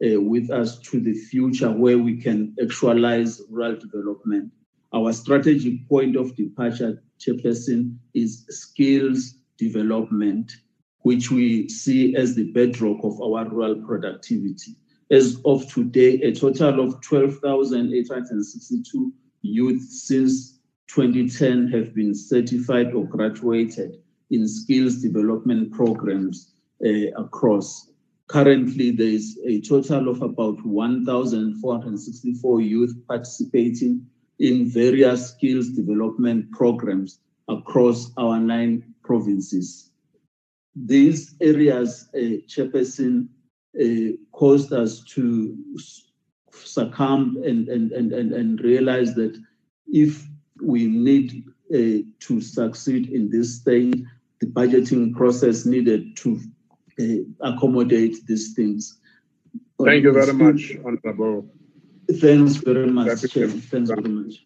uh, 0.03 0.19
with 0.19 0.49
us 0.49 0.79
to 0.79 0.99
the 0.99 1.13
future 1.13 1.71
where 1.71 1.99
we 1.99 2.17
can 2.17 2.55
actualize 2.61 3.39
rural 3.49 3.75
development. 3.75 4.51
Our 4.91 5.13
strategic 5.13 5.87
point 5.87 6.15
of 6.15 6.35
departure, 6.35 7.03
Chairperson, 7.19 7.97
is 8.15 8.47
skills 8.49 9.35
development, 9.57 10.51
which 11.03 11.29
we 11.29 11.69
see 11.69 12.15
as 12.15 12.33
the 12.33 12.51
bedrock 12.53 13.03
of 13.03 13.21
our 13.21 13.47
rural 13.47 13.75
productivity. 13.75 14.75
As 15.11 15.37
of 15.45 15.71
today, 15.71 16.19
a 16.21 16.33
total 16.33 16.79
of 16.79 16.99
12,862 17.01 19.13
youth 19.43 19.83
since 19.83 20.52
2010 20.87 21.67
have 21.69 21.93
been 21.93 22.13
certified 22.13 22.93
or 22.93 23.05
graduated 23.05 23.97
in 24.29 24.47
skills 24.47 25.01
development 25.01 25.71
programs 25.71 26.53
uh, 26.85 27.11
across 27.17 27.93
Currently, 28.27 28.91
there 28.91 29.07
is 29.07 29.39
a 29.45 29.59
total 29.61 30.07
of 30.07 30.21
about 30.21 30.65
1,464 30.65 32.61
youth 32.61 32.95
participating 33.07 34.07
in 34.39 34.69
various 34.69 35.29
skills 35.29 35.69
development 35.69 36.49
programs 36.51 37.19
across 37.47 38.11
our 38.17 38.39
nine 38.39 38.95
provinces. 39.03 39.91
These 40.75 41.35
areas, 41.41 42.09
uh, 42.15 42.37
uh, 43.79 44.11
caused 44.31 44.73
us 44.73 45.03
to 45.03 45.57
succumb 46.51 47.41
and, 47.45 47.67
and, 47.67 47.91
and, 47.91 48.13
and, 48.13 48.31
and 48.31 48.61
realize 48.61 49.13
that 49.15 49.39
if 49.87 50.25
we 50.63 50.87
need 50.87 51.43
uh, 51.73 52.03
to 52.19 52.41
succeed 52.41 53.09
in 53.09 53.29
this 53.29 53.55
state, 53.55 54.03
the 54.39 54.47
budgeting 54.47 55.15
process 55.15 55.65
needed 55.65 56.15
to 56.17 56.39
uh, 56.99 57.49
accommodate 57.51 58.25
these 58.27 58.53
things. 58.53 58.99
Thank 59.83 60.03
you 60.03 60.13
very 60.13 60.33
much, 60.33 60.73
Honorable. 60.85 61.49
Thanks 62.19 62.55
very 62.55 62.87
much. 62.87 63.31
Chair. 63.31 63.47
Thanks 63.47 63.89
very 63.89 64.01
much. 64.01 64.45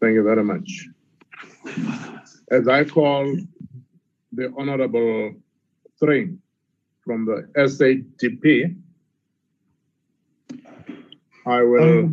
Thank 0.00 0.14
you 0.14 0.22
very 0.22 0.44
much. 0.44 0.88
As 2.50 2.68
I 2.68 2.84
call 2.84 3.36
the 4.32 4.52
Honorable 4.56 5.34
Thring 5.98 6.38
from 7.04 7.24
the 7.24 7.48
ACDP, 7.56 8.76
I 11.44 11.62
will 11.62 12.08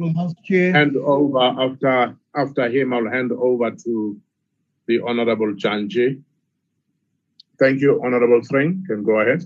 hand 0.51 0.97
over 0.97 1.39
after 1.39 2.15
after 2.35 2.69
him. 2.69 2.93
I'll 2.93 3.09
hand 3.09 3.31
over 3.31 3.71
to 3.71 4.19
the 4.87 5.01
Honorable 5.01 5.53
Janji 5.53 6.23
Thank 7.59 7.81
you, 7.81 8.01
Honorable 8.01 8.41
Thring. 8.41 8.85
Can 8.87 9.03
go 9.03 9.19
ahead. 9.19 9.43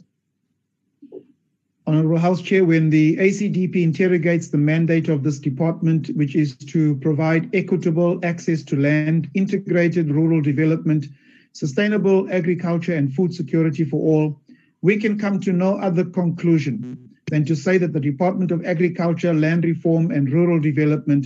Honorable 1.86 2.17
House 2.17 2.41
Chair, 2.41 2.63
when 2.63 2.91
the 2.91 3.17
ACDP 3.17 3.77
interrogates 3.77 4.49
the 4.49 4.57
mandate 4.57 5.09
of 5.09 5.23
this 5.23 5.39
department, 5.39 6.09
which 6.15 6.36
is 6.36 6.55
to 6.55 6.95
provide 6.97 7.53
equitable 7.53 8.23
access 8.23 8.63
to 8.63 8.79
land, 8.79 9.29
integrated 9.34 10.11
rural 10.11 10.41
development, 10.41 11.07
sustainable 11.51 12.31
agriculture, 12.31 12.93
and 12.93 13.13
food 13.13 13.34
security 13.34 13.84
for 13.84 13.97
all, 13.97 14.39
we 14.81 14.97
can 14.97 15.19
come 15.19 15.39
to 15.41 15.51
no 15.51 15.77
other 15.79 16.05
conclusion 16.05 17.09
than 17.34 17.43
to 17.43 17.55
say 17.55 17.79
that 17.79 17.93
the 17.93 17.99
Department 17.99 18.51
of 18.51 18.63
Agriculture, 18.63 19.34
Land 19.34 19.65
Reform, 19.65 20.11
and 20.11 20.31
Rural 20.31 20.59
Development 20.59 21.25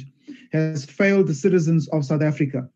has 0.54 0.86
failed 0.86 1.28
the 1.28 1.34
citizens 1.34 1.90
of 1.90 2.06
South 2.06 2.22
Africa. 2.22 2.70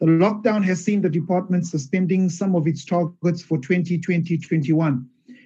The 0.00 0.06
lockdown 0.06 0.64
has 0.64 0.82
seen 0.82 1.02
the 1.02 1.10
department 1.10 1.66
suspending 1.66 2.30
some 2.30 2.56
of 2.56 2.66
its 2.66 2.86
targets 2.86 3.42
for 3.42 3.58
2020-21. 3.58 5.04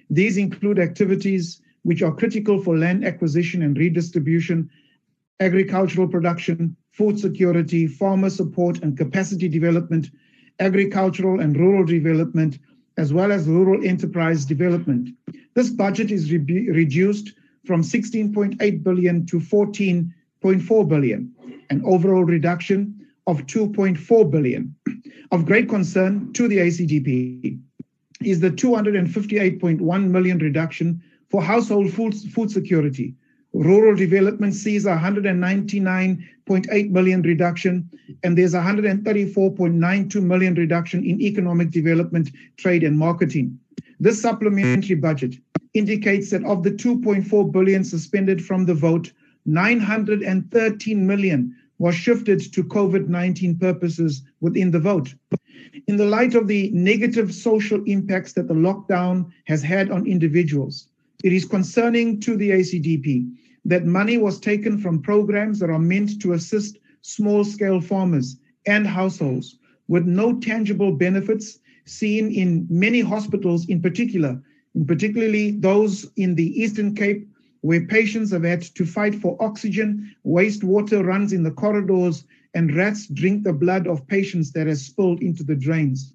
These 0.09 0.37
include 0.37 0.79
activities 0.79 1.61
which 1.83 2.01
are 2.01 2.15
critical 2.15 2.63
for 2.63 2.77
land 2.77 3.03
acquisition 3.03 3.63
and 3.63 3.77
redistribution, 3.77 4.69
agricultural 5.41 6.07
production, 6.07 6.73
food 6.93 7.19
security, 7.19 7.85
farmer 7.85 8.29
support 8.29 8.81
and 8.81 8.97
capacity 8.97 9.49
development, 9.49 10.09
agricultural 10.59 11.41
and 11.41 11.57
rural 11.57 11.85
development, 11.85 12.59
as 12.97 13.13
well 13.13 13.31
as 13.31 13.47
rural 13.47 13.85
enterprise 13.85 14.45
development. 14.45 15.09
This 15.53 15.69
budget 15.69 16.11
is 16.11 16.31
re- 16.31 16.69
reduced 16.69 17.33
from 17.65 17.81
16.8 17.81 18.83
billion 18.83 19.25
to 19.27 19.39
14.4 19.39 20.87
billion, 20.87 21.31
an 21.69 21.81
overall 21.85 22.23
reduction 22.23 23.07
of 23.27 23.45
2.4 23.47 24.29
billion. 24.29 24.75
Of 25.31 25.45
great 25.45 25.67
concern 25.67 26.31
to 26.33 26.47
the 26.47 26.57
ACDP 26.57 27.59
is 28.23 28.39
the 28.39 28.51
258.1 28.51 30.09
million 30.09 30.37
reduction 30.37 31.01
for 31.29 31.41
household 31.41 31.91
food, 31.91 32.15
food 32.15 32.51
security. 32.51 33.15
Rural 33.57 33.95
development 33.95 34.53
sees 34.53 34.85
a 34.85 34.97
199.8 34.97 36.89
million 36.89 37.21
reduction, 37.21 37.89
and 38.21 38.37
there's 38.37 38.53
a 38.53 38.59
134.92 38.59 40.21
million 40.21 40.55
reduction 40.55 41.05
in 41.05 41.21
economic 41.21 41.71
development, 41.71 42.31
trade, 42.57 42.83
and 42.83 42.99
marketing. 42.99 43.57
This 43.97 44.21
supplementary 44.21 44.97
budget 44.97 45.35
indicates 45.73 46.31
that 46.31 46.43
of 46.43 46.63
the 46.63 46.71
2.4 46.71 47.49
billion 47.49 47.85
suspended 47.85 48.43
from 48.43 48.65
the 48.65 48.73
vote, 48.73 49.13
913 49.45 51.07
million 51.07 51.55
was 51.77 51.95
shifted 51.95 52.41
to 52.51 52.61
COVID 52.61 53.07
19 53.07 53.57
purposes 53.57 54.21
within 54.41 54.71
the 54.71 54.81
vote. 54.81 55.15
In 55.87 55.95
the 55.95 56.05
light 56.05 56.35
of 56.35 56.49
the 56.49 56.71
negative 56.71 57.33
social 57.33 57.81
impacts 57.85 58.33
that 58.33 58.49
the 58.49 58.53
lockdown 58.53 59.31
has 59.45 59.63
had 59.63 59.91
on 59.91 60.05
individuals, 60.05 60.89
it 61.23 61.31
is 61.31 61.45
concerning 61.45 62.19
to 62.19 62.35
the 62.35 62.49
ACDP 62.49 63.31
that 63.65 63.85
money 63.85 64.17
was 64.17 64.39
taken 64.39 64.77
from 64.77 65.01
programs 65.01 65.59
that 65.59 65.69
are 65.69 65.79
meant 65.79 66.21
to 66.21 66.33
assist 66.33 66.77
small 67.01 67.43
scale 67.43 67.81
farmers 67.81 68.37
and 68.65 68.87
households 68.87 69.57
with 69.87 70.05
no 70.05 70.39
tangible 70.39 70.91
benefits 70.91 71.59
seen 71.85 72.31
in 72.31 72.65
many 72.69 73.01
hospitals 73.01 73.67
in 73.67 73.81
particular, 73.81 74.41
in 74.73 74.85
particularly 74.85 75.51
those 75.51 76.07
in 76.15 76.35
the 76.35 76.59
Eastern 76.59 76.95
Cape 76.95 77.27
where 77.61 77.85
patients 77.87 78.31
have 78.31 78.43
had 78.43 78.61
to 78.61 78.85
fight 78.85 79.15
for 79.15 79.35
oxygen, 79.39 80.15
wastewater 80.25 81.03
runs 81.03 81.33
in 81.33 81.41
the 81.41 81.51
corridors, 81.51 82.23
and 82.53 82.75
rats 82.75 83.07
drink 83.07 83.43
the 83.43 83.53
blood 83.53 83.87
of 83.87 84.07
patients 84.07 84.51
that 84.51 84.67
has 84.67 84.85
spilled 84.85 85.21
into 85.21 85.43
the 85.43 85.55
drains. 85.55 86.13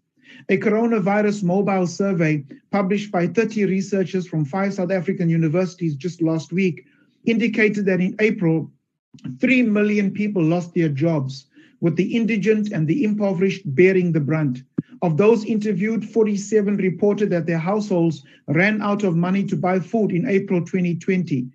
A 0.49 0.57
coronavirus 0.57 1.43
mobile 1.43 1.89
survey 1.89 2.45
published 2.71 3.11
by 3.11 3.27
30 3.27 3.65
researchers 3.65 4.29
from 4.29 4.45
five 4.45 4.75
South 4.75 4.93
African 4.93 5.29
universities 5.29 5.97
just 5.97 6.23
last 6.23 6.53
week 6.53 6.85
indicated 7.25 7.87
that 7.87 8.01
in 8.01 8.17
April, 8.21 8.71
3 9.41 9.63
million 9.63 10.11
people 10.11 10.43
lost 10.43 10.75
their 10.75 10.89
jobs, 10.89 11.47
with 11.81 11.97
the 11.97 12.17
indigent 12.17 12.73
and 12.73 12.87
the 12.87 13.05
impoverished 13.05 13.63
bearing 13.75 14.13
the 14.13 14.21
brunt. 14.21 14.63
Of 15.03 15.17
those 15.17 15.45
interviewed, 15.47 16.09
47 16.09 16.77
reported 16.77 17.31
that 17.31 17.47
their 17.47 17.59
households 17.59 18.23
ran 18.49 18.83
out 18.83 19.03
of 19.03 19.17
money 19.17 19.45
to 19.45 19.57
buy 19.57 19.81
food 19.81 20.13
in 20.13 20.29
April 20.29 20.61
2020. 20.61 21.47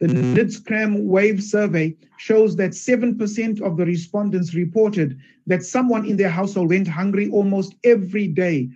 The 0.00 0.08
NIDS-CRAM 0.08 1.06
Wave 1.06 1.42
survey 1.42 1.96
shows 2.18 2.56
that 2.56 2.70
7% 2.72 3.60
of 3.60 3.76
the 3.76 3.84
respondents 3.84 4.54
reported 4.54 5.18
that 5.46 5.64
someone 5.64 6.06
in 6.06 6.16
their 6.16 6.28
household 6.28 6.70
went 6.70 6.88
hungry 6.88 7.28
almost 7.30 7.74
every 7.84 8.26
day 8.26 8.68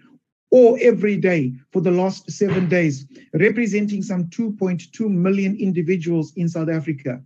or 0.56 0.78
every 0.80 1.18
day 1.18 1.52
for 1.70 1.82
the 1.82 1.90
last 1.90 2.30
seven 2.30 2.66
days, 2.66 3.04
representing 3.34 4.02
some 4.02 4.24
2.2 4.28 5.10
million 5.10 5.54
individuals 5.56 6.32
in 6.36 6.48
South 6.48 6.70
Africa. 6.70 7.20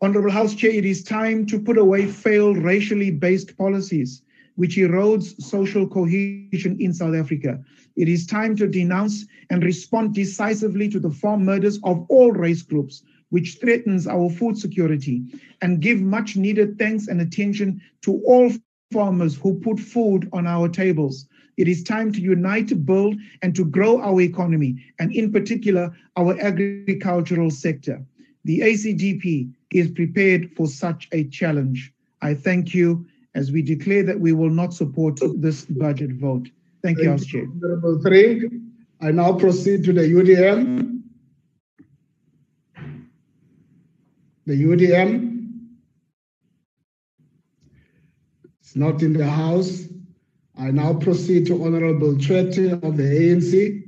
Honorable 0.00 0.30
House 0.30 0.54
Chair, 0.54 0.70
it 0.70 0.86
is 0.86 1.02
time 1.02 1.44
to 1.44 1.60
put 1.60 1.76
away 1.76 2.06
failed 2.06 2.56
racially 2.56 3.10
based 3.10 3.54
policies 3.58 4.22
which 4.54 4.78
erodes 4.78 5.38
social 5.42 5.86
cohesion 5.86 6.74
in 6.80 6.94
South 6.94 7.14
Africa. 7.14 7.62
It 7.96 8.08
is 8.08 8.26
time 8.26 8.56
to 8.56 8.66
denounce 8.66 9.26
and 9.50 9.62
respond 9.62 10.14
decisively 10.14 10.88
to 10.88 10.98
the 10.98 11.10
farm 11.10 11.44
murders 11.44 11.78
of 11.84 12.06
all 12.08 12.32
race 12.32 12.62
groups, 12.62 13.02
which 13.28 13.58
threatens 13.60 14.06
our 14.06 14.30
food 14.30 14.56
security, 14.56 15.22
and 15.60 15.82
give 15.82 16.00
much 16.00 16.34
needed 16.34 16.78
thanks 16.78 17.08
and 17.08 17.20
attention 17.20 17.82
to 18.02 18.22
all 18.24 18.50
farmers 18.90 19.36
who 19.36 19.60
put 19.60 19.78
food 19.78 20.30
on 20.32 20.46
our 20.46 20.66
tables. 20.66 21.28
It 21.58 21.66
is 21.66 21.82
time 21.82 22.12
to 22.12 22.20
unite, 22.20 22.68
to 22.68 22.76
build, 22.76 23.16
and 23.42 23.54
to 23.56 23.64
grow 23.64 24.00
our 24.00 24.20
economy, 24.20 24.82
and 25.00 25.12
in 25.12 25.32
particular, 25.32 25.92
our 26.16 26.38
agricultural 26.40 27.50
sector. 27.50 28.02
The 28.44 28.60
ACDP 28.60 29.52
is 29.72 29.90
prepared 29.90 30.52
for 30.56 30.68
such 30.68 31.08
a 31.12 31.24
challenge. 31.24 31.92
I 32.22 32.34
thank 32.34 32.74
you 32.74 33.04
as 33.34 33.50
we 33.50 33.62
declare 33.62 34.04
that 34.04 34.18
we 34.18 34.32
will 34.32 34.50
not 34.50 34.72
support 34.72 35.20
this 35.36 35.64
budget 35.64 36.12
vote. 36.12 36.48
Thank 36.82 36.98
you, 36.98 37.10
House 37.10 37.26
Chair. 37.26 37.46
Honorable. 37.62 38.00
I 39.00 39.10
now 39.10 39.32
proceed 39.32 39.84
to 39.84 39.92
the 39.92 40.02
UDM. 40.02 41.02
The 44.46 44.64
UDM 44.64 45.60
is 48.64 48.76
not 48.76 49.02
in 49.02 49.12
the 49.12 49.28
House. 49.28 49.88
I 50.60 50.72
now 50.72 50.92
proceed 50.92 51.46
to 51.46 51.64
Honorable 51.64 52.14
Tshwete 52.14 52.82
of 52.82 52.96
the 52.96 53.04
ANC. 53.04 53.84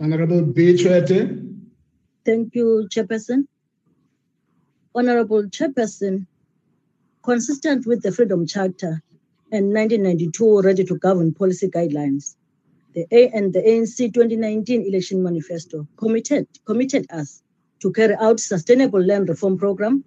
Honorable 0.00 0.42
B. 0.42 0.74
Tshwete. 0.74 1.60
Thank 2.24 2.56
you, 2.56 2.88
Chairperson. 2.90 3.46
Honorable 4.92 5.44
Chairperson, 5.44 6.26
consistent 7.22 7.86
with 7.86 8.02
the 8.02 8.10
Freedom 8.10 8.44
Charter 8.44 9.00
and 9.52 9.72
1992 9.72 10.62
Ready 10.62 10.82
to 10.82 10.98
Govern 10.98 11.32
policy 11.32 11.68
guidelines, 11.68 12.34
the 12.92 13.06
A 13.12 13.28
and 13.28 13.52
the 13.52 13.60
ANC 13.60 14.12
2019 14.12 14.82
election 14.84 15.22
manifesto 15.22 15.86
committed, 15.96 16.48
committed 16.64 17.06
us 17.12 17.40
to 17.82 17.92
carry 17.92 18.16
out 18.16 18.40
sustainable 18.40 19.00
land 19.00 19.28
reform 19.28 19.56
program 19.56 20.04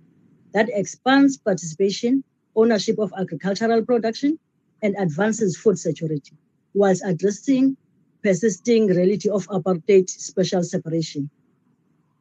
that 0.54 0.70
expands 0.72 1.38
participation, 1.38 2.24
ownership 2.56 2.99
of 2.99 3.14
agricultural 3.18 3.84
production, 3.86 4.39
and 4.82 4.95
advances 4.97 5.58
food 5.58 5.80
security, 5.80 6.34
whilst 6.74 7.04
addressing 7.06 7.78
persisting 8.24 8.88
reality 8.88 9.30
of 9.30 9.47
apartheid 9.47 10.10
special 10.10 10.64
separation. 10.64 11.30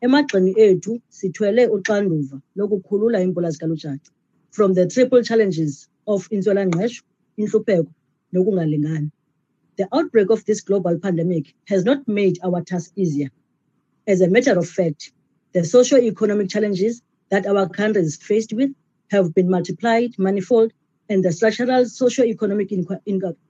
emagxeni 0.06 0.52
ethu 0.66 0.92
sithwele 1.18 1.64
uxanduva 1.76 2.42
lokukhulula 2.58 4.00
from 4.50 4.74
the 4.74 4.86
triple 4.88 5.22
challenges 5.22 5.88
of 6.06 6.28
intswelangqesho 6.34 7.02
intlupheko 7.38 7.90
nokungalingani 8.34 9.10
the 9.76 9.86
outbreak 9.96 10.28
of 10.30 10.44
this 10.44 10.60
global 10.60 10.98
pandemic 10.98 11.54
has 11.68 11.84
not 11.84 12.06
made 12.08 12.36
our 12.42 12.60
task 12.62 12.90
easier 12.96 13.30
as 14.06 14.20
a 14.20 14.28
matter 14.28 14.58
of 14.58 14.68
fact 14.68 15.12
the 15.52 15.64
socio-economic 15.64 16.48
challenges 16.48 17.02
that 17.32 17.46
our 17.46 17.66
country 17.66 18.02
is 18.02 18.16
faced 18.16 18.52
with 18.52 18.70
have 19.10 19.34
been 19.34 19.48
multiplied 19.48 20.12
manifold 20.18 20.70
and 21.08 21.24
the 21.24 21.32
structural 21.32 21.86
socio-economic 21.86 22.70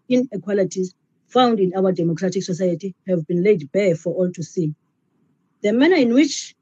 inequalities 0.09 0.95
found 1.26 1.59
in 1.59 1.72
our 1.76 1.91
democratic 1.91 2.45
society 2.45 2.95
have 3.09 3.26
been 3.26 3.43
laid 3.43 3.70
bare 3.72 3.97
for 3.97 4.14
all 4.14 4.30
to 4.30 4.43
see 4.43 4.72
the 5.62 5.72
manner 5.72 5.97
in 5.97 6.14
which 6.14 6.55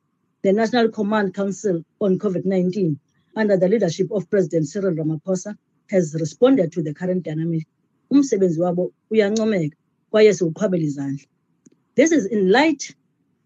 the 0.42 0.52
National 0.52 0.88
Command 0.88 1.34
Council 1.34 1.82
on 2.00 2.18
COVID 2.18 2.46
19, 2.46 2.98
under 3.36 3.56
the 3.58 3.68
leadership 3.68 4.08
of 4.10 4.28
President 4.30 4.68
Cyril 4.68 4.94
Ramaphosa, 4.94 5.54
has 5.90 6.16
responded 6.18 6.72
to 6.72 6.82
the 6.82 6.94
current 6.94 7.22
dynamic. 7.22 7.66
This 8.10 8.32
is 12.12 12.26
in 12.26 12.50
light 12.50 12.94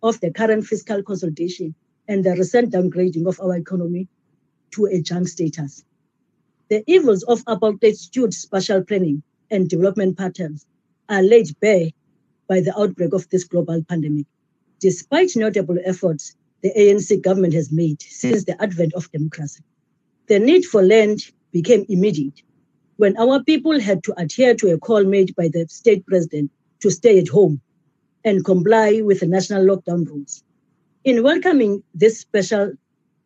of 0.02 0.20
the 0.20 0.30
current 0.30 0.64
fiscal 0.66 1.02
consolidation 1.02 1.74
and 2.08 2.24
the 2.24 2.32
recent 2.32 2.72
downgrading 2.72 3.26
of 3.26 3.40
our 3.40 3.56
economy 3.56 4.08
to 4.72 4.86
a 4.86 5.00
junk 5.00 5.28
status. 5.28 5.84
The 6.68 6.82
evils 6.86 7.22
of 7.24 7.44
apartheid-skewed 7.44 8.34
spatial 8.34 8.82
planning 8.82 9.22
and 9.50 9.68
development 9.68 10.18
patterns 10.18 10.66
are 11.08 11.22
laid 11.22 11.48
bare 11.60 11.90
by 12.48 12.60
the 12.60 12.78
outbreak 12.78 13.12
of 13.12 13.28
this 13.30 13.44
global 13.44 13.82
pandemic 13.84 14.26
despite 14.84 15.34
notable 15.34 15.78
efforts 15.86 16.36
the 16.62 16.70
ANC 16.76 17.22
government 17.22 17.54
has 17.54 17.72
made 17.72 18.02
since 18.02 18.44
the 18.44 18.62
advent 18.62 18.92
of 18.92 19.10
democracy. 19.12 19.64
The 20.28 20.38
need 20.38 20.66
for 20.66 20.82
land 20.82 21.20
became 21.52 21.86
immediate 21.88 22.42
when 22.98 23.16
our 23.16 23.42
people 23.42 23.80
had 23.80 24.04
to 24.04 24.12
adhere 24.18 24.54
to 24.56 24.74
a 24.74 24.78
call 24.78 25.04
made 25.04 25.34
by 25.36 25.48
the 25.48 25.66
state 25.70 26.04
president 26.04 26.50
to 26.80 26.90
stay 26.90 27.18
at 27.18 27.28
home 27.28 27.62
and 28.26 28.44
comply 28.44 29.00
with 29.00 29.20
the 29.20 29.26
national 29.26 29.64
lockdown 29.64 30.06
rules. 30.06 30.43
In 31.04 31.22
welcoming 31.22 31.82
this 31.94 32.18
special 32.20 32.72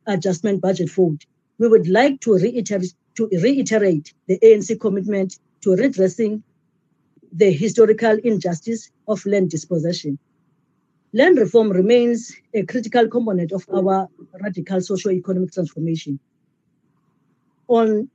adjustment 0.09 0.61
budget 0.61 0.91
vote, 0.91 1.25
we 1.59 1.69
would 1.69 1.89
like 1.89 2.21
to 2.23 2.35
reiterate, 2.35 2.93
to 3.15 3.29
reiterate 3.33 4.13
the 4.27 4.37
ANC 4.41 4.81
commitment 4.81 5.39
to 5.61 5.77
redressing 5.77 6.43
the 7.33 7.53
historical 7.53 8.19
injustice 8.25 8.91
of 9.07 9.25
land 9.27 9.51
dispossession. 9.51 10.19
Land 11.13 11.39
reform 11.39 11.71
remains 11.71 12.35
a 12.53 12.65
critical 12.65 13.07
component 13.07 13.53
of 13.53 13.65
our 13.73 14.09
radical 14.43 14.81
socio-economic 14.81 15.53
transformation. 15.53 16.19
On 17.69 18.11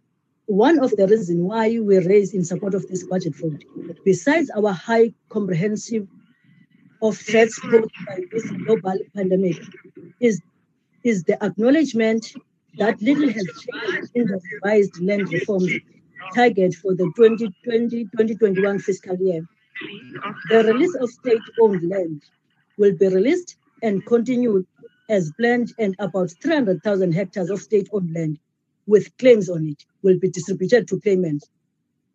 one 0.46 0.84
of 0.84 0.92
the 0.98 1.08
reasons 1.08 1.40
why 1.42 1.80
we 1.80 2.00
raise 2.00 2.34
in 2.34 2.44
support 2.44 2.74
of 2.74 2.86
this 2.90 3.04
budget 3.04 3.34
vote, 3.38 3.64
besides 4.04 4.50
our 4.50 4.74
high 4.74 5.14
comprehensive 5.30 6.06
of 7.04 7.18
threats 7.18 7.60
posed 7.60 7.92
by 8.08 8.20
this 8.32 8.50
global 8.66 8.98
pandemic, 9.16 9.58
is, 10.22 10.42
is 11.04 11.24
the 11.26 11.42
acknowledgement 11.44 12.34
that 12.78 13.00
little 13.02 13.28
has 13.30 13.46
changed 13.46 14.12
in 14.16 14.26
the 14.26 14.40
revised 14.54 15.00
land 15.02 15.32
reforms 15.32 15.72
target 16.34 16.74
for 16.74 16.96
the 16.96 17.12
2020-2021 17.18 18.82
fiscal 18.82 19.18
year. 19.18 19.46
The 20.50 20.64
release 20.64 20.96
of 20.96 21.10
state-owned 21.10 21.88
land 21.90 22.24
will 22.78 22.96
be 22.96 23.08
released 23.10 23.58
and 23.82 24.06
continued 24.06 24.66
as 25.10 25.32
planned 25.38 25.74
and 25.78 25.96
about 26.00 26.32
300,000 26.42 27.12
hectares 27.12 27.50
of 27.50 27.62
state-owned 27.62 28.14
land 28.14 28.40
with 28.88 29.16
claims 29.18 29.50
on 29.50 29.68
it 29.68 29.84
will 30.02 30.18
be 30.20 30.30
distributed 30.30 30.88
to 30.88 31.02
claimants. 31.02 31.50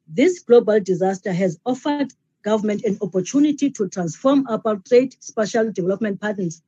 This 0.09 0.41
global 0.41 0.81
disaster 0.81 1.33
has 1.33 1.59
offered 1.67 2.13
government 2.43 2.85
an 2.85 2.99
opportunity 3.03 3.71
to 3.71 3.89
transform 3.89 4.45
apartheid 4.47 5.15
spatial 5.21 5.73
development 5.73 6.21
patterns 6.21 6.63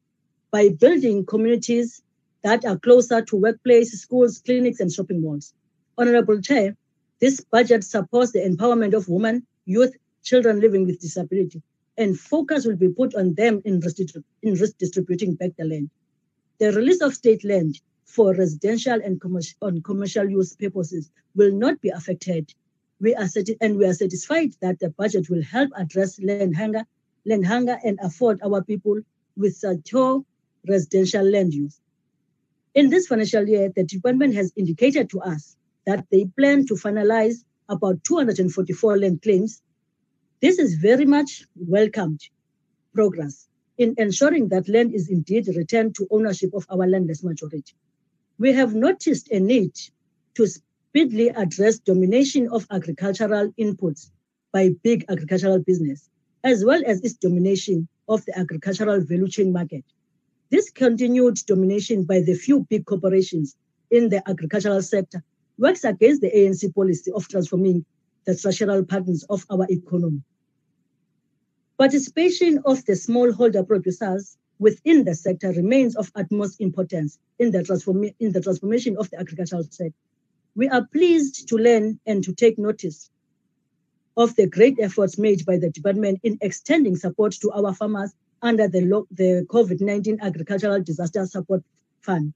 by 0.50 0.68
building 0.68 1.24
communities 1.24 2.02
that 2.42 2.64
are 2.64 2.78
closer 2.78 3.22
to 3.22 3.36
workplace, 3.36 3.92
schools, 3.92 4.38
clinics, 4.38 4.80
and 4.80 4.92
shopping 4.92 5.20
malls. 5.20 5.54
Honorable 5.98 6.40
Chair, 6.40 6.76
this 7.20 7.40
budget 7.40 7.84
supports 7.84 8.32
the 8.32 8.40
empowerment 8.40 8.94
of 8.94 9.08
women, 9.08 9.46
youth, 9.66 9.94
children 10.22 10.60
living 10.60 10.86
with 10.86 11.00
disability, 11.00 11.62
and 11.96 12.18
focus 12.18 12.66
will 12.66 12.76
be 12.76 12.88
put 12.88 13.14
on 13.14 13.34
them 13.34 13.60
in, 13.64 13.82
in 14.42 14.54
redistributing 14.54 15.34
back 15.34 15.50
the 15.58 15.64
land. 15.64 15.90
The 16.58 16.72
release 16.72 17.00
of 17.02 17.14
state 17.14 17.44
land 17.44 17.80
for 18.04 18.34
residential 18.34 19.00
and 19.04 19.20
commercial, 19.20 19.56
on 19.62 19.82
commercial 19.82 20.28
use 20.28 20.56
purposes 20.56 21.10
will 21.34 21.52
not 21.52 21.80
be 21.80 21.90
affected. 21.90 22.52
We 23.00 23.14
are 23.14 23.28
and 23.60 23.78
we 23.78 23.86
are 23.86 23.94
satisfied 23.94 24.52
that 24.60 24.78
the 24.78 24.90
budget 24.90 25.30
will 25.30 25.42
help 25.42 25.70
address 25.76 26.20
land 26.20 26.56
hunger, 26.56 26.84
land 27.24 27.46
hunger 27.46 27.78
and 27.84 27.98
afford 28.02 28.40
our 28.42 28.62
people 28.62 29.00
with 29.36 29.56
secure 29.56 30.22
residential 30.68 31.22
land 31.22 31.54
use. 31.54 31.80
In 32.74 32.90
this 32.90 33.06
financial 33.06 33.48
year, 33.48 33.72
the 33.74 33.84
department 33.84 34.34
has 34.34 34.52
indicated 34.56 35.10
to 35.10 35.20
us 35.20 35.56
that 35.86 36.04
they 36.10 36.26
plan 36.36 36.66
to 36.66 36.74
finalize 36.74 37.44
about 37.68 38.04
244 38.04 38.98
land 38.98 39.22
claims. 39.22 39.62
This 40.40 40.58
is 40.58 40.74
very 40.74 41.06
much 41.06 41.46
welcomed 41.56 42.20
progress 42.94 43.48
in 43.78 43.94
ensuring 43.96 44.48
that 44.48 44.68
land 44.68 44.94
is 44.94 45.08
indeed 45.08 45.48
returned 45.56 45.94
to 45.94 46.06
ownership 46.10 46.50
of 46.54 46.66
our 46.70 46.86
landless 46.86 47.24
majority 47.24 47.74
we 48.40 48.54
have 48.54 48.74
noticed 48.74 49.30
a 49.30 49.38
need 49.38 49.72
to 50.34 50.48
speedily 50.90 51.28
address 51.30 51.78
domination 51.78 52.48
of 52.48 52.66
agricultural 52.72 53.52
inputs 53.60 54.10
by 54.52 54.70
big 54.82 55.04
agricultural 55.08 55.60
business, 55.60 56.10
as 56.42 56.64
well 56.64 56.82
as 56.84 57.00
its 57.02 57.14
domination 57.14 57.86
of 58.08 58.24
the 58.24 58.36
agricultural 58.36 59.00
value 59.00 59.28
chain 59.28 59.52
market. 59.52 59.84
This 60.50 60.68
continued 60.68 61.38
domination 61.46 62.02
by 62.02 62.22
the 62.22 62.34
few 62.34 62.66
big 62.68 62.86
corporations 62.86 63.54
in 63.92 64.08
the 64.08 64.20
agricultural 64.28 64.82
sector 64.82 65.22
works 65.58 65.84
against 65.84 66.22
the 66.22 66.30
ANC 66.32 66.74
policy 66.74 67.12
of 67.12 67.28
transforming 67.28 67.84
the 68.24 68.34
structural 68.34 68.84
patterns 68.84 69.22
of 69.30 69.46
our 69.48 69.68
economy. 69.70 70.22
Participation 71.78 72.60
of 72.64 72.84
the 72.86 72.94
smallholder 72.94 73.64
producers 73.64 74.36
within 74.58 75.04
the 75.04 75.14
sector 75.14 75.52
remains 75.52 75.94
of 75.94 76.10
utmost 76.16 76.60
importance 76.60 77.20
in 77.38 77.52
the, 77.52 77.62
transform- 77.62 78.10
in 78.18 78.32
the 78.32 78.40
transformation 78.40 78.96
of 78.98 79.08
the 79.10 79.20
agricultural 79.20 79.62
sector. 79.62 79.94
We 80.54 80.68
are 80.68 80.86
pleased 80.86 81.48
to 81.48 81.56
learn 81.56 82.00
and 82.06 82.24
to 82.24 82.34
take 82.34 82.58
notice 82.58 83.10
of 84.16 84.34
the 84.36 84.46
great 84.46 84.78
efforts 84.80 85.18
made 85.18 85.46
by 85.46 85.58
the 85.58 85.70
department 85.70 86.20
in 86.22 86.38
extending 86.40 86.96
support 86.96 87.32
to 87.40 87.50
our 87.52 87.74
farmers 87.74 88.12
under 88.42 88.68
the, 88.68 88.80
lo- 88.82 89.06
the 89.10 89.46
COVID 89.48 89.80
19 89.80 90.18
Agricultural 90.20 90.82
Disaster 90.82 91.24
Support 91.26 91.62
Fund. 92.00 92.34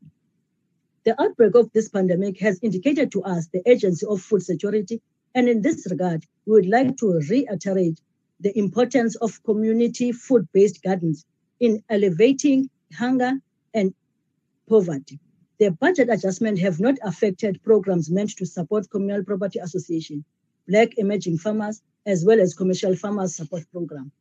The 1.05 1.21
outbreak 1.21 1.55
of 1.55 1.73
this 1.73 1.89
pandemic 1.89 2.41
has 2.41 2.59
indicated 2.63 3.13
to 3.13 3.23
us 3.25 3.49
the 3.49 3.63
urgency 3.67 4.07
of 4.07 4.23
food 4.23 4.43
security, 4.43 5.03
and 5.35 5.49
in 5.49 5.61
this 5.61 5.87
regard, 5.91 6.25
we 6.47 6.53
would 6.53 6.67
like 6.67 6.97
to 6.99 7.21
reiterate 7.29 8.01
the 8.41 8.57
importance 8.57 9.17
of 9.17 9.43
community 9.45 10.13
food 10.13 10.49
based 10.53 10.83
gardens 10.83 11.27
in 11.61 11.83
elevating 11.91 12.71
hunger 12.93 13.33
and 13.75 13.95
poverty. 14.69 15.19
The 15.65 15.71
budget 15.71 16.11
adjustment 16.11 16.59
have 16.59 16.79
not 16.79 16.97
affected 17.03 17.63
programs 17.63 18.11
meant 18.11 18.37
to 18.37 18.45
support 18.45 18.91
communal 18.91 19.25
property 19.25 19.61
association, 19.61 20.23
black 20.69 20.99
emerging 20.99 21.39
farmers, 21.39 21.81
as 22.05 22.23
well 22.23 22.39
as 22.39 22.53
commercial 22.53 22.95
farmers 22.95 23.35
support 23.35 23.63
program. 23.73 24.13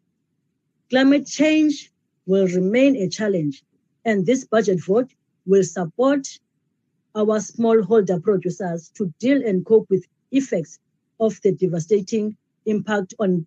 Climate 0.90 1.28
change 1.28 1.92
will 2.26 2.48
remain 2.48 2.96
a 2.96 3.10
challenge, 3.10 3.62
and 4.06 4.26
this 4.26 4.46
budget 4.46 4.82
vote 4.82 5.12
will 5.46 5.66
support 5.66 6.26
our 7.14 7.40
smallholder 7.40 8.24
producers 8.24 8.90
to 8.96 9.14
deal 9.20 9.46
and 9.46 9.66
cope 9.66 9.90
with 9.90 10.06
effects 10.32 10.80
of 11.20 11.42
the 11.42 11.52
devastating 11.52 12.38
impact 12.66 13.16
on 13.20 13.46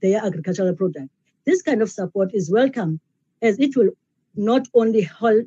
their 0.00 0.24
agricultural 0.24 0.76
product. 0.76 1.08
This 1.44 1.60
kind 1.60 1.82
of 1.82 1.90
support 1.90 2.32
is 2.34 2.52
welcome 2.52 3.00
as 3.42 3.58
it 3.58 3.76
will 3.76 3.90
not 4.36 4.68
only 4.74 5.00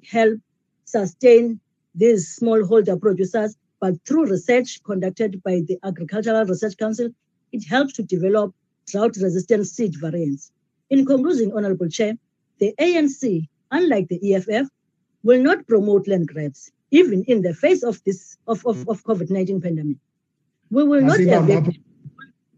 help 0.03 0.41
sustain 0.83 1.61
these 1.95 2.37
smallholder 2.39 2.99
producers, 2.99 3.55
but 3.79 3.93
through 4.05 4.29
research 4.29 4.81
conducted 4.83 5.41
by 5.43 5.61
the 5.67 5.77
Agricultural 5.83 6.45
Research 6.45 6.77
Council, 6.77 7.09
it 7.51 7.65
helps 7.67 7.93
to 7.93 8.03
develop 8.03 8.53
drought-resistant 8.87 9.67
seed 9.67 9.95
variants. 9.99 10.51
In 10.89 11.05
conclusion, 11.05 11.51
Honorable 11.55 11.89
Chair, 11.89 12.13
the 12.59 12.73
ANC, 12.79 13.47
unlike 13.71 14.07
the 14.07 14.35
EFF, 14.35 14.67
will 15.23 15.41
not 15.41 15.67
promote 15.67 16.07
land 16.07 16.27
grabs, 16.27 16.71
even 16.91 17.23
in 17.23 17.41
the 17.41 17.53
face 17.53 17.83
of 17.83 18.01
this 18.05 18.37
of, 18.47 18.65
of, 18.65 18.87
of 18.87 19.03
COVID-19 19.03 19.63
pandemic. 19.63 19.97
We 20.69 20.83
will 20.83 21.01
not 21.01 21.19
have 21.19 21.69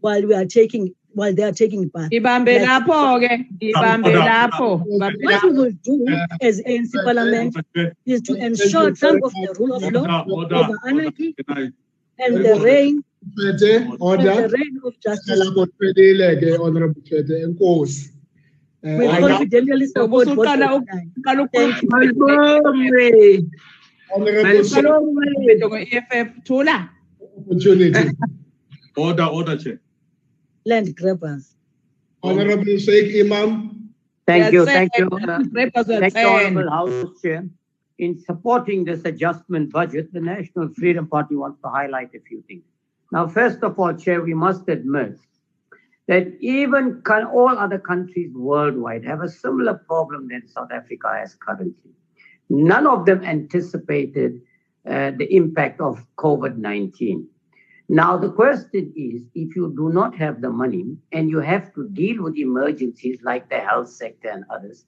while 0.00 0.24
we 0.24 0.34
are 0.34 0.44
taking 0.44 0.94
while 1.18 1.34
they 1.34 1.42
are 1.42 1.52
taking 1.52 1.90
part. 1.90 2.10
Ibambe 2.12 2.54
lapho 2.64 2.98
ke, 3.22 3.30
ibambe 3.60 4.10
lapho. 4.28 4.68
What 4.86 5.42
we 5.44 5.50
will 5.58 5.72
do 5.82 5.96
as 6.40 6.60
ANC 6.62 6.92
Parliament 7.04 7.56
is 8.06 8.22
to 8.22 8.34
ensure 8.34 8.92
trump 8.92 9.24
of 9.24 9.32
the 9.32 9.54
rule 9.58 9.74
of 9.74 9.82
law 9.92 10.24
over 10.30 10.78
anarchy 10.86 11.34
and 12.18 12.44
the 12.44 12.54
reign 12.62 13.02
order 14.00 14.30
and 14.30 14.44
the 14.44 14.48
reign 14.56 14.80
of 14.84 14.94
justice. 15.00 15.40
honorable 16.66 17.02
Chete 17.08 17.34
enkosi 17.46 18.10
We 18.82 19.06
confidently 19.08 19.86
support 19.86 20.26
both 20.26 20.38
Usuqala 20.38 20.66
of 20.76 20.82
uqala 21.18 21.42
Thank 21.52 21.82
you. 21.82 21.88
honorable 24.14 24.54
uqala 26.22 26.78
opportunity 27.38 28.10
Order, 28.98 29.26
order, 29.26 29.56
Chair. 29.56 29.78
Land 30.68 30.94
grabbers. 30.96 31.54
honorable 32.22 32.76
Shaik 32.86 33.14
Emam 33.22 33.52
Thank 34.26 34.52
you, 34.52 34.66
thank 34.66 34.92
you. 34.98 35.06
uh, 35.06 35.42
Rappers 35.50 35.88
are 35.88 36.00
Thank 36.00 36.16
you. 36.16 36.28
Honorable 36.28 36.70
House 36.70 37.22
Chair. 37.22 37.48
In 37.98 38.18
supporting 38.18 38.84
this 38.84 39.02
adjustment 39.06 39.72
budget, 39.72 40.12
the 40.12 40.20
National 40.20 40.68
Freedom 40.74 41.06
Party 41.06 41.36
wants 41.36 41.58
to 41.62 41.70
highlight 41.70 42.10
a 42.14 42.20
few 42.20 42.42
things. 42.46 42.64
Now, 43.10 43.26
first 43.26 43.62
of 43.62 43.78
all, 43.78 43.94
Chair, 43.94 44.20
we 44.20 44.34
must 44.34 44.68
admit 44.68 45.18
that 46.06 46.26
even 46.40 47.00
con- 47.02 47.24
all 47.24 47.58
other 47.58 47.78
countries 47.78 48.30
worldwide 48.34 49.06
have 49.06 49.22
a 49.22 49.28
similar 49.28 49.74
problem 49.74 50.28
that 50.28 50.50
South 50.50 50.70
Africa 50.70 51.08
has 51.14 51.34
currently. 51.34 51.92
None 52.50 52.86
of 52.86 53.06
them 53.06 53.24
anticipated 53.24 54.42
uh, 54.86 55.12
the 55.16 55.34
impact 55.34 55.80
of 55.80 56.04
COVID 56.18 56.58
19. 56.58 57.26
Now, 57.88 58.18
the 58.18 58.30
question 58.30 58.92
is 58.94 59.22
if 59.34 59.56
you 59.56 59.72
do 59.74 59.90
not 59.90 60.14
have 60.16 60.42
the 60.42 60.50
money 60.50 60.98
and 61.12 61.30
you 61.30 61.40
have 61.40 61.74
to 61.74 61.88
deal 61.88 62.22
with 62.22 62.36
emergencies 62.36 63.20
like 63.22 63.48
the 63.48 63.60
health 63.60 63.88
sector 63.88 64.28
and 64.28 64.44
others, 64.50 64.84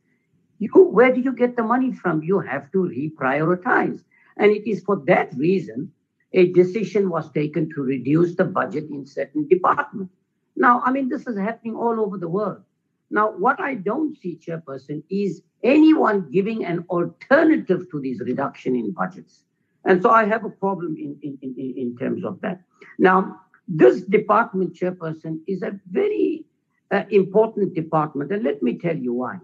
you, 0.59 0.71
where 0.75 1.11
do 1.13 1.21
you 1.21 1.33
get 1.33 1.57
the 1.57 1.63
money 1.63 1.93
from? 1.93 2.23
You 2.23 2.41
have 2.41 2.71
to 2.73 2.79
reprioritize. 2.79 4.05
And 4.37 4.53
it 4.53 4.69
is 4.69 4.83
for 4.83 5.03
that 5.07 5.33
reason 5.35 5.91
a 6.35 6.53
decision 6.53 7.09
was 7.09 7.31
taken 7.33 7.71
to 7.75 7.83
reduce 7.83 8.37
the 8.37 8.45
budget 8.45 8.91
in 8.91 9.07
certain 9.07 9.49
departments. 9.49 10.15
Now, 10.55 10.83
I 10.85 10.93
mean, 10.93 11.09
this 11.09 11.27
is 11.27 11.39
happening 11.39 11.75
all 11.75 11.99
over 11.99 12.19
the 12.19 12.29
world. 12.29 12.63
Now, 13.11 13.31
what 13.33 13.61
I 13.61 13.75
don't 13.75 14.17
see, 14.17 14.39
Chairperson, 14.39 15.03
is 15.09 15.43
anyone 15.65 16.31
giving 16.31 16.65
an 16.65 16.85
alternative 16.91 17.91
to 17.91 18.01
these 18.01 18.21
reduction 18.21 18.77
in 18.77 18.93
budgets. 18.93 19.45
And 19.85 20.03
so 20.03 20.11
I 20.11 20.25
have 20.27 20.45
a 20.45 20.51
problem 20.51 20.97
in, 20.97 21.19
in, 21.23 21.39
in, 21.43 21.75
in 21.77 21.97
terms 21.97 22.25
of 22.25 22.41
that. 22.43 22.63
Now, 22.99 23.41
this 23.67 24.03
department, 24.03 24.75
Chairperson, 24.75 25.41
is 25.47 25.63
a 25.63 25.79
very 25.91 26.45
uh, 26.91 27.05
important 27.11 27.75
department. 27.75 28.33
And 28.33 28.43
let 28.45 28.63
me 28.63 28.79
tell 28.79 28.97
you 28.97 29.15
why. 29.15 29.39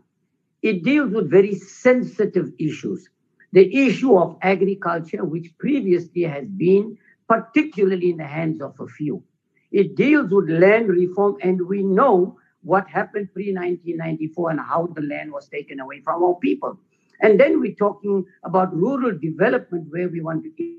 It 0.63 0.83
deals 0.83 1.13
with 1.13 1.31
very 1.31 1.55
sensitive 1.55 2.53
issues. 2.59 3.09
The 3.53 3.87
issue 3.87 4.17
of 4.19 4.37
agriculture, 4.43 5.25
which 5.25 5.57
previously 5.59 6.23
has 6.23 6.47
been 6.47 6.99
particularly 7.29 8.11
in 8.11 8.17
the 8.19 8.27
hands 8.27 8.61
of 8.61 8.75
a 8.81 8.87
few. 8.87 9.23
It 9.71 9.97
deals 9.97 10.31
with 10.31 10.49
land 10.49 10.89
reform, 10.89 11.37
and 11.43 11.67
we 11.67 11.83
know 11.83 12.39
what 12.63 12.89
happened 12.89 13.33
pre 13.33 13.53
1994 13.53 14.51
and 14.51 14.61
how 14.61 14.89
the 14.95 15.03
land 15.03 15.33
was 15.33 15.49
taken 15.49 15.81
away 15.81 16.01
from 16.01 16.23
our 16.23 16.35
people. 16.35 16.79
And 17.21 17.41
then 17.41 17.61
we're 17.61 17.75
talking 17.75 18.25
about 18.45 18.75
rural 18.75 19.19
development, 19.19 19.87
where 19.91 20.09
we 20.09 20.21
want 20.21 20.45
to 20.45 20.77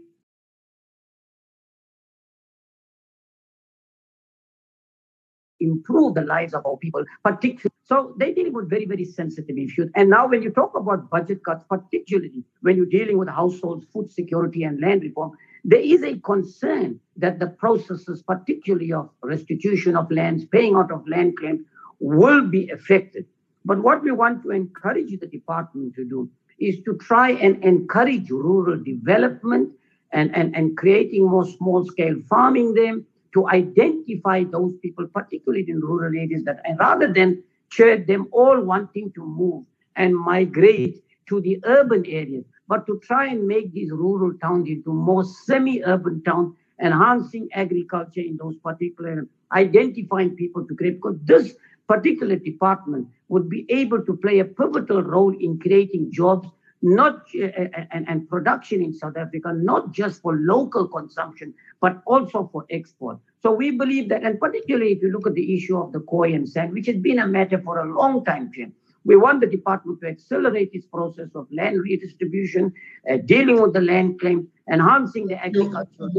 improve 5.59 6.15
the 6.15 6.21
lives 6.21 6.53
of 6.53 6.65
our 6.65 6.77
people, 6.77 7.03
particularly. 7.23 7.73
So 7.83 8.13
they 8.17 8.33
deal 8.33 8.51
with 8.51 8.69
very, 8.69 8.85
very 8.85 9.05
sensitive 9.05 9.57
issues. 9.57 9.89
And 9.95 10.09
now 10.09 10.27
when 10.27 10.41
you 10.41 10.51
talk 10.51 10.75
about 10.75 11.09
budget 11.09 11.43
cuts, 11.43 11.63
particularly 11.69 12.43
when 12.61 12.77
you're 12.77 12.85
dealing 12.85 13.17
with 13.17 13.29
households, 13.29 13.85
food 13.91 14.11
security, 14.11 14.63
and 14.63 14.79
land 14.79 15.01
reform, 15.03 15.31
there 15.63 15.79
is 15.79 16.03
a 16.03 16.17
concern 16.19 16.99
that 17.17 17.39
the 17.39 17.47
processes, 17.47 18.21
particularly 18.21 18.93
of 18.93 19.09
restitution 19.23 19.95
of 19.97 20.11
lands, 20.11 20.45
paying 20.45 20.75
out 20.75 20.91
of 20.91 21.07
land 21.07 21.38
claims, 21.38 21.61
will 21.99 22.47
be 22.47 22.69
affected. 22.69 23.25
But 23.68 23.84
what 23.84 24.01
we 24.01 24.11
want 24.11 24.43
to 24.43 24.51
encourage 24.51 25.11
the 25.20 25.28
department 25.28 25.95
to 25.95 26.05
do 26.05 26.30
is 26.57 26.80
to 26.86 26.95
try 26.97 27.32
and 27.32 27.61
encourage 27.65 28.30
rural 28.30 28.82
development 28.82 29.74
and, 30.13 30.34
and, 30.34 30.55
and 30.55 30.78
creating 30.78 31.28
more 31.28 31.45
small 31.45 31.86
scale 31.86 32.15
farming 32.30 32.74
them 32.76 33.05
to 33.34 33.47
identify 33.49 34.45
those 34.45 34.74
people, 34.82 35.05
particularly 35.13 35.65
in 35.68 35.82
rural 35.82 36.15
areas, 36.18 36.45
that 36.45 36.61
and 36.63 36.80
rather 36.80 37.11
than 37.11 37.43
share 37.70 37.97
them 37.97 38.30
all 38.32 38.61
wanting 38.61 39.11
to 39.15 39.26
move 39.26 39.65
and 39.97 40.15
migrate 40.15 41.03
to 41.28 41.41
the 41.41 41.59
urban 41.65 42.05
areas, 42.05 42.45
but 42.70 42.88
to 42.88 42.99
try 43.03 43.28
and 43.28 43.45
make 43.45 43.74
these 43.74 43.91
rural 43.91 44.34
towns 44.41 44.70
into 44.70 44.93
more 44.93 45.26
semi-urban 45.26 46.24
towns, 46.24 46.55
enhancing 46.82 47.49
agriculture 47.53 48.22
in 48.22 48.38
those 48.38 48.55
particular, 48.63 49.28
identifying 49.51 50.36
people 50.38 50.65
to 50.65 50.74
create, 50.74 50.95
because 51.01 51.18
this 51.26 51.55
particular 51.88 52.35
department 52.35 53.07
would 53.29 53.49
be 53.49 53.65
able 53.69 54.03
to 54.05 54.15
play 54.17 54.39
a 54.39 54.45
pivotal 54.45 55.01
role 55.01 55.35
in 55.39 55.59
creating 55.59 56.11
jobs 56.11 56.47
not 56.81 57.23
uh, 57.35 57.47
and, 57.91 58.07
and 58.07 58.29
production 58.29 58.81
in 58.81 58.93
South 58.93 59.17
Africa, 59.17 59.51
not 59.53 59.91
just 59.91 60.21
for 60.21 60.35
local 60.35 60.88
consumption, 60.88 61.53
but 61.81 62.01
also 62.05 62.49
for 62.51 62.65
export. 62.69 63.17
So 63.41 63.51
we 63.51 63.71
believe 63.71 64.09
that, 64.09 64.23
and 64.23 64.39
particularly 64.39 64.91
if 64.91 65.01
you 65.01 65.11
look 65.11 65.27
at 65.27 65.33
the 65.33 65.55
issue 65.55 65.77
of 65.77 65.91
the 65.91 66.01
Khoi 66.01 66.33
and 66.33 66.47
San, 66.47 66.71
which 66.73 66.88
has 66.88 66.97
been 66.97 67.19
a 67.19 67.27
matter 67.27 67.59
for 67.63 67.79
a 67.79 67.85
long 67.85 68.23
time, 68.25 68.51
Jim, 68.53 68.73
we 69.05 69.15
want 69.15 69.41
the 69.41 69.47
department 69.47 70.01
to 70.01 70.07
accelerate 70.07 70.71
its 70.73 70.85
process 70.85 71.29
of 71.33 71.47
land 71.51 71.81
redistribution, 71.81 72.73
uh, 73.09 73.17
dealing 73.25 73.61
with 73.61 73.73
the 73.73 73.81
land 73.81 74.19
claims, 74.19 74.45
enhancing 74.71 75.27
the 75.27 75.43
agriculture. 75.43 76.09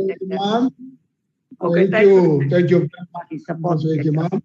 Okay, 1.60 1.90
thank, 1.90 2.08
you. 2.08 2.48
Thank 2.48 2.70
you. 2.70 2.88
Thank 3.94 4.04
you, 4.04 4.12
ma'am. 4.12 4.42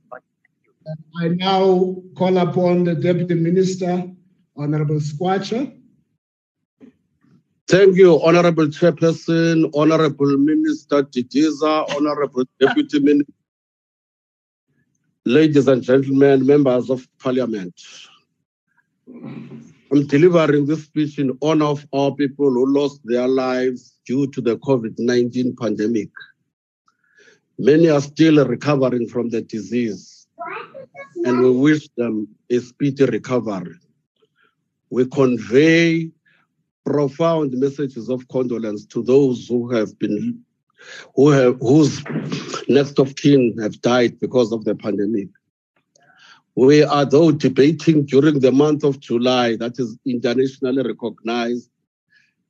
I 1.19 1.29
now 1.29 1.95
call 2.15 2.37
upon 2.37 2.83
the 2.83 2.95
Deputy 2.95 3.35
Minister, 3.35 4.11
Honorable 4.57 4.99
Skwatsha. 4.99 5.79
Thank 7.67 7.95
you, 7.95 8.21
Honorable 8.21 8.67
Chairperson, 8.67 9.71
Honorable 9.73 10.37
Minister 10.37 11.03
Didiza, 11.03 11.95
Honorable 11.95 12.43
Deputy 12.59 12.99
Minister, 12.99 13.33
ladies 15.25 15.67
and 15.67 15.81
gentlemen, 15.81 16.45
members 16.45 16.89
of 16.89 17.07
Parliament. 17.19 17.73
I'm 19.07 20.07
delivering 20.07 20.65
this 20.65 20.83
speech 20.83 21.19
in 21.19 21.37
honor 21.41 21.65
of 21.65 21.87
our 21.93 22.11
people 22.11 22.51
who 22.51 22.73
lost 22.73 22.99
their 23.05 23.27
lives 23.27 23.99
due 24.05 24.27
to 24.27 24.41
the 24.41 24.57
COVID 24.57 24.95
19 24.97 25.55
pandemic. 25.55 26.09
Many 27.59 27.89
are 27.89 28.01
still 28.01 28.45
recovering 28.45 29.07
from 29.07 29.29
the 29.29 29.41
disease, 29.41 30.27
and 31.25 31.41
we 31.41 31.51
wish 31.51 31.87
them 31.97 32.27
a 32.49 32.59
speedy 32.59 33.05
recovery. 33.05 33.75
We 34.89 35.05
convey 35.07 36.11
profound 36.85 37.53
messages 37.53 38.09
of 38.09 38.27
condolence 38.27 38.85
to 38.87 39.01
those 39.03 39.47
who 39.47 39.71
have 39.71 39.97
been 39.99 40.43
who 41.15 41.29
have 41.29 41.57
whose 41.59 42.03
next 42.67 42.99
of 42.99 43.15
kin 43.15 43.55
have 43.61 43.79
died 43.81 44.19
because 44.19 44.51
of 44.51 44.65
the 44.65 44.75
pandemic. 44.75 45.29
We 46.55 46.83
are 46.83 47.05
though 47.05 47.31
debating 47.31 48.05
during 48.05 48.39
the 48.39 48.51
month 48.51 48.83
of 48.83 48.99
July 48.99 49.55
that 49.57 49.79
is 49.79 49.97
internationally 50.05 50.83
recognized 50.83 51.69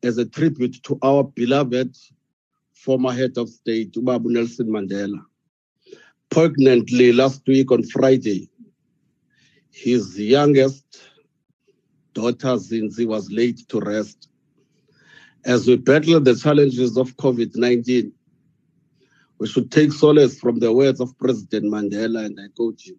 as 0.04 0.18
a 0.18 0.26
tribute 0.26 0.84
to 0.84 0.98
our 1.02 1.24
beloved 1.24 1.96
former 2.74 3.14
head 3.14 3.38
of 3.38 3.50
state, 3.50 3.94
Ubabu 3.94 4.26
Nelson 4.26 4.68
Mandela. 4.68 5.24
Poignantly, 6.34 7.14
last 7.14 7.44
week 7.46 7.72
on 7.72 7.84
Friday, 7.84 8.50
his 9.70 10.20
youngest 10.20 10.84
daughter 12.14 12.56
Zindzi 12.58 13.06
was 13.06 13.30
laid 13.30 13.60
to 13.70 13.80
rest. 13.80 14.30
As 15.46 15.68
we 15.68 15.76
battle 15.76 16.20
the 16.20 16.34
challenges 16.34 16.98
of 16.98 17.16
COVID 17.18 17.56
19, 17.56 18.12
we 19.38 19.48
should 19.48 19.72
take 19.72 19.92
solace 19.92 20.40
from 20.40 20.58
the 20.58 20.74
words 20.74 21.00
of 21.00 21.16
President 21.20 21.66
Mandela, 21.66 22.26
and 22.26 22.40
I 22.40 22.48
quote 22.56 22.82
you 22.84 22.98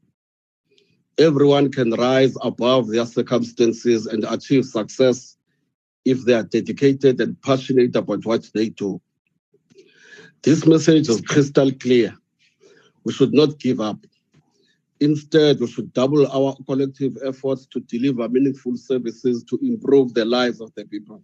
Everyone 1.19 1.73
can 1.73 1.91
rise 1.91 2.37
above 2.41 2.87
their 2.87 3.07
circumstances 3.07 4.07
and 4.07 4.25
achieve 4.29 4.65
success 4.65 5.37
if 6.05 6.25
they 6.25 6.35
are 6.35 6.45
dedicated 6.45 7.21
and 7.21 7.43
passionate 7.43 7.97
about 7.97 8.25
what 8.27 8.49
they 8.55 8.69
do. 8.69 9.01
This 10.43 10.65
message 10.67 11.09
is 11.09 11.21
crystal 11.21 11.73
clear. 11.73 12.15
We 13.05 13.13
should 13.13 13.33
not 13.33 13.59
give 13.59 13.81
up. 13.81 13.99
Instead, 15.01 15.61
we 15.61 15.67
should 15.67 15.93
double 15.93 16.27
our 16.29 16.57
collective 16.67 17.19
efforts 17.25 17.67
to 17.67 17.81
deliver 17.81 18.29
meaningful 18.29 18.77
services 18.77 19.45
to 19.45 19.59
improve 19.63 20.15
the 20.15 20.25
lives 20.25 20.61
of 20.61 20.73
the 20.75 20.85
people, 20.85 21.23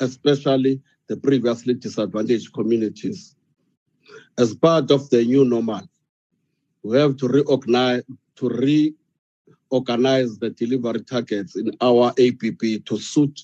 especially 0.00 0.80
the 1.08 1.16
previously 1.16 1.74
disadvantaged 1.74 2.52
communities. 2.54 3.34
As 4.38 4.54
part 4.54 4.90
of 4.90 5.10
the 5.10 5.24
new 5.24 5.44
normal, 5.44 5.82
we 6.82 6.96
have 6.96 7.16
to 7.18 7.28
reorganize, 7.28 8.02
to 8.36 8.48
reorganize 9.68 10.38
the 10.38 10.50
delivery 10.50 11.02
targets 11.02 11.56
in 11.56 11.72
our 11.80 12.10
APP 12.18 12.84
to 12.86 12.98
suit 12.98 13.42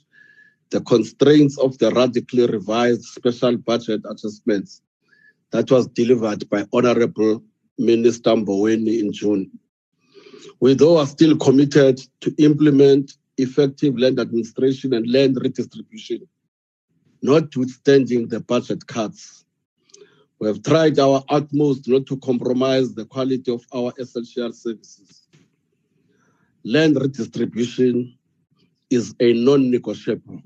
the 0.71 0.81
constraints 0.81 1.59
of 1.59 1.77
the 1.79 1.91
radically 1.91 2.47
revised 2.47 3.03
special 3.05 3.57
budget 3.59 4.01
adjustments 4.09 4.83
that 5.51 5.71
was 5.71 5.87
delivered 5.89 6.49
by 6.51 6.65
Honorable 6.73 7.43
Minister 7.79 8.31
Mboweni 8.31 9.01
in 9.01 9.13
June. 9.13 9.51
We, 10.61 10.75
though, 10.75 10.99
are 10.99 11.07
still 11.07 11.37
committed 11.37 12.01
to 12.21 12.35
implement 12.39 13.13
effective 13.39 13.99
land 13.99 14.19
administration 14.19 14.95
and 14.95 15.11
land 15.11 15.39
redistribution, 15.41 16.27
notwithstanding 17.23 18.29
the 18.29 18.41
budget 18.41 18.87
cuts. 18.87 19.45
We 20.39 20.49
have 20.49 20.63
tried 20.63 20.99
our 20.99 21.25
utmost 21.29 21.89
not 21.89 22.07
to 22.07 22.17
compromise 22.19 22.95
the 22.95 23.05
quality 23.07 23.51
of 23.51 23.65
our 23.75 23.93
essential 23.99 24.53
services. 24.53 25.27
Land 26.65 26.97
redistribution 27.01 28.17
is 28.91 29.15
a 29.21 29.33
non 29.33 29.71
negotiable. 29.71 30.43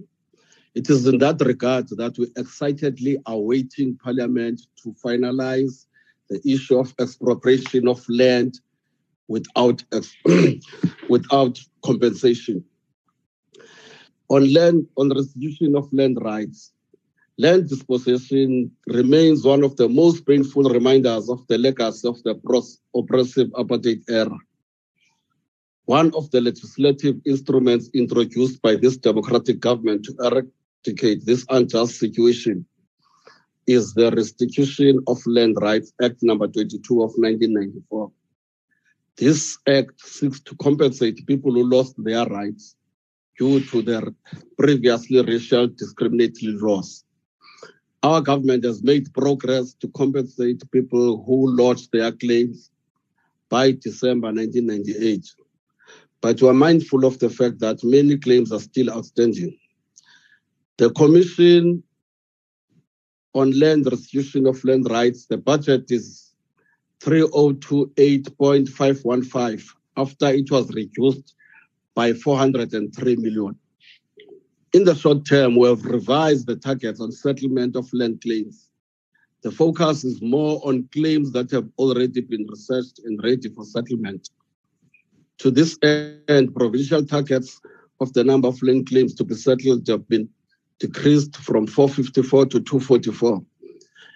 It 0.75 0.89
is 0.89 1.07
in 1.07 1.18
that 1.18 1.41
regard 1.41 1.89
that 1.89 2.16
we 2.16 2.29
excitedly 2.37 3.18
awaiting 3.27 3.97
Parliament 3.97 4.61
to 4.83 4.95
finalize 5.05 5.87
the 6.29 6.41
issue 6.49 6.79
of 6.79 6.95
expropriation 7.01 7.89
of 7.89 8.09
land 8.09 8.61
without, 9.27 9.83
without 11.09 11.59
compensation. 11.85 12.64
On 14.29 14.53
land, 14.53 14.87
on 14.97 15.09
restitution 15.11 15.75
of 15.75 15.93
land 15.93 16.18
rights, 16.21 16.73
land 17.37 17.68
dispossession 17.68 18.71
remains 18.87 19.45
one 19.45 19.64
of 19.64 19.75
the 19.77 19.89
most 19.89 20.25
painful 20.25 20.62
reminders 20.62 21.29
of 21.29 21.45
the 21.49 21.59
legacy 21.59 22.07
of 22.07 22.23
the 22.23 22.39
oppressive 22.95 23.49
apartheid 23.55 24.03
era. 24.09 24.39
One 25.87 26.12
of 26.14 26.31
the 26.31 26.41
legislative 26.41 27.16
instruments 27.27 27.91
introduced 27.93 28.62
by 28.62 28.77
this 28.77 28.97
democratic 28.97 29.59
government 29.59 30.05
to 30.05 30.14
eradicate 30.87 31.24
this 31.24 31.45
unjust 31.49 31.99
situation 31.99 32.64
is 33.66 33.95
the 33.95 34.11
Restitution 34.11 35.01
of 35.07 35.18
Land 35.26 35.57
Rights 35.61 35.93
Act 36.03 36.22
number 36.22 36.49
22 36.49 37.03
of 37.03 37.11
1994. 37.16 38.11
This 39.16 39.59
act 39.68 40.01
seeks 40.01 40.41
to 40.41 40.57
compensate 40.57 41.26
people 41.26 41.53
who 41.53 41.68
lost 41.68 41.95
their 41.99 42.24
rights 42.26 42.76
due 43.39 43.61
to 43.66 43.83
their 43.83 44.03
previously 44.59 45.22
racial 45.22 45.68
discriminatory 45.68 46.53
laws. 46.53 47.05
Our 48.03 48.22
government 48.22 48.64
has 48.64 48.83
made 48.83 49.12
progress 49.12 49.74
to 49.74 49.89
compensate 49.89 50.62
people 50.70 51.22
who 51.24 51.55
lodged 51.55 51.91
their 51.93 52.12
claims 52.12 52.70
by 53.51 53.72
December 53.72 54.28
1998. 54.28 55.26
But 56.22 56.41
we 56.41 56.49
are 56.49 56.55
mindful 56.55 57.05
of 57.05 57.18
the 57.18 57.28
fact 57.28 57.59
that 57.61 57.85
many 57.85 58.16
claims 58.16 58.53
are 58.53 58.61
still 58.61 58.91
outstanding. 58.91 59.59
The 60.81 60.91
Commission 60.93 61.83
on 63.35 63.51
Land 63.61 63.85
Restitution 63.85 64.47
of 64.47 64.64
Land 64.64 64.91
Rights, 64.91 65.26
the 65.26 65.37
budget 65.37 65.91
is 65.91 66.33
3028.515 67.01 69.68
after 69.99 70.28
it 70.28 70.51
was 70.51 70.72
reduced 70.72 71.35
by 71.95 72.14
403 72.14 73.16
million. 73.16 73.55
In 74.72 74.85
the 74.85 74.95
short 74.95 75.26
term, 75.26 75.57
we 75.57 75.68
have 75.68 75.85
revised 75.85 76.47
the 76.47 76.57
targets 76.57 76.99
on 76.99 77.12
settlement 77.12 77.76
of 77.76 77.93
land 77.93 78.22
claims. 78.22 78.70
The 79.43 79.51
focus 79.51 80.03
is 80.03 80.22
more 80.22 80.62
on 80.64 80.89
claims 80.95 81.31
that 81.33 81.51
have 81.51 81.68
already 81.76 82.22
been 82.22 82.47
researched 82.49 83.01
and 83.05 83.22
ready 83.22 83.51
for 83.51 83.66
settlement. 83.66 84.31
To 85.41 85.51
this 85.51 85.76
end, 85.83 86.55
provincial 86.55 87.05
targets 87.05 87.61
of 88.01 88.14
the 88.14 88.24
number 88.24 88.49
of 88.49 88.62
land 88.62 88.89
claims 88.89 89.12
to 89.16 89.24
be 89.24 89.35
settled 89.35 89.87
have 89.87 90.09
been 90.09 90.31
decreased 90.81 91.37
from 91.37 91.66
454 91.66 92.47
to 92.47 92.61
244 92.61 93.43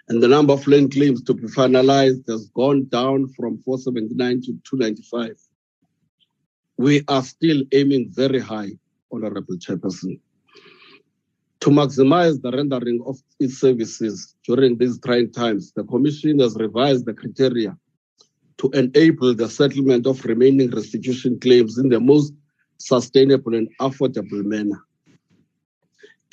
and 0.08 0.22
the 0.22 0.28
number 0.28 0.52
of 0.52 0.66
land 0.66 0.92
claims 0.92 1.22
to 1.22 1.34
be 1.34 1.46
finalized 1.46 2.28
has 2.28 2.48
gone 2.48 2.86
down 2.88 3.28
from 3.28 3.58
479 3.58 4.42
to 4.42 4.52
295. 4.64 5.38
We 6.76 7.02
are 7.08 7.22
still 7.22 7.62
aiming 7.72 8.10
very 8.10 8.40
high, 8.40 8.72
Honorable 9.10 9.56
Chairperson. 9.56 10.20
To 11.60 11.70
maximize 11.70 12.42
the 12.42 12.50
rendering 12.50 13.02
of 13.06 13.18
its 13.40 13.58
services 13.58 14.34
during 14.44 14.76
these 14.76 14.98
trying 15.00 15.32
times, 15.32 15.72
the 15.72 15.84
Commission 15.84 16.40
has 16.40 16.54
revised 16.56 17.06
the 17.06 17.14
criteria 17.14 17.78
to 18.58 18.70
enable 18.70 19.34
the 19.34 19.48
settlement 19.48 20.06
of 20.06 20.22
remaining 20.26 20.70
restitution 20.70 21.40
claims 21.40 21.78
in 21.78 21.88
the 21.88 22.00
most 22.00 22.34
sustainable 22.76 23.54
and 23.54 23.70
affordable 23.80 24.44
manner. 24.44 24.82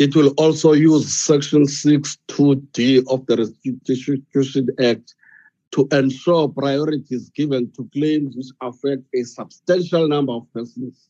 It 0.02 0.16
will 0.16 0.30
also 0.30 0.74
use 0.74 1.14
Section 1.14 1.62
6.2d 1.62 3.04
of 3.08 3.24
the 3.28 3.38
Restitution 3.38 4.68
Act 4.84 5.14
to 5.74 5.88
ensure 5.91 6.49
priorities 6.49 7.30
given 7.30 7.72
to 7.74 7.88
claims 7.93 8.36
which 8.36 8.47
affect 8.62 9.04
a 9.14 9.22
substantial 9.22 10.08
number 10.08 10.32
of 10.32 10.51
persons 10.55 11.08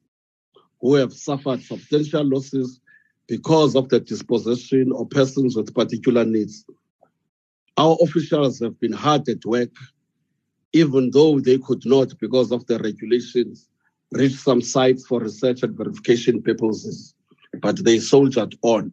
who 0.82 0.96
have 0.96 1.14
suffered 1.14 1.64
substantial 1.64 2.26
losses 2.26 2.82
because 3.28 3.78
of 3.78 3.88
the 3.88 4.02
dispossession 4.02 4.92
of 4.98 5.10
persons 5.10 5.56
with 5.56 5.74
particular 5.74 6.26
needs. 6.26 6.66
Our 7.78 7.96
officials 8.02 8.60
have 8.60 8.78
been 8.82 8.92
hard 8.92 9.30
at 9.30 9.46
work, 9.46 9.74
even 10.74 11.12
though 11.12 11.40
they 11.40 11.60
could 11.60 11.86
not, 11.86 12.20
because 12.20 12.52
of 12.52 12.66
the 12.66 12.78
regulations, 12.80 13.70
reach 14.12 14.36
some 14.36 14.62
sites 14.62 15.08
for 15.08 15.22
research 15.22 15.64
and 15.64 15.78
verification 15.78 16.42
purposes 16.42 17.16
but 17.60 17.84
they 17.84 18.00
soldiered 18.00 18.56
on. 18.62 18.92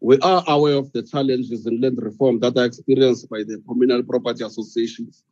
We 0.00 0.18
are 0.20 0.44
aware 0.46 0.74
of 0.74 0.92
the 0.92 1.02
challenges 1.02 1.66
in 1.66 1.80
land 1.80 1.98
reform 2.00 2.40
that 2.40 2.56
are 2.56 2.66
experienced 2.66 3.28
by 3.28 3.38
the 3.38 3.62
communal 3.66 4.02
property 4.02 4.44
associations. 4.44 5.24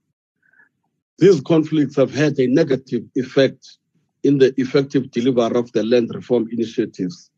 These 1.18 1.40
conflicts 1.42 1.96
have 1.96 2.12
had 2.12 2.38
a 2.40 2.46
negative 2.46 3.04
effect 3.14 3.78
in 4.24 4.38
the 4.38 4.58
effective 4.60 5.10
delivery 5.10 5.56
of 5.56 5.70
the 5.72 5.84
land 5.84 6.10
reform 6.14 6.48
initiatives. 6.50 7.30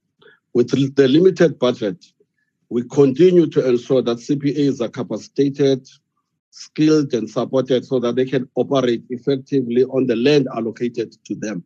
With 0.54 0.70
the 0.94 1.08
limited 1.08 1.58
budget, 1.58 2.04
we 2.70 2.84
continue 2.84 3.46
to 3.48 3.68
ensure 3.68 4.02
that 4.02 4.18
CPAs 4.18 4.80
are 4.80 4.88
capacitated, 4.88 5.86
skilled, 6.50 7.12
and 7.12 7.28
supported 7.28 7.84
so 7.84 8.00
that 8.00 8.16
they 8.16 8.24
can 8.24 8.48
operate 8.54 9.04
effectively 9.10 9.84
on 9.84 10.06
the 10.06 10.16
land 10.16 10.48
allocated 10.56 11.14
to 11.24 11.34
them. 11.34 11.64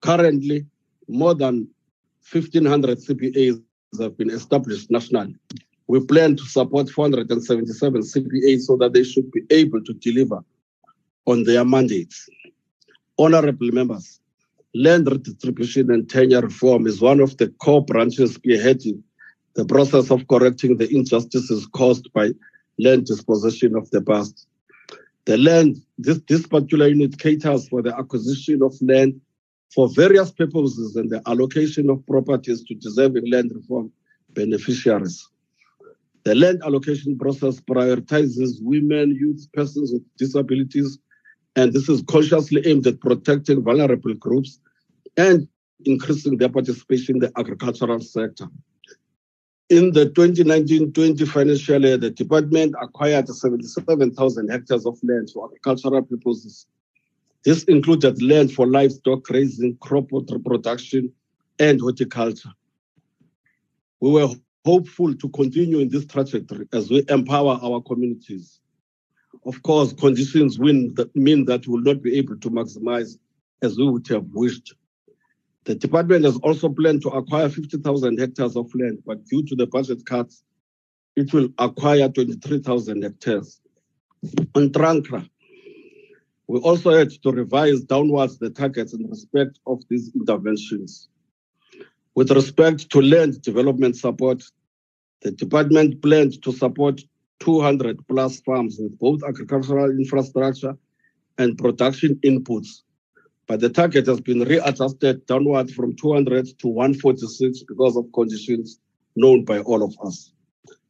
Currently, 0.00 0.66
more 1.08 1.34
than 1.34 1.68
1,500 2.30 2.98
CPAs 2.98 3.62
have 4.00 4.16
been 4.16 4.30
established 4.30 4.90
nationally. 4.90 5.36
We 5.86 6.04
plan 6.06 6.36
to 6.36 6.44
support 6.44 6.88
477 6.88 8.02
CPAs 8.02 8.60
so 8.60 8.76
that 8.76 8.92
they 8.92 9.04
should 9.04 9.30
be 9.30 9.42
able 9.50 9.82
to 9.84 9.92
deliver 9.94 10.44
on 11.26 11.44
their 11.44 11.64
mandates. 11.64 12.28
Honorable 13.18 13.70
members, 13.72 14.20
land 14.74 15.10
redistribution 15.10 15.90
and 15.90 16.08
tenure 16.08 16.40
reform 16.40 16.86
is 16.86 17.00
one 17.00 17.20
of 17.20 17.36
the 17.36 17.48
core 17.48 17.84
branches 17.84 18.38
spearheading 18.38 19.02
the 19.54 19.64
process 19.64 20.10
of 20.10 20.26
correcting 20.28 20.78
the 20.78 20.88
injustices 20.94 21.66
caused 21.66 22.12
by 22.12 22.30
land 22.78 23.06
dispossession 23.06 23.76
of 23.76 23.90
the 23.90 24.00
past. 24.00 24.46
The 25.24 25.36
land, 25.36 25.76
this, 25.98 26.20
this 26.26 26.46
particular 26.46 26.88
unit 26.88 27.18
caters 27.18 27.68
for 27.68 27.82
the 27.82 27.96
acquisition 27.96 28.62
of 28.62 28.74
land 28.80 29.20
for 29.74 29.88
various 29.94 30.30
purposes 30.30 30.96
and 30.96 31.10
the 31.10 31.22
allocation 31.26 31.88
of 31.88 32.06
properties 32.06 32.62
to 32.64 32.74
deserving 32.74 33.30
land 33.30 33.52
reform 33.54 33.90
beneficiaries. 34.30 35.28
The 36.24 36.34
land 36.34 36.62
allocation 36.64 37.18
process 37.18 37.60
prioritizes 37.60 38.58
women, 38.60 39.16
youth, 39.18 39.48
persons 39.54 39.92
with 39.92 40.02
disabilities, 40.16 40.98
and 41.56 41.72
this 41.72 41.88
is 41.88 42.02
consciously 42.08 42.62
aimed 42.66 42.86
at 42.86 43.00
protecting 43.00 43.62
vulnerable 43.62 44.14
groups 44.14 44.60
and 45.16 45.48
increasing 45.84 46.36
their 46.36 46.48
participation 46.48 47.16
in 47.16 47.20
the 47.20 47.32
agricultural 47.36 48.00
sector. 48.00 48.46
In 49.68 49.92
the 49.92 50.06
2019-20 50.10 51.26
financial 51.26 51.82
year, 51.82 51.96
the 51.96 52.10
department 52.10 52.74
acquired 52.80 53.28
77,000 53.28 54.48
hectares 54.48 54.86
of 54.86 54.98
land 55.02 55.30
for 55.30 55.46
agricultural 55.46 56.02
purposes 56.02 56.66
this 57.44 57.64
included 57.64 58.22
land 58.22 58.52
for 58.52 58.66
livestock 58.66 59.28
raising, 59.30 59.76
crop 59.78 60.10
production, 60.44 61.12
and 61.58 61.80
horticulture. 61.80 62.52
We 64.00 64.10
were 64.10 64.28
hopeful 64.64 65.14
to 65.14 65.28
continue 65.30 65.80
in 65.80 65.88
this 65.88 66.06
trajectory 66.06 66.68
as 66.72 66.90
we 66.90 67.04
empower 67.08 67.58
our 67.62 67.80
communities. 67.80 68.60
Of 69.44 69.62
course, 69.62 69.92
conditions 69.92 70.58
mean 70.58 70.94
that 70.94 71.66
we 71.66 71.72
will 71.72 71.82
not 71.82 72.02
be 72.02 72.16
able 72.18 72.36
to 72.36 72.50
maximize 72.50 73.18
as 73.62 73.76
we 73.76 73.88
would 73.88 74.06
have 74.08 74.26
wished. 74.32 74.74
The 75.64 75.74
department 75.74 76.24
has 76.24 76.36
also 76.38 76.68
planned 76.68 77.02
to 77.02 77.08
acquire 77.10 77.48
50,000 77.48 78.18
hectares 78.18 78.56
of 78.56 78.72
land, 78.74 79.02
but 79.06 79.24
due 79.26 79.44
to 79.44 79.56
the 79.56 79.66
budget 79.66 80.04
cuts, 80.04 80.42
it 81.16 81.32
will 81.32 81.48
acquire 81.58 82.08
23,000 82.08 83.02
hectares. 83.02 83.60
On 84.54 84.70
TRANCRAA, 84.70 85.28
we 86.52 86.60
also 86.60 86.90
had 86.90 87.10
to 87.10 87.30
revise 87.30 87.80
downwards 87.80 88.36
the 88.36 88.50
targets 88.50 88.92
in 88.92 89.08
respect 89.08 89.58
of 89.66 89.80
these 89.88 90.10
interventions. 90.14 91.08
With 92.14 92.30
respect 92.30 92.90
to 92.90 93.00
land 93.00 93.40
development 93.40 93.96
support, 93.96 94.42
the 95.22 95.30
department 95.30 96.02
planned 96.02 96.42
to 96.42 96.52
support 96.52 97.00
200 97.40 98.06
plus 98.06 98.40
farms 98.40 98.76
with 98.78 98.98
both 98.98 99.22
agricultural 99.26 99.92
infrastructure 99.92 100.76
and 101.38 101.56
production 101.56 102.16
inputs. 102.16 102.82
But 103.46 103.60
the 103.60 103.70
target 103.70 104.06
has 104.06 104.20
been 104.20 104.40
readjusted 104.40 105.24
downward 105.24 105.70
from 105.70 105.96
200 105.96 106.58
to 106.58 106.68
146 106.68 107.62
because 107.62 107.96
of 107.96 108.12
conditions 108.12 108.78
known 109.16 109.46
by 109.46 109.60
all 109.60 109.82
of 109.82 109.96
us. 110.04 110.34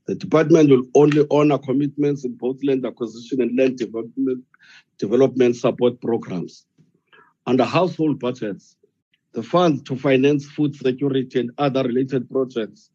The 0.07 0.17
department 0.17 0.71
will 0.71 0.83
only 0.97 1.25
honor 1.31 1.59
commitments 1.59 2.25
in 2.25 2.35
both 2.35 2.59
land 2.65 2.85
acquisition 2.85 3.41
and 3.41 3.57
land 3.57 3.79
development, 3.79 4.43
development 5.03 5.57
support 5.57 6.01
programs. 6.01 6.65
Under 7.45 7.65
household 7.65 8.21
budgets, 8.21 8.77
the 9.33 9.43
fund 9.43 9.85
to 9.87 9.97
finance 9.97 10.47
food 10.47 10.77
security 10.77 11.41
and 11.41 11.51
other 11.59 11.83
related 11.83 12.31
projects, 12.31 12.91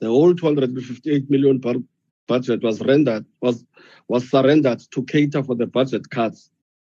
the 0.00 0.08
whole 0.08 0.34
258 0.34 1.30
million 1.30 1.62
budget 2.26 2.60
was 2.62 2.80
rendered 2.80 3.24
was 3.40 3.64
was 4.08 4.28
surrendered 4.28 4.80
to 4.94 5.04
cater 5.04 5.42
for 5.44 5.54
the 5.54 5.66
budget 5.78 6.10
cuts. 6.10 6.50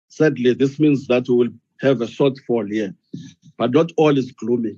Sadly, 0.09 0.55
this 0.55 0.81
means 0.81 1.07
that 1.07 1.29
we 1.29 1.37
will 1.37 1.55
have 1.81 2.01
a 2.01 2.07
shortfall 2.07 2.67
here, 2.69 2.93
but 3.59 3.71
not 3.71 3.93
all 3.97 4.19
is 4.19 4.33
gloomy. 4.33 4.77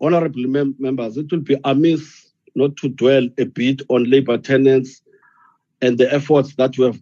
Honorable 0.00 0.46
mem 0.46 0.76
members, 0.78 1.16
it 1.16 1.32
will 1.32 1.46
be 1.52 1.56
amiss 1.64 2.30
not 2.54 2.76
to 2.76 2.88
dwell 2.88 3.26
a 3.38 3.46
bit 3.46 3.82
on 3.88 4.08
labor 4.08 4.38
tenants 4.38 5.02
and 5.82 5.98
the 5.98 6.08
efforts 6.12 6.54
that 6.54 6.78
we 6.78 6.84
have 6.84 7.00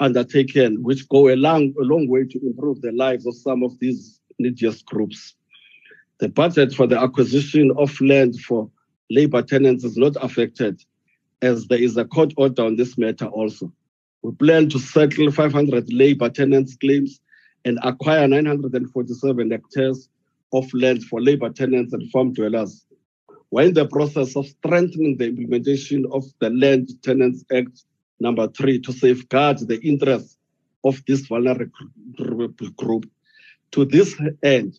undertaken, 0.00 0.82
which 0.82 1.08
go 1.08 1.28
a 1.28 1.36
long, 1.36 1.74
a 1.80 1.84
long 1.84 2.08
way 2.08 2.24
to 2.24 2.46
improve 2.46 2.80
the 2.80 2.92
lives 2.92 3.26
of 3.26 3.34
some 3.34 3.62
of 3.62 3.78
these 3.78 4.20
neediest 4.38 4.86
groups. 4.86 5.34
The 6.18 6.28
budget 6.28 6.74
for 6.74 6.86
the 6.86 6.98
acquisition 6.98 7.72
of 7.76 7.98
land 8.00 8.40
for 8.40 8.70
labor 9.10 9.42
tenants 9.42 9.84
is 9.84 9.96
not 9.96 10.16
affected, 10.20 10.82
as 11.42 11.66
there 11.66 11.80
is 11.80 11.96
a 11.96 12.04
court 12.04 12.32
order 12.36 12.64
on 12.64 12.76
this 12.76 12.96
matter 12.96 13.26
also. 13.26 13.72
We 14.22 14.32
plan 14.32 14.68
to 14.70 14.78
settle 14.78 15.30
500 15.30 15.92
labor 15.92 16.30
tenants 16.30 16.76
claims 16.76 17.20
and 17.64 17.78
acquire 17.82 18.26
947 18.26 19.50
hectares 19.50 20.08
of 20.52 20.72
land 20.72 21.04
for 21.04 21.20
labor 21.20 21.50
tenants 21.50 21.92
and 21.92 22.10
farm 22.10 22.32
dwellers. 22.32 22.86
We're 23.50 23.64
in 23.64 23.74
the 23.74 23.86
process 23.86 24.36
of 24.36 24.46
strengthening 24.46 25.16
the 25.16 25.26
implementation 25.26 26.06
of 26.12 26.24
the 26.40 26.50
Land 26.50 26.90
Tenants 27.02 27.44
Act 27.54 27.84
number 28.20 28.48
three 28.48 28.80
to 28.80 28.92
safeguard 28.92 29.58
the 29.58 29.80
interests 29.80 30.36
of 30.84 31.02
this 31.06 31.26
vulnerable 31.26 31.68
group. 32.76 33.10
To 33.72 33.84
this 33.84 34.14
end, 34.42 34.78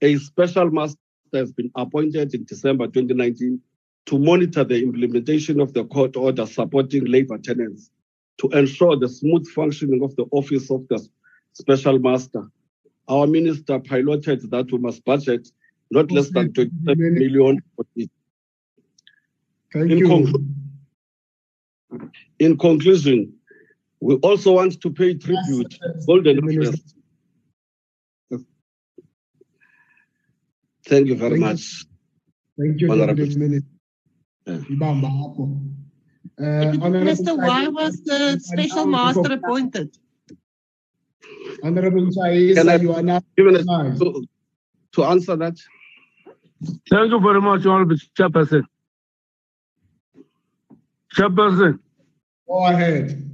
a 0.00 0.16
special 0.16 0.70
master 0.70 0.98
has 1.34 1.52
been 1.52 1.70
appointed 1.76 2.34
in 2.34 2.44
December 2.44 2.86
2019 2.86 3.60
to 4.06 4.18
monitor 4.18 4.64
the 4.64 4.82
implementation 4.82 5.60
of 5.60 5.72
the 5.74 5.84
court 5.84 6.16
order 6.16 6.46
supporting 6.46 7.04
labor 7.04 7.38
tenants 7.38 7.90
to 8.38 8.48
ensure 8.48 8.96
the 8.96 9.08
smooth 9.08 9.46
functioning 9.48 10.02
of 10.02 10.14
the 10.16 10.24
office 10.32 10.70
of 10.70 10.86
the 10.88 11.06
special 11.52 11.98
master. 11.98 12.48
Our 13.08 13.26
minister 13.26 13.78
piloted 13.78 14.50
that 14.50 14.72
we 14.72 14.78
must 14.78 15.04
budget 15.04 15.48
not 15.90 16.10
less 16.10 16.30
than 16.30 16.52
27 16.52 17.14
million 17.14 17.62
for 17.76 17.84
it. 17.96 18.10
Thank 19.72 19.90
in, 19.90 19.98
you. 19.98 20.61
Conclu- 21.92 22.10
in 22.38 22.58
conclusion, 22.58 23.32
we 24.00 24.14
also 24.16 24.52
want 24.52 24.80
to 24.80 24.90
pay 24.90 25.14
tribute 25.14 25.70
to 25.70 25.94
Golden 26.06 26.38
Interest. 26.38 26.94
Thank 30.86 31.06
you 31.06 31.16
very 31.16 31.30
Thank 31.30 31.40
much. 31.40 31.84
Thank 32.58 32.80
you, 32.80 32.90
Honorable. 32.90 33.26
Minister. 33.26 33.68
Ibamba 34.46 35.08
hapo. 35.08 35.60
Uh, 36.38 36.88
Minister, 36.90 37.36
why 37.36 37.68
was 37.68 38.02
the 38.02 38.40
special 38.40 38.86
master 38.86 39.32
appointed? 39.34 39.96
Honorable 41.62 42.06
Nchai, 42.06 42.54
Can 42.54 42.68
I 42.68 42.76
you 42.76 42.92
are 42.92 43.02
now 43.02 43.20
given 43.36 43.56
us 43.56 43.64
to, 43.98 44.24
to 44.94 45.04
answer 45.04 45.36
that? 45.36 45.56
Thank 46.90 47.10
you 47.10 47.20
very 47.20 47.40
much, 47.40 47.64
Honorable 47.64 47.96
Chairperson. 48.18 48.64
Chairperson, 51.14 51.78
Go 52.48 52.66
ahead. 52.66 53.30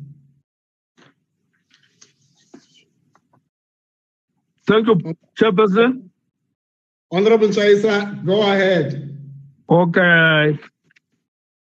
thank 4.66 4.86
you, 4.86 5.16
Chairperson. 5.38 6.08
Honorable 7.10 7.48
Chaisa, 7.48 8.24
go 8.24 8.42
ahead. 8.42 9.16
Okay. 9.70 10.58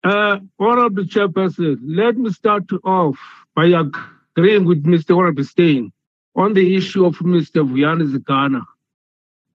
Uh, 0.04 0.40
Honorable 0.60 1.04
Chairperson, 1.04 1.78
let 1.86 2.18
me 2.18 2.32
start 2.32 2.64
off 2.84 3.18
by 3.56 3.66
agreeing 3.66 4.66
with 4.66 4.84
Mr. 4.84 5.16
Honorable 5.18 5.44
Steyn 5.44 5.92
on 6.36 6.54
the 6.54 6.76
issue 6.76 7.06
of 7.06 7.16
Mr. 7.20 7.68
Vuyani 7.68 8.12
Zikana. 8.14 8.64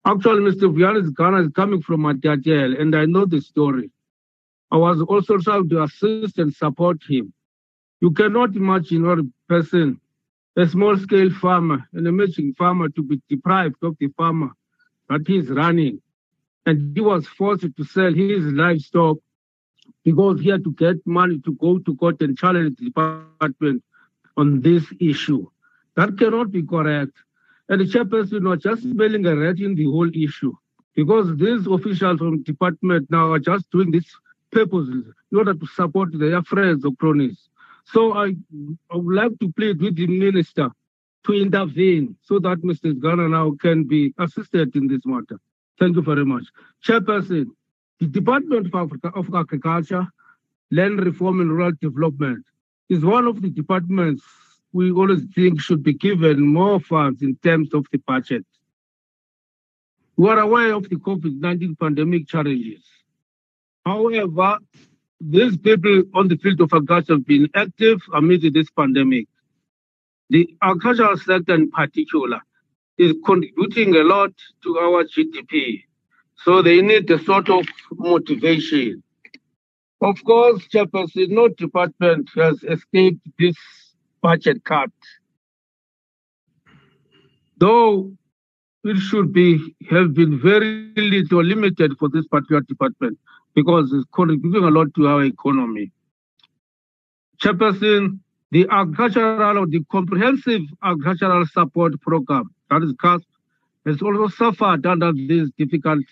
Actually, 0.05 0.41
Mr. 0.51 0.71
Vuyani 0.73 1.07
Zikana 1.09 1.45
is 1.45 1.51
coming 1.53 1.81
from 1.81 2.01
Matatiele, 2.01 2.79
and 2.79 2.95
I 2.95 3.05
know 3.05 3.25
the 3.25 3.39
story. 3.41 3.91
I 4.72 4.77
was 4.77 5.02
also 5.02 5.38
trying 5.38 5.68
to 5.69 5.84
assist 5.84 6.38
and 6.38 6.53
support 6.53 7.02
him. 7.07 7.34
You 7.99 8.11
cannot 8.11 8.56
imagine 8.56 9.06
what 9.06 9.19
a 9.19 9.27
person, 9.48 9.99
a 10.56 10.65
small 10.68 10.98
scale 10.98 11.30
farmer, 11.30 11.88
an 11.93 12.07
emerging 12.07 12.53
farmer, 12.53 12.88
to 12.89 13.03
be 13.03 13.22
deprived 13.30 13.84
of 13.84 13.98
the 13.99 14.07
farmer 14.18 14.52
that 15.10 15.27
he 15.27 15.38
is 15.38 15.49
running. 15.49 16.02
And 16.65 16.95
he 16.95 17.02
was 17.02 17.27
forced 17.27 17.76
to 17.76 17.84
sell 17.84 18.14
his 18.14 18.43
livestock 18.45 19.18
because 20.03 20.39
he 20.39 20.49
had 20.49 20.64
to 20.64 20.72
get 20.72 20.95
money 21.06 21.39
to 21.39 21.53
go 21.56 21.80
to 21.80 21.95
court 21.98 22.22
and 22.22 22.38
challenge 22.38 22.77
the 22.77 22.85
department 22.85 23.84
on 24.38 24.61
this 24.61 24.85
issue. 24.99 25.48
That 25.95 26.18
cannot 26.18 26.52
be 26.52 26.64
correct. 26.64 27.11
And 27.68 27.81
the 27.81 27.85
chairperson 27.85 28.48
was 28.48 28.60
just 28.60 28.84
smelling 28.84 29.26
a 29.26 29.35
rat 29.35 29.60
in 29.60 29.76
the 29.76 29.85
whole 29.85 30.10
issue 30.15 30.53
because 30.95 31.35
these 31.38 31.68
officials 31.68 32.19
from 32.19 32.43
department 32.43 33.10
now 33.10 33.31
are 33.31 33.39
just 33.39 33.69
doing 33.72 33.91
this 33.91 34.06
purposes 34.51 35.05
in 35.31 35.37
order 35.37 35.53
to 35.53 35.65
support 35.67 36.09
their 36.17 36.41
friends 36.43 36.85
or 36.85 36.91
cronies. 36.95 37.49
So 37.85 38.13
I, 38.13 38.35
I 38.91 38.95
would 38.95 39.15
like 39.15 39.39
to 39.39 39.51
plead 39.53 39.81
with 39.81 39.95
the 39.95 40.07
minister 40.07 40.69
to 41.25 41.33
intervene 41.33 42.15
so 42.21 42.39
that 42.39 42.61
Mr. 42.61 42.99
Ghana 42.99 43.29
now 43.29 43.55
can 43.59 43.83
be 43.83 44.13
assisted 44.17 44.75
in 44.75 44.87
this 44.87 45.05
matter. 45.05 45.39
Thank 45.79 45.95
you 45.95 46.01
very 46.01 46.25
much. 46.25 46.43
Chairperson, 46.85 47.47
the 47.99 48.07
Department 48.07 48.67
of, 48.67 48.75
Africa, 48.75 49.11
of 49.15 49.33
Agriculture, 49.33 50.07
Land 50.71 51.03
Reform 51.05 51.41
and 51.41 51.51
Rural 51.51 51.73
Development 51.81 52.45
is 52.89 53.03
one 53.03 53.25
of 53.27 53.41
the 53.41 53.49
departments 53.49 54.23
we 54.73 54.91
always 54.91 55.23
think 55.35 55.59
should 55.59 55.83
be 55.83 55.93
given 55.93 56.39
more 56.41 56.79
funds 56.79 57.21
in 57.21 57.35
terms 57.37 57.73
of 57.73 57.85
the 57.91 57.97
budget. 57.99 58.45
We 60.15 60.29
are 60.29 60.39
aware 60.39 60.73
of 60.73 60.87
the 60.89 60.95
COVID-19 60.95 61.79
pandemic 61.79 62.27
challenges. 62.27 62.83
However, 63.85 64.57
these 65.19 65.57
people 65.57 66.03
on 66.13 66.27
the 66.27 66.37
field 66.37 66.61
of 66.61 66.73
agriculture 66.73 67.13
have 67.13 67.25
been 67.25 67.47
active 67.55 68.01
amid 68.13 68.41
this 68.53 68.69
pandemic. 68.71 69.27
The 70.29 70.55
agricultural 70.61 71.17
sector 71.17 71.55
in 71.55 71.69
particular 71.71 72.41
is 72.97 73.13
contributing 73.25 73.95
a 73.95 74.03
lot 74.03 74.31
to 74.63 74.77
our 74.79 75.03
GDP. 75.03 75.83
So 76.43 76.61
they 76.61 76.81
need 76.81 77.09
a 77.11 77.19
sort 77.23 77.49
of 77.49 77.65
motivation. 77.93 79.03
Of 80.01 80.23
course, 80.23 80.67
Chairperson, 80.69 81.29
no 81.29 81.47
department 81.49 82.29
has 82.35 82.63
escaped 82.63 83.27
this 83.37 83.55
budget 84.21 84.63
cut. 84.63 84.89
Though 87.57 88.11
it 88.83 88.97
should 88.97 89.31
be 89.31 89.75
have 89.91 90.15
been 90.15 90.39
very 90.39 90.91
little 90.95 91.43
limited 91.43 91.93
for 91.99 92.09
this 92.09 92.25
particular 92.27 92.61
department 92.61 93.19
because 93.53 93.91
it's 93.93 94.05
contributing 94.13 94.63
a 94.63 94.69
lot 94.69 94.93
to 94.95 95.07
our 95.07 95.23
economy. 95.23 95.91
Chairperson, 97.41 98.19
the 98.51 98.67
agricultural 98.69 99.65
the 99.67 99.83
comprehensive 99.91 100.61
agricultural 100.83 101.45
support 101.47 101.99
program, 102.01 102.53
that 102.69 102.83
is 102.83 102.93
CASP, 103.01 103.25
has 103.85 104.01
also 104.01 104.27
suffered 104.27 104.85
under 104.85 105.11
these 105.11 105.49
difficult 105.57 106.05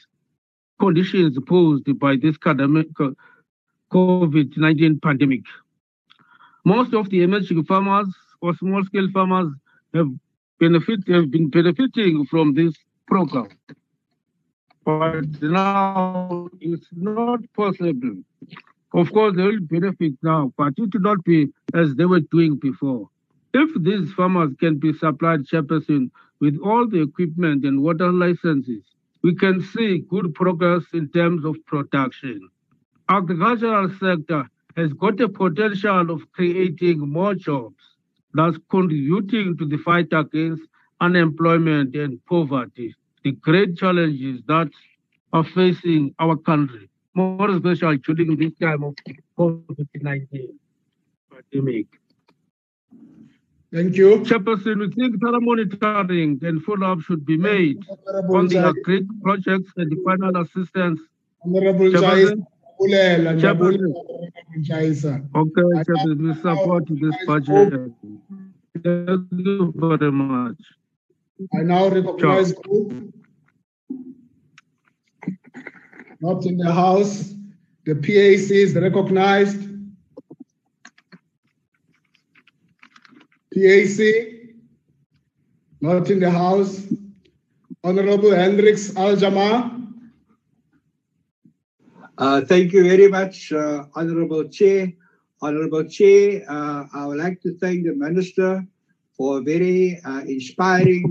conditions 0.79 1.37
posed 1.47 1.99
by 1.99 2.15
this 2.15 2.37
COVID-19 2.37 5.01
pandemic. 5.01 5.41
Most 6.65 6.93
of 6.93 7.09
the 7.09 7.23
emerging 7.23 7.63
farmers 7.65 8.07
or 8.41 8.55
small-scale 8.55 9.09
farmers 9.11 9.53
have 9.93 10.09
benefit 10.59 11.07
have 11.07 11.31
been 11.31 11.49
benefiting 11.49 12.25
from 12.25 12.53
this 12.53 12.73
program. 13.07 13.47
But 14.89 15.39
now 15.43 16.49
it's 16.59 16.87
not 16.93 17.41
possible. 17.53 18.23
Of 18.93 19.13
course, 19.13 19.35
they 19.35 19.43
will 19.43 19.59
benefit 19.61 20.13
now, 20.23 20.51
but 20.57 20.73
it 20.77 20.91
will 20.93 21.01
not 21.01 21.23
be 21.23 21.49
as 21.75 21.93
they 21.93 22.05
were 22.05 22.21
doing 22.21 22.55
before. 22.55 23.07
If 23.53 23.69
these 23.83 24.11
farmers 24.13 24.55
can 24.59 24.79
be 24.79 24.93
supplied 24.93 25.45
chairperson 25.45 26.09
with 26.39 26.57
all 26.63 26.87
the 26.87 27.03
equipment 27.03 27.65
and 27.65 27.83
water 27.83 28.11
licenses, 28.11 28.83
we 29.21 29.35
can 29.35 29.61
see 29.61 29.99
good 30.09 30.33
progress 30.33 30.85
in 30.93 31.09
terms 31.09 31.45
of 31.45 31.63
production. 31.67 32.49
Agricultural 33.09 33.89
sector 33.99 34.49
has 34.75 34.91
got 34.93 35.21
a 35.21 35.29
potential 35.29 36.09
of 36.09 36.31
creating 36.31 36.99
more 36.99 37.35
jobs, 37.35 37.83
thus 38.33 38.55
contributing 38.71 39.55
to 39.57 39.65
the 39.67 39.77
fight 39.77 40.07
against 40.13 40.63
unemployment 40.99 41.95
and 41.95 42.25
poverty, 42.25 42.95
the 43.23 43.31
great 43.33 43.77
challenges 43.77 44.41
that 44.47 44.69
are 45.33 45.43
facing 45.43 46.13
our 46.19 46.35
country, 46.35 46.89
more 47.13 47.49
especially 47.51 47.97
during 47.97 48.35
this 48.37 48.53
time 48.59 48.83
of 48.83 48.95
COVID-19 49.37 50.49
pandemic. 51.31 51.87
Thank 53.71 53.97
you. 53.97 54.21
Chairperson, 54.21 54.79
we 54.79 54.89
think 54.91 55.21
thorough 55.21 55.39
monitoring 55.39 56.39
and 56.41 56.63
follow-up 56.63 57.01
should 57.01 57.23
be 57.23 57.37
made 57.37 57.77
on 58.29 58.47
the 58.47 58.67
agreed 58.67 59.07
projects 59.21 59.71
and 59.77 59.91
the 59.91 59.97
final 60.03 60.41
assistance. 60.41 60.99
Honorable 61.45 61.85
Chairperson? 61.85 62.39
Chaisa, 62.39 62.47
Ulela, 62.81 63.39
Chairperson. 63.39 63.93
Okay, 65.35 65.61
Chairperson, 65.85 66.17
we 66.19 66.33
support 66.41 66.83
this 66.89 67.15
budget. 67.27 67.91
Thank 68.83 69.27
you 69.31 69.73
very 69.75 70.11
much. 70.11 70.57
I 71.53 71.61
now 71.61 71.87
recognize 71.87 72.51
group. 72.51 73.13
Not 76.19 76.45
in 76.45 76.57
the 76.57 76.71
house. 76.71 77.33
The 77.85 77.95
PAC 77.95 78.51
is 78.51 78.75
recognized. 78.75 79.61
PAC, 83.53 83.99
not 85.79 86.09
in 86.09 86.19
the 86.19 86.29
house. 86.29 86.85
Honorable 87.85 88.31
Hendricks 88.31 88.95
Al 88.97 89.15
Jama-ah. 89.15 89.77
Uh, 92.17 92.41
Thank 92.41 92.73
you 92.73 92.83
very 92.83 93.07
much, 93.07 93.53
uh, 93.53 93.85
Honorable 93.95 94.43
Chair. 94.49 94.91
Honorable 95.41 95.85
Chair, 95.85 96.43
uh, 96.49 96.83
I 96.93 97.05
would 97.05 97.17
like 97.17 97.41
to 97.43 97.57
thank 97.57 97.85
the 97.85 97.95
Minister 97.95 98.67
for 99.19 99.39
a 99.39 99.41
very 99.41 99.99
uh, 100.05 100.21
inspiring 100.21 101.03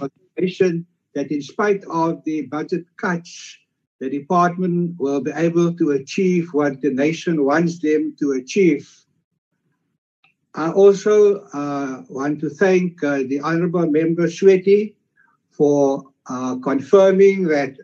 motivation 0.00 0.86
that 1.14 1.30
in 1.30 1.42
spite 1.42 1.84
of 1.84 2.24
the 2.24 2.46
budget 2.46 2.86
cuts, 2.96 3.58
the 4.00 4.08
department 4.08 4.98
will 4.98 5.20
be 5.20 5.32
able 5.32 5.74
to 5.74 5.90
achieve 5.90 6.48
what 6.52 6.80
the 6.80 6.90
nation 6.90 7.44
wants 7.44 7.78
them 7.78 8.16
to 8.18 8.32
achieve. 8.32 8.90
I 10.54 10.72
also 10.72 11.44
uh, 11.52 12.04
want 12.08 12.40
to 12.40 12.48
thank 12.48 13.04
uh, 13.04 13.18
the 13.28 13.40
Honorable 13.40 13.86
Member 13.86 14.28
Sweti 14.28 14.94
for 15.50 16.04
uh, 16.30 16.56
confirming 16.56 17.44
that 17.48 17.76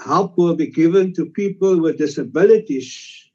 help 0.00 0.38
will 0.38 0.56
be 0.56 0.68
given 0.68 1.12
to 1.12 1.26
people 1.26 1.78
with 1.78 1.98
disabilities. 1.98 3.30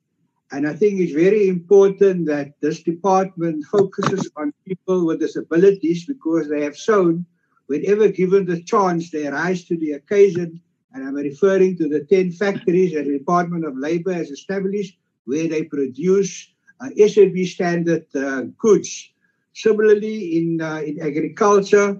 And 0.52 0.68
I 0.68 0.74
think 0.74 1.00
it's 1.00 1.14
very 1.14 1.50
important 1.50 2.26
that 2.28 2.54
this 2.62 2.82
department 2.82 3.66
focuses 3.66 4.30
on 4.38 4.54
people 4.66 5.06
with 5.06 5.20
disabilities 5.20 6.06
because 6.06 6.48
they 6.48 6.64
have 6.64 6.78
shown 6.78 7.26
whenever 7.68 8.08
given 8.08 8.46
the 8.46 8.62
chance, 8.64 9.12
they 9.12 9.28
rise 9.28 9.66
to 9.66 9.78
the 9.78 9.92
occasion. 9.94 10.62
And 10.94 11.08
I'm 11.08 11.16
referring 11.16 11.78
to 11.78 11.88
the 11.88 12.06
10 12.06 12.32
factories 12.32 12.94
that 12.94 13.06
the 13.06 13.18
Department 13.18 13.66
of 13.66 13.78
Labor 13.78 14.14
has 14.14 14.32
established 14.32 14.98
where 15.26 15.48
they 15.48 15.64
produce 15.64 16.50
uh, 16.80 16.90
SAB 17.08 17.38
standard 17.46 18.06
uh, 18.16 18.44
goods. 18.58 19.12
Similarly, 19.54 20.38
in, 20.38 20.62
uh, 20.62 20.82
in 20.86 21.02
agriculture, 21.02 22.00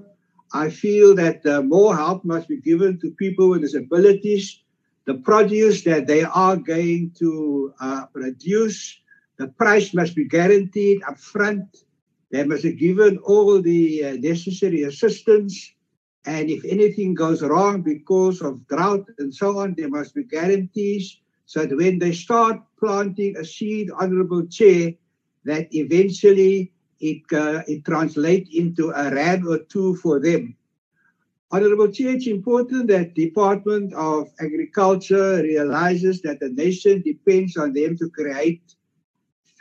I 0.54 0.70
feel 0.70 1.14
that 1.16 1.46
uh, 1.46 1.62
more 1.62 1.96
help 1.96 2.24
must 2.24 2.48
be 2.48 2.58
given 2.58 3.00
to 3.02 3.12
people 3.12 3.50
with 3.50 3.62
disabilities. 3.62 4.62
The 5.08 5.16
produce 5.16 5.84
that 5.86 6.06
they 6.06 6.24
are 6.24 6.58
going 6.58 7.12
to 7.18 7.74
uh, 7.82 8.06
produce, 8.14 9.02
the 9.38 9.48
price 9.48 9.94
must 9.94 10.16
be 10.16 10.26
guaranteed 10.26 11.02
upfront 11.02 11.66
they 12.32 12.44
must 12.44 12.64
be 12.64 12.74
given 12.74 13.18
all 13.20 13.62
the 13.62 14.04
uh, 14.04 14.14
necessary 14.20 14.84
assistance. 14.84 15.74
And 16.26 16.50
if 16.50 16.66
anything 16.66 17.14
goes 17.14 17.42
wrong 17.42 17.82
because 17.82 18.42
of 18.42 18.68
drought 18.68 19.06
and 19.18 19.34
so 19.34 19.60
on, 19.60 19.76
there 19.78 19.90
must 19.90 20.14
be 20.14 20.24
guarantees 20.24 21.20
so 21.46 21.66
that 21.66 21.76
when 21.76 22.00
they 22.00 22.12
start 22.12 22.62
planting 22.80 23.38
a 23.38 23.46
seed, 23.46 23.90
Honorable 23.98 24.46
Chair, 24.48 24.94
that 25.46 25.74
eventually 25.74 26.74
it, 27.00 27.24
uh, 27.32 27.64
it 27.68 27.86
translates 27.86 28.50
into 28.54 28.90
a 28.90 29.10
rand 29.10 29.48
or 29.48 29.60
two 29.60 29.96
for 29.98 30.20
them. 30.20 30.58
Honorable 31.50 31.88
Chair, 31.90 32.16
it's 32.16 32.28
important 32.28 32.88
that 32.90 33.16
Department 33.16 33.94
of 33.94 34.30
Agriculture 34.40 35.42
realizes 35.42 36.22
that 36.22 36.40
the 36.40 36.50
nation 36.50 37.02
depends 37.02 37.56
on 37.56 37.74
them 37.74 37.98
to 37.98 38.10
create 38.10 38.76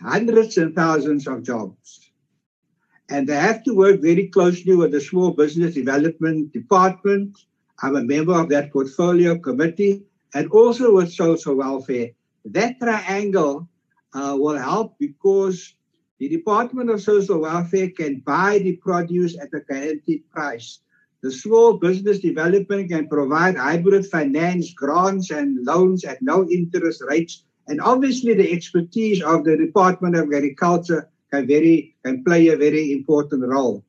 hundreds 0.01 0.59
and 0.59 0.75
thousands 0.75 1.27
of 1.27 1.43
jobs 1.43 2.07
and 3.09 3.29
they 3.29 3.37
have 3.37 3.63
to 3.65 3.75
work 3.75 4.01
very 4.01 4.29
closely 4.29 4.75
with 4.75 4.93
the 4.93 5.01
Small 5.01 5.31
Business 5.31 5.75
Development 5.75 6.53
Department. 6.53 7.39
I'm 7.83 7.97
a 7.97 8.03
member 8.03 8.35
of 8.35 8.49
that 8.49 8.73
portfolio 8.73 9.39
committee 9.39 10.03
and 10.35 10.51
also 10.51 10.95
with 10.95 11.13
social 11.13 11.57
welfare. 11.57 12.11
That 12.47 12.79
triangle 12.81 13.69
uh, 14.13 14.37
will 14.39 14.59
help 14.59 14.97
because 14.99 15.75
the 16.19 16.29
Department 16.29 16.91
of 16.91 17.03
Social 17.03 17.41
Welfare 17.41 17.91
can 17.91 18.21
buy 18.21 18.59
the 18.59 18.77
produce 18.77 19.37
at 19.39 19.53
a 19.53 19.61
guaranteed 19.61 20.29
price. 20.31 20.81
The 21.27 21.32
small 21.32 21.73
business 21.73 22.20
development 22.20 22.89
can 22.89 23.09
provide 23.09 23.57
hybrid 23.57 24.07
finance, 24.07 24.73
grants, 24.73 25.32
and 25.32 25.66
loans 25.66 26.05
at 26.05 26.23
no 26.23 26.48
interest 26.48 27.03
rates. 27.03 27.43
And 27.66 27.81
obviously, 27.81 28.35
the 28.35 28.53
expertise 28.53 29.20
of 29.24 29.43
the 29.43 29.57
Department 29.57 30.15
of 30.15 30.32
Agriculture 30.32 31.09
can 31.32 31.48
very 31.48 31.97
can 32.05 32.23
play 32.23 32.47
a 32.47 32.57
very 32.57 32.93
important 32.93 33.43
role. 33.43 33.82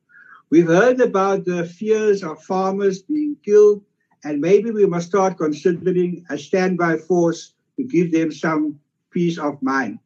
We've 0.50 0.66
heard 0.66 1.00
about 1.00 1.44
the 1.44 1.64
fears 1.64 2.24
of 2.24 2.42
farmers 2.42 3.02
being 3.02 3.36
killed, 3.44 3.84
and 4.24 4.40
maybe 4.40 4.72
we 4.72 4.86
must 4.86 5.06
start 5.06 5.38
considering 5.38 6.26
a 6.30 6.36
standby 6.36 6.96
force 6.96 7.52
to 7.76 7.84
give 7.84 8.10
them 8.10 8.32
some 8.32 8.80
peace 9.12 9.38
of 9.38 9.62
mind. 9.62 10.00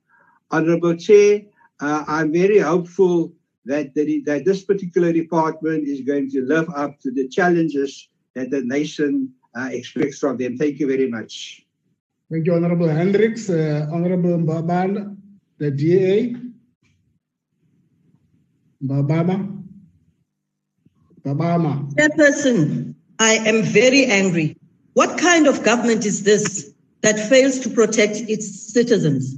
Honorable 0.50 0.96
Chair, 0.96 1.44
uh, 1.80 2.04
I'm 2.06 2.30
very 2.30 2.58
hopeful 2.58 3.32
that, 3.64 3.94
the, 3.94 4.22
that 4.26 4.44
this 4.44 4.64
particular 4.64 5.12
department 5.12 5.86
is 5.86 6.00
going 6.02 6.30
to 6.30 6.42
live 6.42 6.68
up 6.74 6.98
to 7.00 7.12
the 7.12 7.28
challenges 7.28 8.08
that 8.34 8.50
the 8.50 8.62
nation 8.62 9.32
uh, 9.54 9.68
expects 9.70 10.18
from 10.18 10.36
them. 10.36 10.56
Thank 10.56 10.78
you 10.80 10.86
very 10.86 11.08
much. 11.08 11.64
Thank 12.30 12.46
you, 12.46 12.54
Honorable 12.54 12.88
Hendricks. 12.88 13.50
Uh, 13.50 13.86
Honorable 13.92 14.38
Mbabama, 14.38 15.16
the 15.58 15.70
DA. 15.70 16.34
Babama. 18.84 19.62
Babama. 21.24 21.92
Chairperson, 21.94 22.94
I 23.18 23.34
am 23.34 23.62
very 23.62 24.06
angry. 24.06 24.56
What 24.94 25.18
kind 25.18 25.46
of 25.46 25.62
government 25.62 26.04
is 26.04 26.24
this 26.24 26.72
that 27.02 27.28
fails 27.28 27.60
to 27.60 27.70
protect 27.70 28.16
its 28.16 28.72
citizens? 28.72 29.36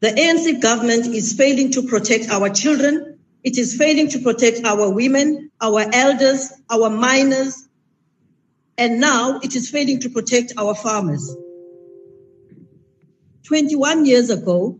The 0.00 0.08
ANC 0.08 0.60
government 0.60 1.06
is 1.06 1.34
failing 1.34 1.70
to 1.72 1.82
protect 1.82 2.30
our 2.30 2.48
children. 2.48 3.09
It 3.42 3.56
is 3.56 3.76
failing 3.76 4.08
to 4.10 4.18
protect 4.18 4.64
our 4.64 4.90
women, 4.90 5.50
our 5.60 5.86
elders, 5.92 6.52
our 6.70 6.90
minors, 6.90 7.68
and 8.76 9.00
now 9.00 9.40
it 9.42 9.56
is 9.56 9.70
failing 9.70 10.00
to 10.00 10.10
protect 10.10 10.52
our 10.58 10.74
farmers. 10.74 11.36
21 13.44 14.04
years 14.06 14.30
ago, 14.30 14.78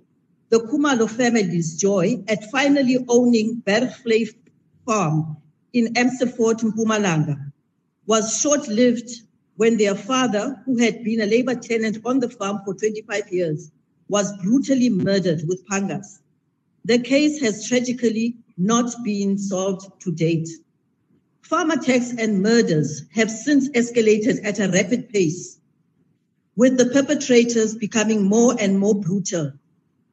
the 0.51 0.59
Kumalo 0.59 1.09
family's 1.09 1.77
joy 1.77 2.23
at 2.29 2.51
finally 2.51 2.99
owning 3.09 3.63
Bergvlei 3.67 4.29
Farm 4.87 5.37
in 5.73 5.97
Amersfoort, 5.97 6.59
Mpumalanga, 6.59 7.53
was 8.07 8.41
short-lived 8.41 9.11
when 9.57 9.77
their 9.77 9.95
father, 9.95 10.61
who 10.65 10.79
had 10.79 11.05
been 11.05 11.21
a 11.21 11.27
labor 11.27 11.55
tenant 11.55 11.99
on 12.05 12.21
the 12.21 12.29
farm 12.29 12.61
for 12.65 12.75
25 12.75 13.33
years, 13.33 13.71
was 14.09 14.37
brutally 14.39 14.89
murdered 14.89 15.43
with 15.47 15.67
pangas. 15.69 16.19
The 16.85 16.99
case 16.99 17.41
has 17.41 17.69
tragically 17.69 18.37
not 18.57 18.93
been 19.05 19.39
solved 19.39 20.01
to 20.01 20.13
date. 20.13 20.49
Farm 21.43 21.71
attacks 21.71 22.13
and 22.17 22.43
murders 22.43 23.03
have 23.13 23.31
since 23.31 23.69
escalated 23.71 24.45
at 24.45 24.59
a 24.59 24.71
rapid 24.71 25.09
pace, 25.09 25.59
with 26.57 26.77
the 26.77 26.87
perpetrators 26.87 27.75
becoming 27.75 28.25
more 28.25 28.55
and 28.59 28.79
more 28.79 28.95
brutal 28.95 29.53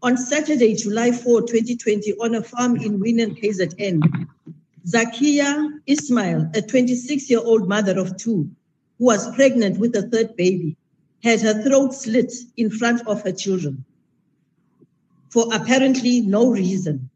on 0.04 0.16
Saturday, 0.16 0.76
July 0.76 1.12
4, 1.12 1.42
2020, 1.42 2.14
on 2.22 2.36
a 2.36 2.44
farm 2.44 2.76
in 2.76 3.00
Winan, 3.00 3.40
KZN, 3.42 4.28
Zakia 4.88 5.80
Ismail, 5.88 6.52
a 6.54 6.62
26 6.62 7.30
year 7.30 7.40
old 7.40 7.68
mother 7.68 8.00
of 8.00 8.16
two, 8.18 8.50
who 9.00 9.06
was 9.06 9.34
pregnant 9.36 9.80
with 9.80 9.96
a 9.96 10.04
third 10.04 10.36
baby, 10.36 10.78
had 11.24 11.42
her 11.42 11.64
throat 11.64 11.94
slit 11.94 12.32
in 12.58 12.70
front 12.70 13.06
of 13.08 13.24
her 13.24 13.32
children 13.32 13.84
for 15.30 15.54
apparently 15.54 16.22
no 16.22 16.52
reason. 16.52 17.10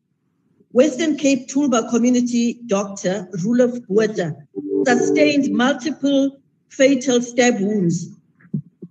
Western 0.74 1.18
Cape 1.18 1.48
Tulbagh 1.48 1.90
community 1.90 2.60
doctor 2.66 3.28
Roelof 3.44 3.86
Botha 3.88 4.36
sustained 4.86 5.54
multiple 5.54 6.40
fatal 6.70 7.22
stab 7.22 7.60
wounds 7.60 8.10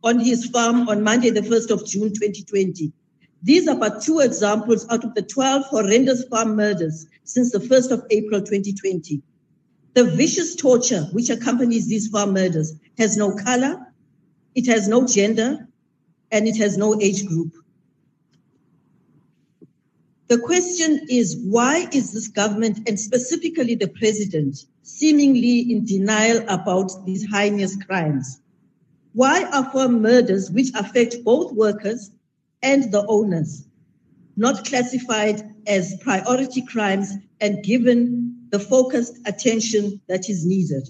on 0.03 0.19
his 0.19 0.47
farm 0.47 0.89
on 0.89 1.03
Monday, 1.03 1.31
the 1.31 1.41
1st 1.41 1.71
of 1.71 1.87
June 1.87 2.09
2020 2.09 2.93
these 3.43 3.67
are 3.69 3.77
but 3.77 4.03
two 4.03 4.19
examples 4.19 4.87
out 4.91 5.05
of 5.05 5.15
the 5.15 5.23
12 5.23 5.65
horrendous 5.65 6.25
farm 6.25 6.57
murders 6.57 7.07
since 7.25 7.51
the 7.53 7.59
1st 7.59 7.91
of 7.91 8.07
April 8.11 8.41
2020. 8.41 9.23
The 9.95 10.05
vicious 10.05 10.55
torture 10.55 11.09
which 11.13 11.31
accompanies 11.31 11.89
these 11.89 12.09
farm 12.09 12.35
murders 12.35 12.75
has 12.99 13.17
no 13.17 13.35
color, 13.35 13.87
it 14.55 14.67
has 14.67 14.89
no 14.89 15.07
gender, 15.07 15.69
and 16.31 16.47
it 16.47 16.57
has 16.59 16.77
no 16.77 17.01
age 17.01 17.27
group. 17.27 17.55
The 20.31 20.39
question 20.39 21.09
is 21.09 21.37
why 21.39 21.89
is 21.93 22.13
this 22.13 22.29
government 22.29 22.89
and 22.89 23.01
specifically 23.01 23.75
the 23.75 23.89
president 23.89 24.65
seemingly 24.85 25.73
in 25.73 25.85
denial 25.85 26.45
about 26.47 27.05
these 27.05 27.27
heinous 27.29 27.75
crimes? 27.75 28.41
Why 29.13 29.43
are 29.47 29.69
farm 29.73 30.01
murders 30.01 30.49
which 30.53 30.71
affect 30.77 31.25
both 31.25 31.53
workers 31.53 32.13
and 32.63 32.93
the 32.93 33.05
owners, 33.09 33.65
not 34.37 34.65
classified 34.65 35.43
as 35.67 35.97
priority 36.01 36.63
crimes 36.63 37.13
and 37.41 37.65
given 37.65 38.47
the 38.51 38.61
focused 38.61 39.17
attention 39.27 40.01
that 40.09 40.31
is 40.31 40.47
needed. 40.47 40.89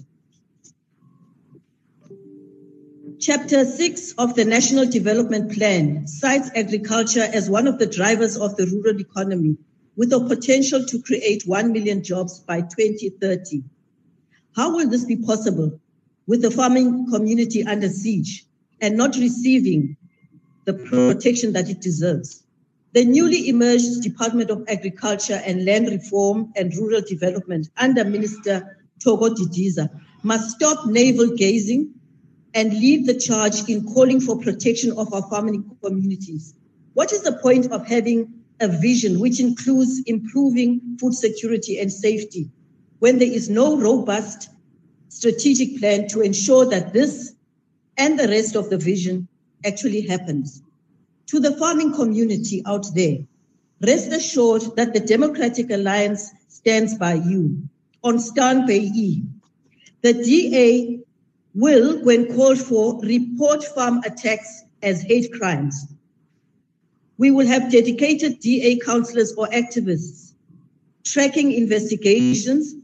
Chapter 3.21 3.65
6 3.65 4.13
of 4.17 4.33
the 4.33 4.45
National 4.45 4.87
Development 4.87 5.51
Plan 5.51 6.07
cites 6.07 6.49
agriculture 6.55 7.21
as 7.21 7.51
one 7.51 7.67
of 7.67 7.77
the 7.77 7.85
drivers 7.85 8.35
of 8.35 8.55
the 8.55 8.65
rural 8.65 8.99
economy 8.99 9.57
with 9.95 10.09
the 10.09 10.27
potential 10.27 10.83
to 10.87 10.99
create 11.03 11.43
1 11.45 11.71
million 11.71 12.03
jobs 12.03 12.39
by 12.39 12.61
2030. 12.61 13.61
How 14.55 14.75
will 14.75 14.89
this 14.89 15.05
be 15.05 15.17
possible 15.17 15.79
with 16.25 16.41
the 16.41 16.49
farming 16.49 17.11
community 17.11 17.63
under 17.63 17.89
siege 17.89 18.43
and 18.81 18.97
not 18.97 19.15
receiving 19.15 19.97
the 20.65 20.73
protection 20.73 21.53
that 21.53 21.69
it 21.69 21.79
deserves. 21.79 22.41
The 22.93 23.05
newly 23.05 23.49
emerged 23.49 24.01
Department 24.01 24.49
of 24.49 24.65
Agriculture 24.67 25.39
and 25.45 25.63
Land 25.63 25.89
Reform 25.89 26.51
and 26.55 26.75
Rural 26.75 27.01
Development 27.01 27.69
under 27.77 28.03
Minister 28.03 28.79
Thoko 28.99 29.29
Didiza 29.29 29.91
must 30.23 30.55
stop 30.55 30.87
navel 30.87 31.35
gazing 31.35 31.93
and 32.53 32.73
lead 32.73 33.05
the 33.05 33.19
charge 33.19 33.69
in 33.69 33.85
calling 33.93 34.19
for 34.19 34.37
protection 34.37 34.91
of 34.97 35.13
our 35.13 35.27
farming 35.29 35.63
communities. 35.83 36.53
What 36.93 37.11
is 37.13 37.21
the 37.21 37.33
point 37.33 37.71
of 37.71 37.87
having 37.87 38.33
a 38.59 38.67
vision 38.67 39.19
which 39.19 39.39
includes 39.39 40.01
improving 40.05 40.97
food 40.99 41.13
security 41.13 41.79
and 41.79 41.91
safety 41.91 42.49
when 42.99 43.17
there 43.17 43.31
is 43.31 43.49
no 43.49 43.77
robust 43.77 44.49
strategic 45.07 45.79
plan 45.79 46.07
to 46.09 46.21
ensure 46.21 46.65
that 46.65 46.93
this 46.93 47.33
and 47.97 48.19
the 48.19 48.27
rest 48.27 48.55
of 48.55 48.69
the 48.69 48.77
vision 48.77 49.27
actually 49.65 50.01
happens? 50.01 50.61
To 51.27 51.39
the 51.39 51.55
farming 51.57 51.93
community 51.93 52.61
out 52.65 52.85
there, 52.93 53.19
rest 53.81 54.11
assured 54.11 54.63
that 54.75 54.93
the 54.93 54.99
Democratic 54.99 55.71
Alliance 55.71 56.31
stands 56.49 56.95
by 56.97 57.13
you. 57.13 57.63
On 58.03 58.19
Stan 58.19 58.65
Bay 58.65 59.21
the 60.01 60.13
DA 60.13 60.99
will, 61.53 62.03
when 62.03 62.33
called 62.35 62.59
for, 62.59 62.99
report 63.01 63.63
farm 63.63 64.01
attacks 64.05 64.63
as 64.81 65.01
hate 65.01 65.31
crimes. 65.33 65.85
We 67.17 67.31
will 67.31 67.47
have 67.47 67.71
dedicated 67.71 68.39
DA 68.39 68.79
counselors 68.79 69.33
or 69.33 69.47
activists 69.47 70.31
tracking 71.03 71.51
investigations 71.51 72.75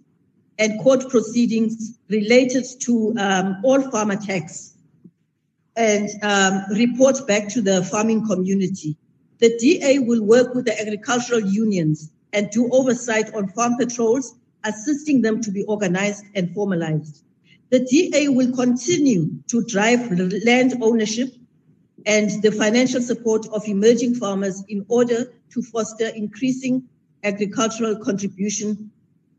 and 0.59 0.79
court 0.81 1.09
proceedings 1.09 1.97
related 2.09 2.65
to 2.81 3.13
um, 3.17 3.57
all 3.63 3.81
farm 3.91 4.11
attacks 4.11 4.73
and 5.75 6.09
um, 6.23 6.63
report 6.75 7.27
back 7.27 7.47
to 7.49 7.61
the 7.61 7.83
farming 7.83 8.25
community. 8.25 8.97
The 9.39 9.55
DA 9.59 9.99
will 9.99 10.23
work 10.23 10.55
with 10.55 10.65
the 10.65 10.79
agricultural 10.79 11.41
unions 11.41 12.09
and 12.33 12.49
do 12.49 12.69
oversight 12.71 13.33
on 13.35 13.49
farm 13.49 13.75
patrols, 13.77 14.35
assisting 14.63 15.21
them 15.21 15.41
to 15.41 15.51
be 15.51 15.63
organized 15.65 16.25
and 16.33 16.51
formalized. 16.53 17.23
The 17.69 17.79
DA 17.79 18.29
will 18.29 18.53
continue 18.53 19.43
to 19.47 19.61
drive 19.63 20.09
land 20.45 20.75
ownership 20.81 21.33
and 22.05 22.41
the 22.41 22.51
financial 22.51 23.01
support 23.01 23.45
of 23.49 23.67
emerging 23.67 24.15
farmers 24.15 24.63
in 24.69 24.85
order 24.87 25.33
to 25.51 25.61
foster 25.61 26.07
increasing 26.07 26.83
agricultural 27.23 27.97
contribution 27.97 28.89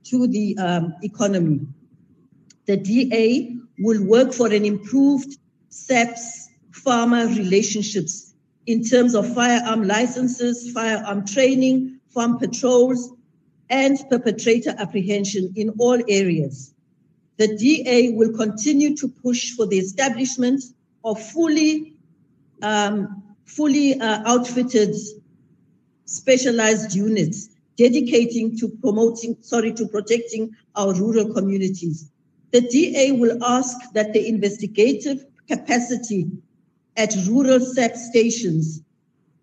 to 0.05 0.27
the 0.27 0.59
um, 0.59 0.95
economy. 1.03 1.61
The 2.67 2.77
DA 2.77 3.57
will 3.79 4.05
work 4.05 4.35
for 4.35 4.53
an 4.53 4.67
improved 4.67 5.39
SAPS 5.71 6.51
farmer 6.73 7.27
relationships 7.29 8.35
in 8.67 8.85
terms 8.85 9.15
of 9.15 9.35
firearm 9.35 9.85
licenses, 9.85 10.71
firearm 10.73 11.27
training, 11.27 11.99
farm 12.11 12.39
patrols, 12.39 13.11
and 13.71 13.99
perpetrator 14.11 14.75
apprehension 14.79 15.53
in 15.57 15.71
all 15.79 15.99
areas 16.09 16.75
the 17.39 17.57
DA 17.57 18.11
will 18.13 18.33
continue 18.33 18.97
to 18.97 19.09
push 19.09 19.53
for 19.53 19.67
the 19.67 19.79
establishment 19.79 20.63
of 21.05 21.23
fully, 21.23 21.95
um, 22.63 23.23
fully 23.45 23.99
uh, 24.01 24.23
outfitted 24.27 24.95
specialized 26.05 26.95
units 26.95 27.51
dedicating 27.77 28.59
to 28.59 28.69
promoting, 28.69 29.37
sorry, 29.41 29.73
to 29.73 29.87
protecting 29.87 30.51
our 30.75 30.93
rural 30.95 31.33
communities. 31.33 32.11
The 32.51 32.63
DA 32.63 33.13
will 33.13 33.43
ask 33.45 33.77
that 33.95 34.13
the 34.13 34.27
investigative 34.27 35.25
capacity 35.47 36.27
at 36.97 37.15
rural 37.29 37.61
SAP 37.61 37.95
stations 37.95 38.83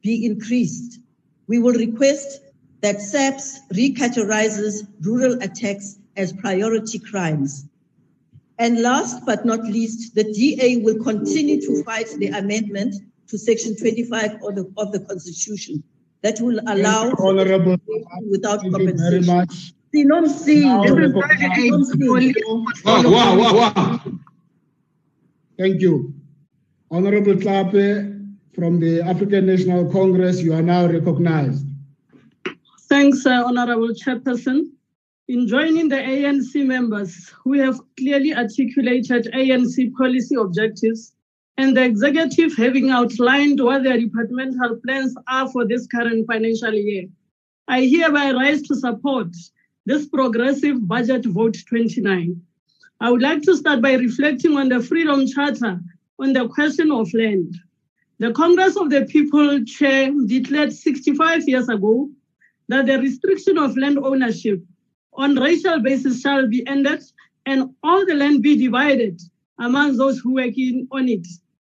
be 0.02 0.26
increased. 0.26 1.00
We 1.48 1.60
will 1.60 1.74
request 1.74 2.42
that 2.82 3.00
SAPS 3.00 3.62
recategorizes 3.74 4.86
rural 5.02 5.42
attacks 5.42 5.98
as 6.18 6.34
priority 6.34 7.00
crimes. 7.00 7.66
And 8.58 8.82
last 8.82 9.26
but 9.26 9.46
not 9.46 9.64
least, 9.64 10.16
the 10.16 10.24
DA 10.24 10.78
will 10.78 11.04
continue 11.04 11.60
to 11.62 11.84
fight 11.84 12.08
the 12.18 12.28
amendment 12.28 12.96
to 13.28 13.38
Section 13.38 13.76
25 13.76 14.36
of 14.44 14.56
the, 14.56 14.72
of 14.78 14.92
the 14.92 15.00
Constitution 15.02 15.84
that 16.22 16.40
will 16.40 16.60
allow 16.68 17.12
Honorable 17.20 17.78
without 18.30 18.62
Thank 18.62 18.78
you 18.78 18.86
very 18.86 19.24
compensation. 19.24 19.26
much. 19.26 19.74
Sinomsi, 19.94 20.64
Wow, 22.86 23.04
wow, 23.04 23.38
wow, 23.38 23.54
wow. 23.76 24.02
Thank 25.58 25.82
you. 25.82 26.14
Honorable 26.92 27.34
Klape 27.36 28.12
from 28.54 28.80
the 28.80 29.02
African 29.02 29.46
National 29.48 29.90
Congress, 29.92 30.42
you 30.42 30.54
are 30.54 30.62
now 30.62 30.86
recognized. 30.86 31.66
Thanks, 32.88 33.26
uh, 33.26 33.44
Honorable 33.46 33.90
Chairperson. 33.90 34.72
In 35.28 35.48
joining 35.48 35.90
the 35.90 35.96
ANC 35.96 36.64
members 36.64 37.34
we 37.46 37.58
have 37.58 37.80
clearly 37.98 38.36
articulated 38.36 39.26
ANC 39.34 39.92
policy 39.94 40.36
objectives 40.36 41.14
and 41.58 41.76
the 41.76 41.84
executive 41.84 42.56
having 42.56 42.92
outlined 42.92 43.60
what 43.60 43.82
their 43.82 43.98
departmental 43.98 44.80
plans 44.86 45.16
are 45.28 45.50
for 45.50 45.66
this 45.66 45.88
current 45.88 46.28
financial 46.28 46.76
year, 46.76 47.08
I 47.68 47.88
hereby 47.88 48.34
rise 48.34 48.62
to 48.64 48.76
support 48.76 49.30
this 49.88 50.06
progressive 50.06 50.88
budget 50.88 51.26
vote 51.26 51.58
29. 51.70 52.40
I 53.00 53.10
would 53.10 53.24
like 53.24 53.42
to 53.44 53.58
start 53.58 53.82
by 53.82 53.94
reflecting 53.94 54.56
on 54.56 54.70
the 54.70 54.80
Freedom 54.80 55.26
Charter 55.26 55.80
on 56.20 56.34
the 56.34 56.48
question 56.50 56.92
of 56.92 57.12
land. 57.16 57.56
The 58.20 58.32
Congress 58.32 58.78
of 58.78 58.92
the 58.92 59.06
People 59.06 59.66
chair 59.66 60.12
declared 60.28 60.72
65 60.72 61.50
years 61.50 61.68
ago 61.68 62.12
that 62.68 62.86
the 62.86 63.00
restriction 63.00 63.58
of 63.58 63.76
land 63.76 63.98
ownership 63.98 64.62
on 65.16 65.36
racial 65.36 65.80
basis 65.80 66.22
shall 66.22 66.48
be 66.48 66.66
ended 66.68 67.02
and 67.46 67.74
all 67.84 68.06
the 68.06 68.14
land 68.14 68.42
be 68.42 68.58
divided 68.58 69.22
among 69.60 69.98
those 69.98 70.20
who 70.20 70.34
work 70.34 70.58
in, 70.58 70.88
on 70.92 71.08
it 71.08 71.26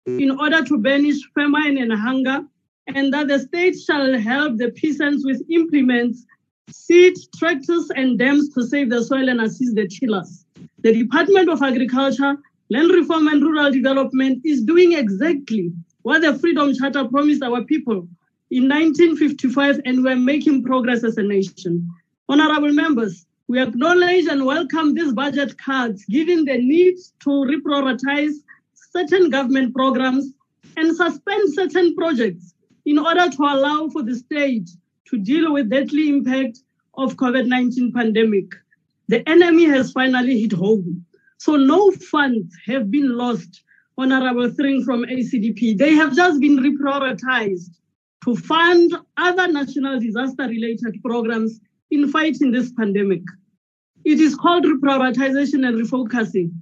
in 0.07 0.31
order 0.31 0.63
to 0.65 0.79
banish 0.79 1.19
famine 1.35 1.79
and 1.79 1.93
hunger 1.93 2.45
and 2.89 3.13
that 3.13 3.29
the 3.29 3.39
state 3.39 3.77
shall 3.79 4.19
help 4.19 4.57
the 4.57 4.71
peasants 4.73 5.25
with 5.25 5.43
implements, 5.51 6.27
seed, 6.71 7.15
tractors, 7.37 7.91
and 7.95 8.19
dams 8.19 8.49
to 8.51 8.63
save 8.67 8.91
the 8.91 9.03
soil 9.03 9.29
and 9.29 9.41
assist 9.41 9.75
the 9.75 9.87
tillers. 9.87 10.45
The 10.79 10.93
Department 10.93 11.49
of 11.49 11.63
Agriculture, 11.63 12.37
Land 12.71 12.91
Reform 12.91 13.29
and 13.29 13.43
Rural 13.43 13.71
Development 13.71 14.41
is 14.45 14.63
doing 14.63 14.93
exactly 14.93 15.73
what 16.03 16.23
the 16.23 16.39
Freedom 16.39 16.73
Charter 16.75 17.05
promised 17.05 17.43
our 17.43 17.63
people 17.65 18.09
in 18.51 18.69
1955, 18.69 19.81
and 19.85 20.03
we're 20.03 20.17
making 20.17 20.65
progress 20.65 21.05
as 21.05 21.17
a 21.17 21.23
nation. 21.23 21.89
Honorable 22.29 22.73
members, 22.73 23.27
we 23.51 23.59
acknowledge 23.59 24.27
and 24.27 24.47
welcome 24.47 24.95
these 24.95 25.13
budget 25.13 25.59
cuts, 25.59 26.05
given 26.05 26.45
the 26.45 26.57
need 26.57 26.95
to 27.19 27.31
reprioritize 27.31 28.35
certain 28.93 29.29
government 29.29 29.75
programs 29.75 30.33
and 30.77 30.95
suspend 30.95 31.53
certain 31.53 31.97
projects 31.97 32.55
in 32.87 32.97
order 32.97 33.29
to 33.29 33.43
allow 33.43 33.89
for 33.89 34.05
the 34.05 34.15
state 34.15 34.71
to 35.05 35.19
deal 35.19 35.53
with 35.53 35.69
the 35.69 35.81
deadly 35.81 36.11
impact 36.11 36.61
of 36.97 37.17
COVID-19 37.17 37.93
pandemic. 37.93 38.55
The 39.09 39.29
enemy 39.29 39.65
has 39.65 39.91
finally 39.91 40.43
hit 40.43 40.53
home. 40.53 41.05
So 41.39 41.57
no 41.57 41.91
funds 41.91 42.55
have 42.67 42.89
been 42.89 43.17
lost, 43.17 43.65
Honorable 43.99 44.51
Thring 44.53 44.85
from 44.85 45.03
ACDP. 45.07 45.77
They 45.77 45.97
have 45.97 46.15
just 46.15 46.41
been 46.41 46.57
reprioritized 46.59 47.71
to 48.27 48.37
fund 48.37 48.95
other 49.17 49.49
national 49.51 49.99
disaster 49.99 50.47
related 50.47 51.03
programs 51.03 51.59
in 51.91 52.09
fighting 52.13 52.53
this 52.53 52.73
pandemic. 52.73 53.23
It 54.05 54.19
is 54.19 54.35
called 54.35 54.65
reprioritization 54.65 55.67
and 55.67 55.79
refocusing, 55.79 56.53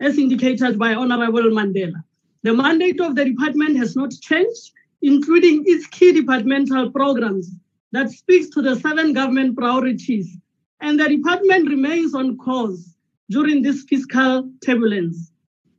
as 0.00 0.16
indicated 0.16 0.78
by 0.78 0.94
Honorable 0.94 1.50
Mandela. 1.50 2.02
The 2.42 2.54
mandate 2.54 3.00
of 3.00 3.14
the 3.14 3.24
department 3.24 3.76
has 3.76 3.94
not 3.96 4.12
changed, 4.22 4.72
including 5.02 5.64
its 5.66 5.86
key 5.88 6.12
departmental 6.12 6.90
programs 6.90 7.50
that 7.92 8.10
speaks 8.10 8.48
to 8.50 8.62
the 8.62 8.76
seven 8.76 9.12
government 9.12 9.56
priorities, 9.56 10.38
and 10.80 10.98
the 10.98 11.08
department 11.08 11.68
remains 11.68 12.14
on 12.14 12.38
course 12.38 12.94
during 13.30 13.62
this 13.62 13.84
fiscal 13.88 14.50
turbulence. 14.64 15.32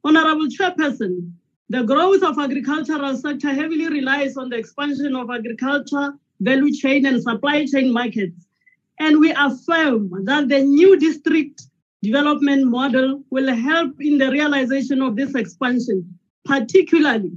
Honorable 0.04 0.48
Chairperson, 0.48 1.32
the 1.70 1.84
growth 1.84 2.22
of 2.22 2.38
agricultural 2.38 3.18
sector 3.18 3.50
heavily 3.50 3.88
relies 3.88 4.38
on 4.38 4.50
the 4.50 4.58
expansion 4.58 5.16
of 5.16 5.30
agriculture, 5.32 6.14
value 6.40 6.74
chain, 6.74 7.06
and 7.08 7.22
supply 7.22 7.66
chain 7.66 7.92
markets 7.92 8.47
and 9.00 9.20
we 9.20 9.32
affirm 9.32 10.12
that 10.26 10.50
the 10.50 10.60
new 10.60 10.98
district 11.00 11.64
development 12.02 12.66
model 12.66 13.24
will 13.30 13.54
help 13.54 13.94
in 14.00 14.18
the 14.18 14.32
realization 14.32 15.02
of 15.02 15.16
this 15.16 15.36
expansion, 15.36 16.18
particularly 16.46 17.32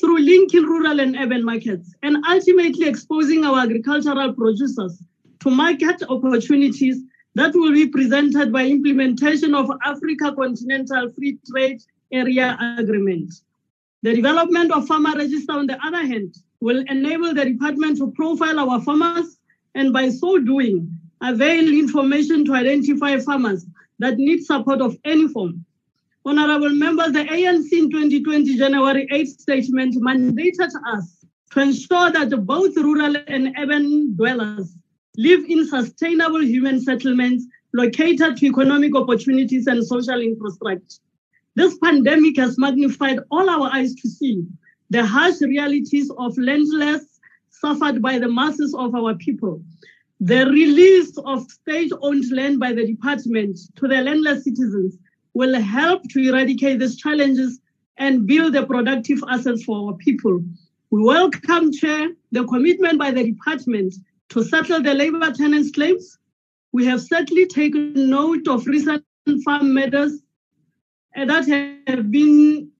through 0.00 0.18
linking 0.18 0.62
rural 0.64 1.00
and 1.00 1.16
urban 1.16 1.44
markets 1.44 1.94
and 2.02 2.16
ultimately 2.28 2.86
exposing 2.86 3.44
our 3.44 3.60
agricultural 3.60 4.32
producers 4.34 5.02
to 5.40 5.50
market 5.50 6.02
opportunities 6.08 7.02
that 7.34 7.54
will 7.54 7.72
be 7.72 7.86
presented 7.88 8.52
by 8.52 8.64
implementation 8.66 9.54
of 9.54 9.70
Africa 9.84 10.34
Continental 10.34 11.10
Free 11.12 11.38
Trade 11.50 11.82
Area 12.12 12.56
Agreement. 12.78 13.32
The 14.02 14.14
development 14.14 14.72
of 14.72 14.86
farmer 14.86 15.14
register, 15.16 15.52
on 15.52 15.66
the 15.66 15.78
other 15.84 16.06
hand, 16.06 16.34
will 16.60 16.82
enable 16.88 17.34
the 17.34 17.44
department 17.44 17.98
to 17.98 18.10
profile 18.12 18.58
our 18.58 18.80
farmers 18.80 19.38
and 19.76 19.92
by 19.92 20.08
so 20.08 20.38
doing, 20.38 20.98
avail 21.20 21.68
information 21.68 22.44
to 22.46 22.54
identify 22.54 23.18
farmers 23.18 23.66
that 23.98 24.16
need 24.16 24.44
support 24.44 24.80
of 24.80 24.98
any 25.04 25.28
form. 25.28 25.64
Honorable 26.24 26.70
members, 26.70 27.12
the 27.12 27.24
ANC 27.24 27.70
in 27.72 27.90
2020 27.90 28.56
January 28.56 29.06
8 29.12 29.28
statement 29.28 29.94
mandated 29.96 30.70
us 30.94 31.24
to 31.52 31.60
ensure 31.60 32.10
that 32.10 32.30
both 32.44 32.76
rural 32.76 33.16
and 33.28 33.54
urban 33.58 34.16
dwellers 34.16 34.74
live 35.16 35.44
in 35.48 35.66
sustainable 35.66 36.42
human 36.42 36.80
settlements 36.80 37.46
located 37.72 38.36
to 38.38 38.46
economic 38.46 38.96
opportunities 38.96 39.66
and 39.66 39.86
social 39.86 40.20
infrastructure. 40.20 40.98
This 41.54 41.78
pandemic 41.78 42.36
has 42.38 42.58
magnified 42.58 43.20
all 43.30 43.48
our 43.48 43.70
eyes 43.72 43.94
to 43.94 44.08
see 44.08 44.44
the 44.90 45.04
harsh 45.04 45.40
realities 45.42 46.10
of 46.18 46.36
landless 46.38 47.15
suffered 47.60 48.02
by 48.02 48.18
the 48.18 48.28
masses 48.28 48.74
of 48.74 48.94
our 48.94 49.14
people. 49.14 49.62
The 50.20 50.46
release 50.46 51.16
of 51.24 51.50
state-owned 51.50 52.30
land 52.30 52.58
by 52.58 52.72
the 52.72 52.86
department 52.86 53.58
to 53.76 53.86
the 53.86 54.00
landless 54.00 54.44
citizens 54.44 54.96
will 55.34 55.60
help 55.60 56.02
to 56.10 56.20
eradicate 56.20 56.78
these 56.78 56.96
challenges 56.96 57.60
and 57.98 58.26
build 58.26 58.54
the 58.54 58.66
productive 58.66 59.22
assets 59.28 59.64
for 59.64 59.88
our 59.88 59.94
people. 59.94 60.42
We 60.90 61.02
welcome, 61.02 61.72
Chair, 61.72 62.10
the 62.32 62.44
commitment 62.44 62.98
by 62.98 63.10
the 63.10 63.24
department 63.24 63.94
to 64.30 64.42
settle 64.42 64.82
the 64.82 64.94
labor 64.94 65.30
tenants 65.32 65.70
claims. 65.70 66.18
We 66.72 66.86
have 66.86 67.00
certainly 67.00 67.46
taken 67.46 67.92
note 68.10 68.48
of 68.48 68.66
recent 68.66 69.04
farm 69.44 69.74
matters 69.74 70.20
that 71.14 71.46
have 71.86 72.10
been 72.10 72.70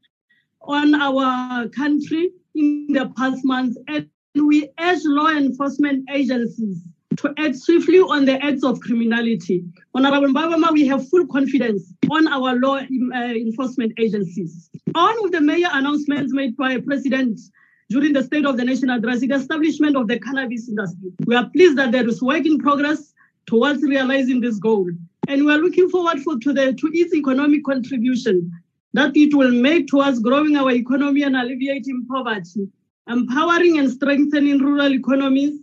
on 0.62 0.94
our 0.94 1.68
country 1.68 2.30
in 2.54 2.86
the 2.88 3.10
past 3.16 3.44
months, 3.44 3.78
and 3.88 4.08
we 4.40 4.68
urge 4.80 5.00
law 5.04 5.28
enforcement 5.28 6.08
agencies 6.10 6.82
to 7.16 7.32
act 7.38 7.56
swiftly 7.56 7.98
on 7.98 8.24
the 8.24 8.42
acts 8.44 8.62
of 8.62 8.80
criminality. 8.80 9.64
Honorable 9.94 10.28
Mbabama, 10.28 10.72
we 10.72 10.86
have 10.86 11.08
full 11.08 11.26
confidence 11.26 11.92
on 12.10 12.28
our 12.28 12.56
law 12.56 12.76
uh, 12.76 13.14
enforcement 13.14 13.92
agencies. 13.98 14.70
One 14.92 15.24
of 15.24 15.32
the 15.32 15.40
major 15.40 15.68
announcements 15.72 16.32
made 16.32 16.56
by 16.56 16.78
President 16.78 17.40
during 17.88 18.12
the 18.12 18.22
State 18.22 18.44
of 18.44 18.56
the 18.56 18.64
Nation 18.64 18.90
address 18.90 19.20
the 19.20 19.32
establishment 19.32 19.96
of 19.96 20.08
the 20.08 20.18
cannabis 20.18 20.68
industry. 20.68 21.12
We 21.26 21.36
are 21.36 21.48
pleased 21.50 21.78
that 21.78 21.92
there 21.92 22.06
is 22.06 22.20
work 22.20 22.44
in 22.44 22.58
progress 22.58 23.14
towards 23.46 23.82
realizing 23.82 24.40
this 24.40 24.58
goal. 24.58 24.90
And 25.28 25.44
we 25.44 25.52
are 25.52 25.58
looking 25.58 25.88
forward 25.88 26.20
for, 26.20 26.38
to, 26.38 26.52
the, 26.52 26.72
to 26.72 26.90
its 26.92 27.14
economic 27.14 27.64
contribution 27.64 28.50
that 28.92 29.12
it 29.14 29.34
will 29.34 29.50
make 29.50 29.88
towards 29.88 30.18
growing 30.20 30.56
our 30.56 30.70
economy 30.70 31.22
and 31.22 31.36
alleviating 31.36 32.06
poverty, 32.10 32.68
empowering 33.08 33.78
and 33.78 33.90
strengthening 33.90 34.58
rural 34.58 34.92
economies, 34.92 35.60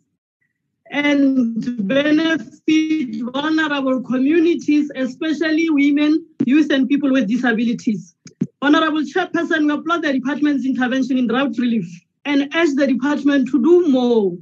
and 0.92 1.88
benefit 1.88 3.22
vulnerable 3.34 4.02
communities, 4.04 4.92
especially 4.96 5.70
women, 5.70 6.26
youth, 6.46 6.72
and 6.72 6.88
people 6.88 7.12
with 7.12 7.28
disabilities. 7.28 8.16
Honorable 8.62 9.02
Chairperson, 9.02 9.66
we 9.66 9.74
applaud 9.74 10.04
the 10.04 10.14
department's 10.14 10.66
intervention 10.66 11.18
in 11.18 11.28
drought 11.28 11.58
relief 11.58 11.86
and 12.26 12.44
urge 12.56 12.76
the 12.76 12.88
department 12.88 13.50
to 13.50 13.62
do 13.62 13.88
more 13.90 14.38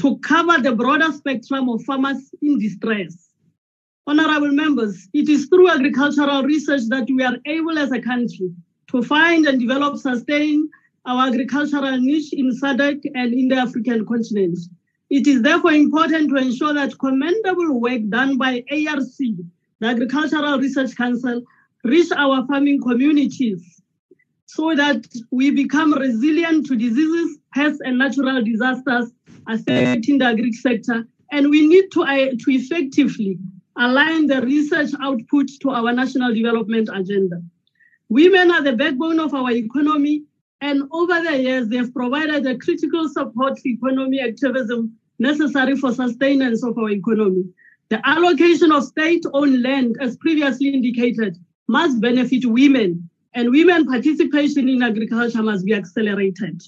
to 0.00 0.18
cover 0.18 0.60
the 0.62 0.72
broader 0.72 1.12
spectrum 1.12 1.68
of 1.68 1.82
farmers 1.84 2.30
in 2.40 2.58
distress. 2.58 3.30
Honorable 4.06 4.52
members, 4.52 5.08
it 5.12 5.28
is 5.28 5.46
through 5.46 5.70
agricultural 5.70 6.44
research 6.44 6.82
that 6.88 7.08
we 7.08 7.24
are 7.24 7.36
able 7.46 7.76
as 7.78 7.90
a 7.90 8.00
country 8.00 8.52
to 8.88 9.02
find 9.02 9.46
and 9.46 9.58
develop 9.58 9.98
sustain 9.98 10.70
our 11.06 11.28
agricultural 11.28 11.98
niche 11.98 12.32
in 12.32 12.50
SADC 12.50 13.10
and 13.14 13.32
in 13.32 13.48
the 13.48 13.56
African 13.56 14.04
continent. 14.06 14.58
It 15.08 15.26
is 15.26 15.42
therefore 15.42 15.72
important 15.72 16.30
to 16.30 16.36
ensure 16.36 16.74
that 16.74 16.98
commendable 16.98 17.80
work 17.80 18.02
done 18.08 18.36
by 18.36 18.64
ARC, 18.70 19.16
the 19.18 19.86
Agricultural 19.86 20.58
Research 20.58 20.96
Council, 20.96 21.42
reach 21.84 22.10
our 22.16 22.44
farming 22.46 22.82
communities 22.82 23.80
so 24.46 24.74
that 24.74 25.06
we 25.30 25.50
become 25.50 25.92
resilient 25.92 26.66
to 26.66 26.76
diseases, 26.76 27.38
pests, 27.54 27.80
and 27.84 27.98
natural 27.98 28.42
disasters 28.42 29.12
affecting 29.48 30.18
the 30.18 30.24
agri 30.24 30.52
sector. 30.52 31.06
And 31.30 31.50
we 31.50 31.66
need 31.66 31.90
to, 31.92 32.02
uh, 32.02 32.30
to 32.30 32.50
effectively 32.50 33.38
align 33.76 34.26
the 34.26 34.40
research 34.42 34.90
output 35.00 35.48
to 35.60 35.70
our 35.70 35.92
national 35.92 36.34
development 36.34 36.88
agenda. 36.92 37.42
Women 38.08 38.50
are 38.50 38.62
the 38.62 38.72
backbone 38.72 39.20
of 39.20 39.34
our 39.34 39.50
economy, 39.50 40.22
and 40.60 40.82
over 40.90 41.20
the 41.22 41.36
years, 41.40 41.68
they 41.68 41.76
have 41.76 41.92
provided 41.92 42.44
the 42.44 42.56
critical 42.56 43.08
support 43.08 43.58
for 43.58 43.68
economy 43.68 44.20
activism 44.20 44.96
necessary 45.18 45.76
for 45.76 45.92
sustenance 45.92 46.64
of 46.64 46.78
our 46.78 46.90
economy. 46.90 47.44
The 47.88 48.06
allocation 48.08 48.72
of 48.72 48.84
state-owned 48.84 49.62
land, 49.62 49.96
as 50.00 50.16
previously 50.16 50.68
indicated, 50.68 51.36
must 51.68 52.00
benefit 52.00 52.46
women, 52.46 53.08
and 53.34 53.50
women 53.50 53.86
participation 53.86 54.68
in 54.68 54.82
agriculture 54.82 55.42
must 55.42 55.64
be 55.64 55.74
accelerated. 55.74 56.62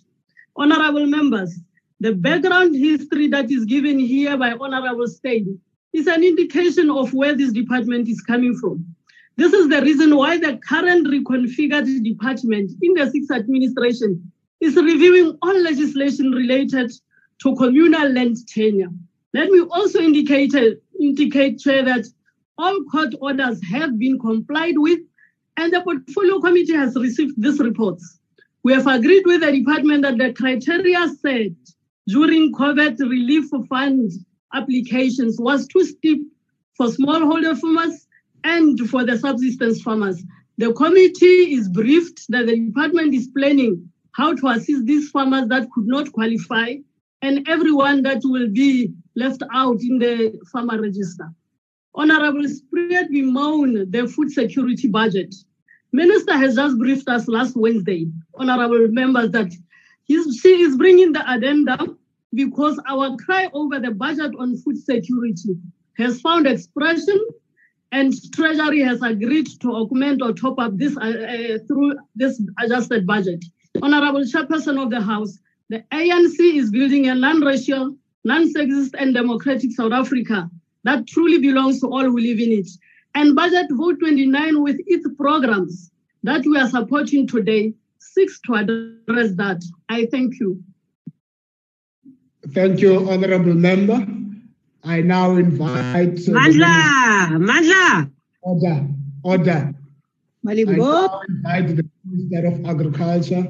Honorable 0.55 1.07
members, 1.07 1.59
the 2.01 2.15
background 2.15 2.77
history 2.77 3.27
that 3.29 3.51
is 3.51 3.65
given 3.65 3.99
here 3.99 4.37
by 4.37 4.53
Honorable 4.53 5.09
Steyn 5.09 5.59
is 5.93 6.07
an 6.07 6.23
indication 6.23 6.91
of 6.91 7.13
where 7.15 7.35
this 7.35 7.53
department 7.53 8.09
is 8.09 8.21
coming 8.21 8.55
from. 8.57 8.95
This 9.39 9.53
is 9.53 9.69
the 9.69 9.81
reason 9.83 10.17
why 10.17 10.37
the 10.37 10.59
current 10.69 11.07
reconfigured 11.07 12.03
department 12.03 12.73
in 12.83 12.95
the 12.95 13.09
sixth 13.09 13.31
administration 13.31 14.33
is 14.61 14.75
reviewing 14.75 15.39
all 15.43 15.63
legislation 15.63 16.33
related 16.33 16.91
to 17.43 17.55
communal 17.55 18.09
land 18.09 18.37
tenure. 18.49 18.91
Let 19.33 19.51
me 19.51 19.61
also 19.61 20.01
indicate, 20.01 20.55
indicate 21.01 21.61
Chair, 21.61 21.85
that 21.85 22.07
all 22.59 22.83
court 22.91 23.15
orders 23.21 23.63
have 23.71 23.97
been 23.97 24.19
complied 24.19 24.75
with 24.77 24.99
and 25.57 25.73
the 25.73 25.83
portfolio 25.83 26.41
committee 26.41 26.75
has 26.75 26.97
received 26.97 27.41
these 27.41 27.61
reports. 27.61 28.19
We 28.65 28.73
have 28.73 28.89
agreed 28.89 29.25
with 29.25 29.43
the 29.43 29.53
department 29.53 30.03
that 30.03 30.19
the 30.19 30.33
criteria 30.33 31.07
set 31.23 31.53
during 32.09 32.53
COVID 32.55 32.99
relief 32.99 33.45
fund 33.69 34.11
applications 34.53 35.39
was 35.39 35.69
too 35.69 35.85
steep 35.85 36.27
for 36.77 36.87
smallholder 36.89 37.57
farmers 37.57 38.08
and 38.45 38.79
for 38.89 39.05
the 39.05 39.19
subsistence 39.19 39.83
farmers. 39.83 40.23
The 40.59 40.73
committee 40.73 41.55
is 41.55 41.69
briefed 41.69 42.27
that 42.31 42.47
the 42.47 42.59
department 42.59 43.15
is 43.15 43.29
planning 43.29 43.91
how 44.13 44.35
to 44.35 44.49
assist 44.49 44.87
these 44.87 45.11
farmers 45.11 45.49
that 45.49 45.71
could 45.71 45.87
not 45.87 46.13
qualify 46.13 46.75
and 47.23 47.49
everyone 47.49 48.03
that 48.03 48.21
will 48.25 48.49
be 48.49 48.93
left 49.17 49.43
out 49.53 49.81
in 49.81 49.99
the 49.99 50.39
farmer 50.53 50.81
register. 50.81 51.31
Honorable 51.95 52.49
Spirit 52.49 53.11
bemoan 53.11 53.91
the 53.91 54.07
food 54.09 54.31
security 54.31 54.89
budget. 54.89 55.35
Minister 55.93 56.37
has 56.37 56.55
just 56.55 56.79
briefed 56.79 57.09
us 57.09 57.29
last 57.29 57.57
Wednesday, 57.57 58.09
honorable 58.35 58.89
members, 58.89 59.31
that 59.31 59.53
he's, 60.05 60.39
she 60.41 60.61
is 60.61 60.77
bringing 60.77 61.13
the 61.13 61.29
addendum 61.31 61.99
because 62.35 62.81
our 62.89 63.17
cry 63.17 63.49
over 63.53 63.81
the 63.81 63.91
budget 63.91 64.33
on 64.39 64.57
food 64.59 64.77
security 64.77 65.57
has 65.97 66.21
found 66.21 66.47
expression 66.47 67.19
and 67.93 68.13
Treasury 68.33 68.81
has 68.81 69.03
agreed 69.03 69.49
to 69.61 69.71
augment 69.71 70.23
or 70.23 70.33
top 70.33 70.59
up 70.59 70.77
this 70.77 70.97
uh, 70.97 71.01
uh, 71.01 71.59
through 71.67 71.97
this 72.15 72.41
adjusted 72.61 73.07
budget. 73.07 73.45
Honorable 73.83 74.21
Chairperson 74.21 74.83
of 74.83 74.91
the 74.91 75.01
House, 75.01 75.39
the 75.71 75.85
ANC 75.93 76.39
is 76.39 76.71
building 76.71 77.09
a 77.09 77.15
non-racial, 77.15 77.97
non-sexist 78.25 78.95
and 78.99 79.15
democratic 79.15 79.73
South 79.73 79.93
Africa 79.93 80.51
that 80.85 81.07
truly 81.07 81.39
belongs 81.39 81.81
to 81.81 81.87
all 81.87 82.05
who 82.05 82.19
live 82.19 82.41
in 82.41 82.53
it. 82.53 82.69
And 83.15 83.35
Budget 83.35 83.67
Vote 83.71 83.99
29 84.01 84.63
with 84.63 84.79
its 84.87 85.07
programs 85.17 85.91
that 86.23 86.45
we 86.45 86.59
are 86.59 86.69
supporting 86.69 87.27
today 87.27 87.75
seeks 87.99 88.41
to 88.43 88.55
address 88.55 89.33
that. 89.35 89.63
I 89.89 90.07
thank 90.07 90.39
you. 90.41 90.63
Thank 92.49 92.81
you, 92.81 93.09
Honorable 93.11 93.55
Member. 93.55 94.07
I 94.89 95.03
now 95.03 95.37
invite... 95.37 96.17
Mandla! 96.39 97.29
Mandla! 97.49 98.11
Order, 98.41 98.87
order. 99.23 99.75
Malimbo. 100.43 101.21
I 101.47 101.59
invite 101.59 101.77
the 101.77 101.91
Minister 102.07 102.47
of 102.47 102.65
Agriculture, 102.65 103.49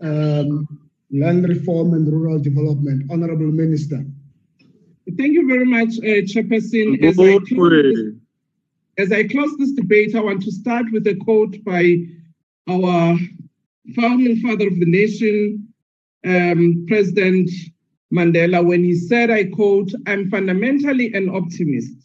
um, 0.00 0.66
Land 1.12 1.46
Reform 1.46 1.92
and 1.92 2.10
Rural 2.10 2.38
Development. 2.38 3.04
Honorable 3.10 3.52
Minister. 3.52 4.06
Thank 5.18 5.34
you 5.34 5.46
very 5.46 5.66
much, 5.66 5.98
uh, 5.98 6.24
Chairperson. 6.30 7.04
As 7.04 7.18
I, 7.18 7.38
close, 7.40 8.14
as 8.96 9.12
I 9.12 9.24
close 9.24 9.54
this 9.58 9.72
debate, 9.72 10.14
I 10.14 10.20
want 10.20 10.42
to 10.44 10.50
start 10.50 10.86
with 10.92 11.06
a 11.06 11.14
quote 11.16 11.62
by 11.62 12.06
our 12.70 13.18
founding 13.94 14.40
father 14.40 14.68
of 14.68 14.80
the 14.80 14.86
nation, 14.86 15.68
um, 16.24 16.86
President 16.88 17.50
Mandela 18.12 18.64
when 18.64 18.84
he 18.84 18.94
said, 18.94 19.30
I 19.30 19.44
quote, 19.44 19.92
I'm 20.06 20.30
fundamentally 20.30 21.12
an 21.14 21.28
optimist. 21.28 21.96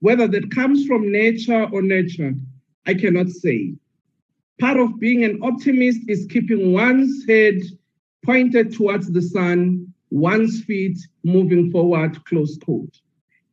Whether 0.00 0.26
that 0.28 0.50
comes 0.50 0.86
from 0.86 1.12
nature 1.12 1.68
or 1.72 1.82
nurture, 1.82 2.34
I 2.86 2.94
cannot 2.94 3.28
say. 3.28 3.74
Part 4.60 4.78
of 4.78 4.98
being 4.98 5.24
an 5.24 5.40
optimist 5.42 6.00
is 6.08 6.26
keeping 6.30 6.72
one's 6.72 7.24
head 7.26 7.56
pointed 8.24 8.74
towards 8.74 9.10
the 9.10 9.22
sun, 9.22 9.92
one's 10.10 10.62
feet 10.64 10.98
moving 11.24 11.70
forward, 11.70 12.24
close 12.24 12.58
quote. 12.58 13.00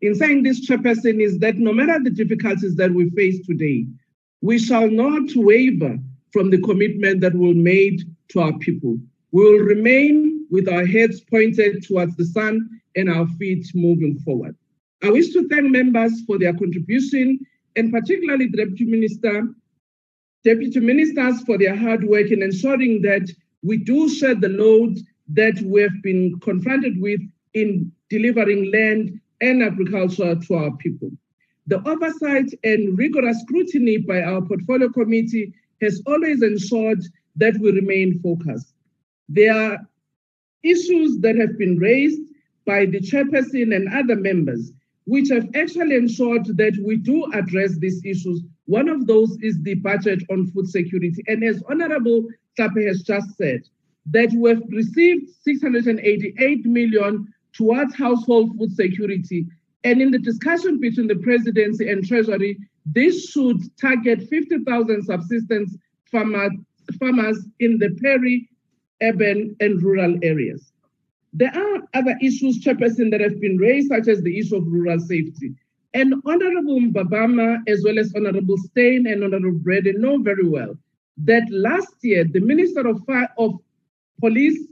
In 0.02 0.16
saying 0.16 0.44
this, 0.44 0.68
Chairperson, 0.68 1.22
is 1.22 1.40
that 1.40 1.57
no 1.57 1.74
matter 1.74 1.99
the 2.02 2.10
difficulties 2.10 2.76
that 2.76 2.94
we 2.94 3.10
face 3.11 3.45
today, 3.45 3.86
we 4.41 4.57
shall 4.57 4.90
not 4.90 5.30
waver 5.36 5.99
from 6.32 6.49
the 6.49 6.61
commitment 6.61 7.22
that 7.22 7.36
we 7.36 7.53
made 7.53 8.03
to 8.30 8.41
our 8.41 8.57
people. 8.60 8.98
We 9.32 9.44
will 9.44 9.60
remain 9.66 10.39
with 10.49 10.67
our 10.67 10.85
heads 10.85 11.21
pointed 11.21 11.84
towards 11.84 12.15
the 12.15 12.26
sun 12.26 12.81
and 12.95 13.09
our 13.09 13.27
feet 13.38 13.67
moving 13.76 14.17
forward. 14.19 14.55
I 15.03 15.09
wish 15.09 15.31
to 15.34 15.47
thank 15.47 15.71
members 15.71 16.21
for 16.26 16.38
their 16.38 16.53
contribution 16.53 17.39
and 17.76 17.91
particularly 17.91 18.47
the 18.47 18.57
Deputy 18.57 18.85
Minister, 18.85 19.47
Deputy 20.43 20.80
Ministers 20.80 21.41
for 21.43 21.57
their 21.57 21.76
hard 21.76 22.03
work 22.03 22.31
in 22.31 22.41
ensuring 22.41 23.01
that 23.03 23.30
we 23.61 23.77
do 23.77 24.09
share 24.09 24.35
the 24.35 24.49
load 24.49 24.97
that 25.30 25.59
we 25.61 25.81
have 25.81 26.01
been 26.01 26.39
confronted 26.39 26.99
with 26.99 27.21
in 27.53 27.91
delivering 28.09 28.71
land 28.71 29.19
and 29.41 29.63
agriculture 29.63 30.35
to 30.35 30.53
our 30.55 30.71
people. 30.77 31.11
The 31.67 31.88
oversight 31.88 32.51
and 32.63 32.97
rigorous 32.97 33.41
scrutiny 33.41 33.97
by 33.97 34.23
our 34.23 34.41
portfolio 34.41 34.89
committee 34.89 35.53
has 35.81 36.01
always 36.07 36.41
ensured 36.41 37.03
that 37.35 37.57
we 37.59 37.71
remain 37.71 38.19
focused. 38.21 38.73
There 39.30 39.80
issues 40.64 41.19
that 41.19 41.36
have 41.36 41.57
been 41.57 41.77
raised 41.77 42.22
by 42.65 42.86
the 42.86 42.99
chairperson 42.99 43.76
and 43.76 43.88
other 43.94 44.15
members, 44.15 44.72
which 45.06 45.30
have 45.30 45.48
actually 45.56 45.95
ensured 45.95 46.45
that 46.57 46.77
we 46.86 46.98
do 46.98 47.26
address 47.34 47.77
these 47.77 48.03
issues. 48.06 48.44
One 48.65 48.90
of 48.90 49.07
those 49.07 49.38
is 49.41 49.61
the 49.61 49.76
budget 49.76 50.22
on 50.30 50.48
food 50.52 50.68
security. 50.69 51.23
And 51.27 51.44
as 51.44 51.64
Honorable 51.68 52.27
Tape 52.57 52.77
has 52.88 53.02
just 53.02 53.36
said, 53.38 53.61
that 54.11 54.31
we 54.34 54.49
have 54.49 54.64
received 54.69 55.30
688 55.44 56.65
million 56.65 57.34
towards 57.53 57.95
household 57.95 58.57
food 58.57 58.76
security. 58.76 59.45
And 59.84 60.02
in 60.02 60.11
the 60.11 60.19
discussion 60.19 60.80
between 60.80 61.07
the 61.07 61.15
presidency 61.15 61.90
and 61.90 62.06
treasury, 62.06 62.57
this 62.86 63.30
should 63.30 63.61
target 63.80 64.27
50,000 64.30 65.03
subsistence 65.03 65.76
farmer, 66.11 66.49
farmers 66.99 67.40
in 67.60 67.77
the 67.77 67.98
peri, 68.02 68.49
urban, 69.01 69.55
and 69.59 69.81
rural 69.81 70.17
areas. 70.23 70.71
There 71.34 71.55
are 71.55 71.81
other 71.93 72.15
issues, 72.21 72.63
Chairperson, 72.63 73.11
that 73.11 73.21
have 73.21 73.39
been 73.39 73.57
raised, 73.57 73.89
such 73.89 74.07
as 74.07 74.21
the 74.21 74.38
issue 74.38 74.57
of 74.57 74.67
rural 74.67 74.99
safety. 74.99 75.53
And 75.93 76.15
Honorable 76.26 76.80
Mbabama, 76.80 77.61
as 77.67 77.84
well 77.84 77.99
as 77.99 78.13
Honorable 78.15 78.57
Steyn 78.57 79.07
and 79.07 79.23
Honorable 79.23 79.59
Breedt, 79.59 79.97
know 79.97 80.17
very 80.17 80.47
well 80.47 80.77
that 81.26 81.43
last 81.49 81.93
year 82.01 82.23
the 82.23 82.39
Minister 82.39 82.88
of, 82.88 83.01
of 83.38 83.59
Police 84.19 84.67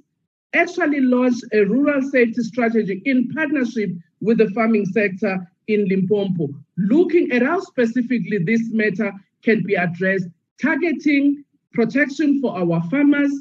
actually 0.53 1.01
launched 1.01 1.43
a 1.53 1.63
rural 1.63 2.01
safety 2.01 2.41
strategy 2.41 3.01
in 3.05 3.29
partnership 3.33 3.91
with 4.21 4.37
the 4.37 4.49
farming 4.51 4.85
sector 4.85 5.45
in 5.67 5.87
Limpopo, 5.87 6.49
looking 6.77 7.31
at 7.31 7.41
how 7.41 7.59
specifically 7.59 8.37
this 8.39 8.69
matter 8.71 9.11
can 9.43 9.63
be 9.63 9.75
addressed, 9.75 10.27
targeting 10.61 11.43
protection 11.73 12.41
for 12.41 12.57
our 12.57 12.81
farmers 12.89 13.31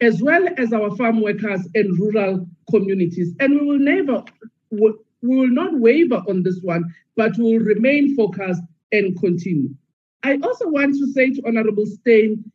as 0.00 0.22
well 0.22 0.46
as 0.58 0.72
our 0.72 0.94
farm 0.96 1.20
workers 1.22 1.66
and 1.74 1.98
rural 1.98 2.46
communities. 2.70 3.34
And 3.40 3.60
we 3.60 3.66
will 3.66 3.78
never, 3.78 4.24
we 4.70 4.92
will 5.22 5.48
not 5.48 5.78
waver 5.78 6.22
on 6.28 6.42
this 6.42 6.60
one, 6.62 6.84
but 7.16 7.36
we 7.36 7.58
will 7.58 7.64
remain 7.64 8.14
focused 8.14 8.62
and 8.92 9.18
continue. 9.18 9.70
I 10.22 10.38
also 10.42 10.68
want 10.68 10.94
to 10.96 11.12
say 11.12 11.30
to 11.30 11.42
Honorable 11.46 11.86
Steyn, 11.86 12.50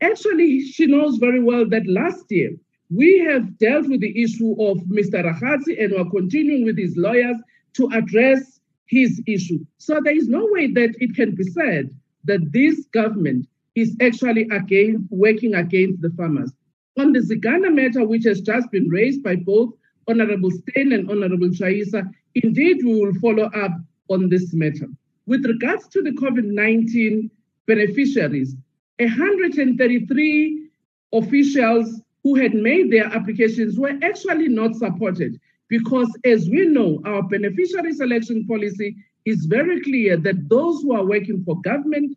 actually, 0.00 0.60
she 0.60 0.86
knows 0.86 1.16
very 1.16 1.42
well 1.42 1.68
that 1.68 1.86
last 1.86 2.24
year 2.30 2.50
we 2.90 3.18
have 3.20 3.58
dealt 3.58 3.88
with 3.88 4.00
the 4.00 4.22
issue 4.22 4.52
of 4.62 4.78
Mr. 4.82 5.24
Rakgase 5.24 5.82
and 5.82 5.92
we're 5.92 6.10
continuing 6.10 6.64
with 6.64 6.78
his 6.78 6.96
lawyers 6.96 7.36
to 7.74 7.88
address 7.92 8.60
his 8.86 9.20
issue. 9.26 9.58
So 9.78 10.00
there 10.04 10.16
is 10.16 10.28
no 10.28 10.46
way 10.50 10.70
that 10.72 10.94
it 11.00 11.14
can 11.16 11.34
be 11.34 11.44
said 11.44 11.90
that 12.24 12.52
this 12.52 12.84
government 12.92 13.48
is 13.74 13.96
actually 14.00 14.42
again 14.50 15.08
working 15.10 15.54
against 15.54 16.00
the 16.02 16.10
farmers. 16.10 16.52
On 16.96 17.12
the 17.12 17.20
Zigana 17.20 17.74
matter, 17.74 18.06
which 18.06 18.24
has 18.24 18.40
just 18.40 18.70
been 18.70 18.88
raised 18.88 19.22
by 19.22 19.36
both 19.36 19.74
Honorable 20.06 20.50
Steyn 20.50 20.92
and 20.92 21.10
Honorable 21.10 21.48
Chaisa, 21.48 22.08
indeed 22.34 22.84
we 22.84 23.00
will 23.00 23.14
follow 23.14 23.44
up 23.44 23.72
on 24.08 24.28
this 24.28 24.52
matter. 24.54 24.86
With 25.26 25.44
regards 25.44 25.88
to 25.88 26.02
the 26.02 26.12
COVID 26.12 26.44
19 26.44 27.30
beneficiaries, 27.66 28.54
133 28.98 30.68
officials 31.12 32.00
who 32.22 32.34
had 32.36 32.54
made 32.54 32.90
their 32.90 33.06
applications 33.06 33.78
were 33.78 33.98
actually 34.02 34.48
not 34.48 34.76
supported 34.76 35.40
because, 35.68 36.10
as 36.24 36.48
we 36.48 36.66
know, 36.66 37.00
our 37.04 37.22
beneficiary 37.22 37.92
selection 37.92 38.46
policy 38.46 38.96
is 39.24 39.46
very 39.46 39.80
clear 39.80 40.16
that 40.18 40.48
those 40.48 40.82
who 40.82 40.94
are 40.94 41.04
working 41.04 41.42
for 41.44 41.60
government 41.62 42.16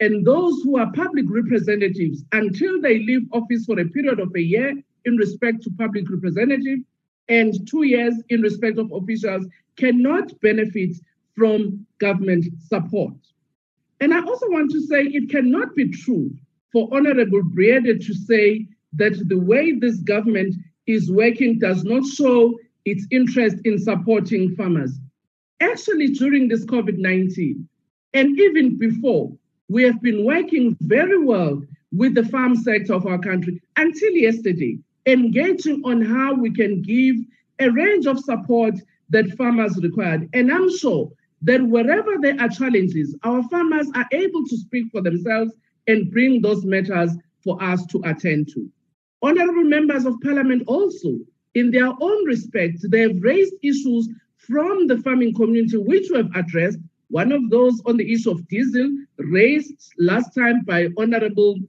and 0.00 0.26
those 0.26 0.60
who 0.62 0.76
are 0.76 0.92
public 0.92 1.26
representatives 1.28 2.24
until 2.32 2.80
they 2.80 2.98
leave 2.98 3.26
office 3.32 3.64
for 3.64 3.78
a 3.78 3.88
period 3.88 4.20
of 4.20 4.34
a 4.34 4.40
year 4.40 4.74
in 5.04 5.16
respect 5.16 5.62
to 5.62 5.70
public 5.78 6.10
representative 6.10 6.80
and 7.28 7.66
two 7.68 7.84
years 7.84 8.14
in 8.28 8.42
respect 8.42 8.78
of 8.78 8.90
officials 8.92 9.46
cannot 9.76 10.38
benefit 10.40 10.96
from 11.36 11.86
government 11.98 12.44
support. 12.58 13.14
And 14.00 14.12
I 14.12 14.20
also 14.20 14.50
want 14.50 14.70
to 14.72 14.80
say 14.86 15.04
it 15.04 15.30
cannot 15.30 15.74
be 15.74 15.88
true 15.90 16.30
for 16.72 16.88
Honorable 16.92 17.42
Breedt 17.42 18.04
to 18.06 18.14
say 18.14 18.66
that 18.94 19.28
the 19.28 19.38
way 19.38 19.72
this 19.72 19.96
government 20.00 20.54
is 20.86 21.10
working 21.10 21.58
does 21.58 21.84
not 21.84 22.04
show 22.04 22.54
its 22.84 23.06
interest 23.10 23.56
in 23.64 23.78
supporting 23.78 24.54
farmers. 24.56 24.98
Actually, 25.60 26.08
during 26.08 26.48
this 26.48 26.64
COVID 26.66 26.98
19, 26.98 27.66
and 28.12 28.38
even 28.38 28.76
before, 28.76 29.32
we 29.68 29.82
have 29.82 30.00
been 30.02 30.24
working 30.24 30.76
very 30.80 31.18
well 31.18 31.62
with 31.92 32.14
the 32.14 32.24
farm 32.26 32.56
sector 32.56 32.94
of 32.94 33.06
our 33.06 33.18
country 33.18 33.60
until 33.76 34.12
yesterday, 34.12 34.78
engaging 35.06 35.80
on 35.84 36.02
how 36.02 36.34
we 36.34 36.50
can 36.50 36.82
give 36.82 37.16
a 37.60 37.70
range 37.70 38.06
of 38.06 38.18
support 38.18 38.74
that 39.10 39.36
farmers 39.36 39.76
required. 39.82 40.28
And 40.32 40.52
I'm 40.52 40.74
sure 40.76 41.10
that 41.42 41.62
wherever 41.62 42.14
there 42.20 42.40
are 42.40 42.48
challenges, 42.48 43.14
our 43.22 43.42
farmers 43.48 43.86
are 43.94 44.06
able 44.12 44.44
to 44.46 44.56
speak 44.56 44.90
for 44.90 45.02
themselves 45.02 45.52
and 45.86 46.10
bring 46.10 46.40
those 46.40 46.64
matters 46.64 47.12
for 47.42 47.62
us 47.62 47.84
to 47.86 48.00
attend 48.04 48.48
to. 48.54 48.68
Honorable 49.22 49.64
members 49.64 50.04
of 50.04 50.20
parliament 50.22 50.64
also, 50.66 51.18
in 51.54 51.70
their 51.70 51.92
own 52.00 52.24
respect, 52.26 52.78
they 52.90 53.00
have 53.00 53.22
raised 53.22 53.54
issues 53.62 54.08
from 54.36 54.86
the 54.86 54.98
farming 54.98 55.34
community 55.34 55.76
which 55.76 56.08
we 56.10 56.16
have 56.18 56.30
addressed. 56.34 56.78
One 57.14 57.30
of 57.30 57.48
those 57.48 57.80
on 57.86 57.96
the 57.96 58.12
issue 58.12 58.32
of 58.32 58.48
diesel 58.48 58.90
raised 59.18 59.94
last 60.00 60.34
time 60.34 60.64
by 60.64 60.88
Honorable 60.98 61.60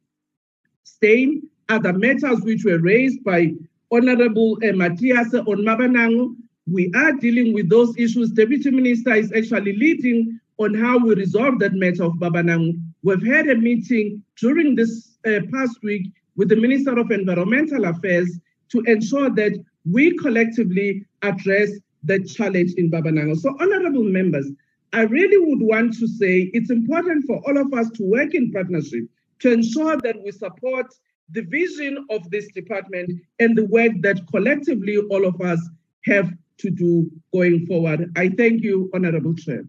Steyn, 0.84 1.44
other 1.70 1.94
matters 1.94 2.42
which 2.42 2.66
were 2.66 2.80
raised 2.80 3.24
by 3.24 3.54
Honorable 3.92 4.58
uh, 4.68 4.72
Matthias 4.72 5.36
on 5.36 5.46
Babanango. 5.46 6.36
We 6.66 6.92
are 6.96 7.12
dealing 7.12 7.54
with 7.54 7.70
those 7.70 7.96
issues. 7.96 8.32
Deputy 8.32 8.72
Minister 8.72 9.14
is 9.14 9.32
actually 9.34 9.78
leading 9.78 10.40
on 10.58 10.74
how 10.74 10.98
we 10.98 11.14
resolve 11.14 11.60
that 11.60 11.74
matter 11.74 12.06
of 12.06 12.14
Babanango. 12.14 12.82
We've 13.04 13.28
had 13.28 13.48
a 13.48 13.56
meeting 13.56 14.24
during 14.40 14.74
this 14.74 15.20
uh, 15.28 15.42
past 15.54 15.78
week 15.84 16.12
with 16.36 16.50
the 16.50 16.56
Minister 16.56 16.98
of 16.98 17.12
Environmental 17.12 17.86
Affairs 17.86 18.40
to 18.70 18.82
ensure 18.88 19.30
that 19.30 19.64
we 19.88 20.18
collectively 20.18 21.06
address 21.22 21.70
the 22.04 22.24
challenge 22.24 22.74
in 22.78 22.90
Babanango. 22.90 23.38
So, 23.38 23.56
honorable 23.60 24.06
members, 24.06 24.52
I 24.96 25.02
really 25.02 25.38
would 25.46 25.62
want 25.62 25.94
to 26.00 26.08
say 26.08 26.50
it's 26.54 26.72
important 26.72 27.26
for 27.28 27.42
all 27.46 27.58
of 27.58 27.74
us 27.74 27.90
to 27.98 28.04
work 28.04 28.34
in 28.34 28.50
partnership 28.54 29.04
to 29.40 29.52
ensure 29.52 29.98
that 29.98 30.16
we 30.24 30.32
support 30.32 30.88
the 31.32 31.42
vision 31.42 32.06
of 32.10 32.30
this 32.30 32.48
department 32.54 33.12
and 33.40 33.58
the 33.58 33.66
work 33.66 33.92
that 34.04 34.26
collectively 34.32 34.98
all 35.12 35.26
of 35.26 35.42
us 35.42 35.60
have 36.06 36.32
to 36.60 36.70
do 36.70 37.12
going 37.34 37.66
forward. 37.68 38.10
I 38.16 38.30
thank 38.30 38.64
you, 38.64 38.90
Honorable 38.94 39.36
Chair. 39.36 39.66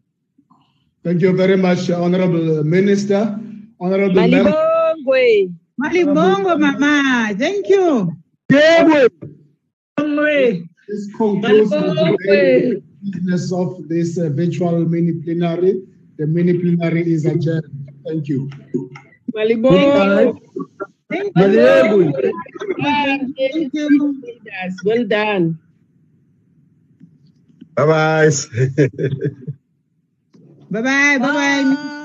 Thank 1.03 1.23
you 1.23 1.36
very 1.36 1.57
much, 1.57 1.90
Honorable 1.90 2.62
Minister. 2.62 3.36
Honorable 3.81 4.15
Malibongwe. 4.15 5.53
Malibongo, 5.82 6.61
Mama. 6.61 7.35
Thank 7.36 7.69
you. 7.69 8.12
This 10.89 11.12
concludes 11.16 11.73
the 13.06 13.18
business 13.18 13.52
of 13.52 13.88
this 13.88 14.18
uh, 14.18 14.28
virtual 14.30 14.84
mini 14.84 15.12
plenary. 15.22 15.82
The 16.18 16.26
mini 16.26 16.58
plenary 16.58 17.12
is 17.12 17.24
adjourned. 17.26 17.64
Thank 18.06 18.28
you. 18.28 18.48
Malibongo. 19.34 20.38
Thank 21.10 21.36
you. 21.36 22.12
Thank 23.36 23.74
you. 23.74 24.22
Well 24.84 25.04
done. 25.06 25.58
Bye 27.76 27.86
bye. 27.86 28.30
Bye 30.70 30.82
bye. 30.82 31.18
Bye 31.18 31.20
bye. 31.20 32.02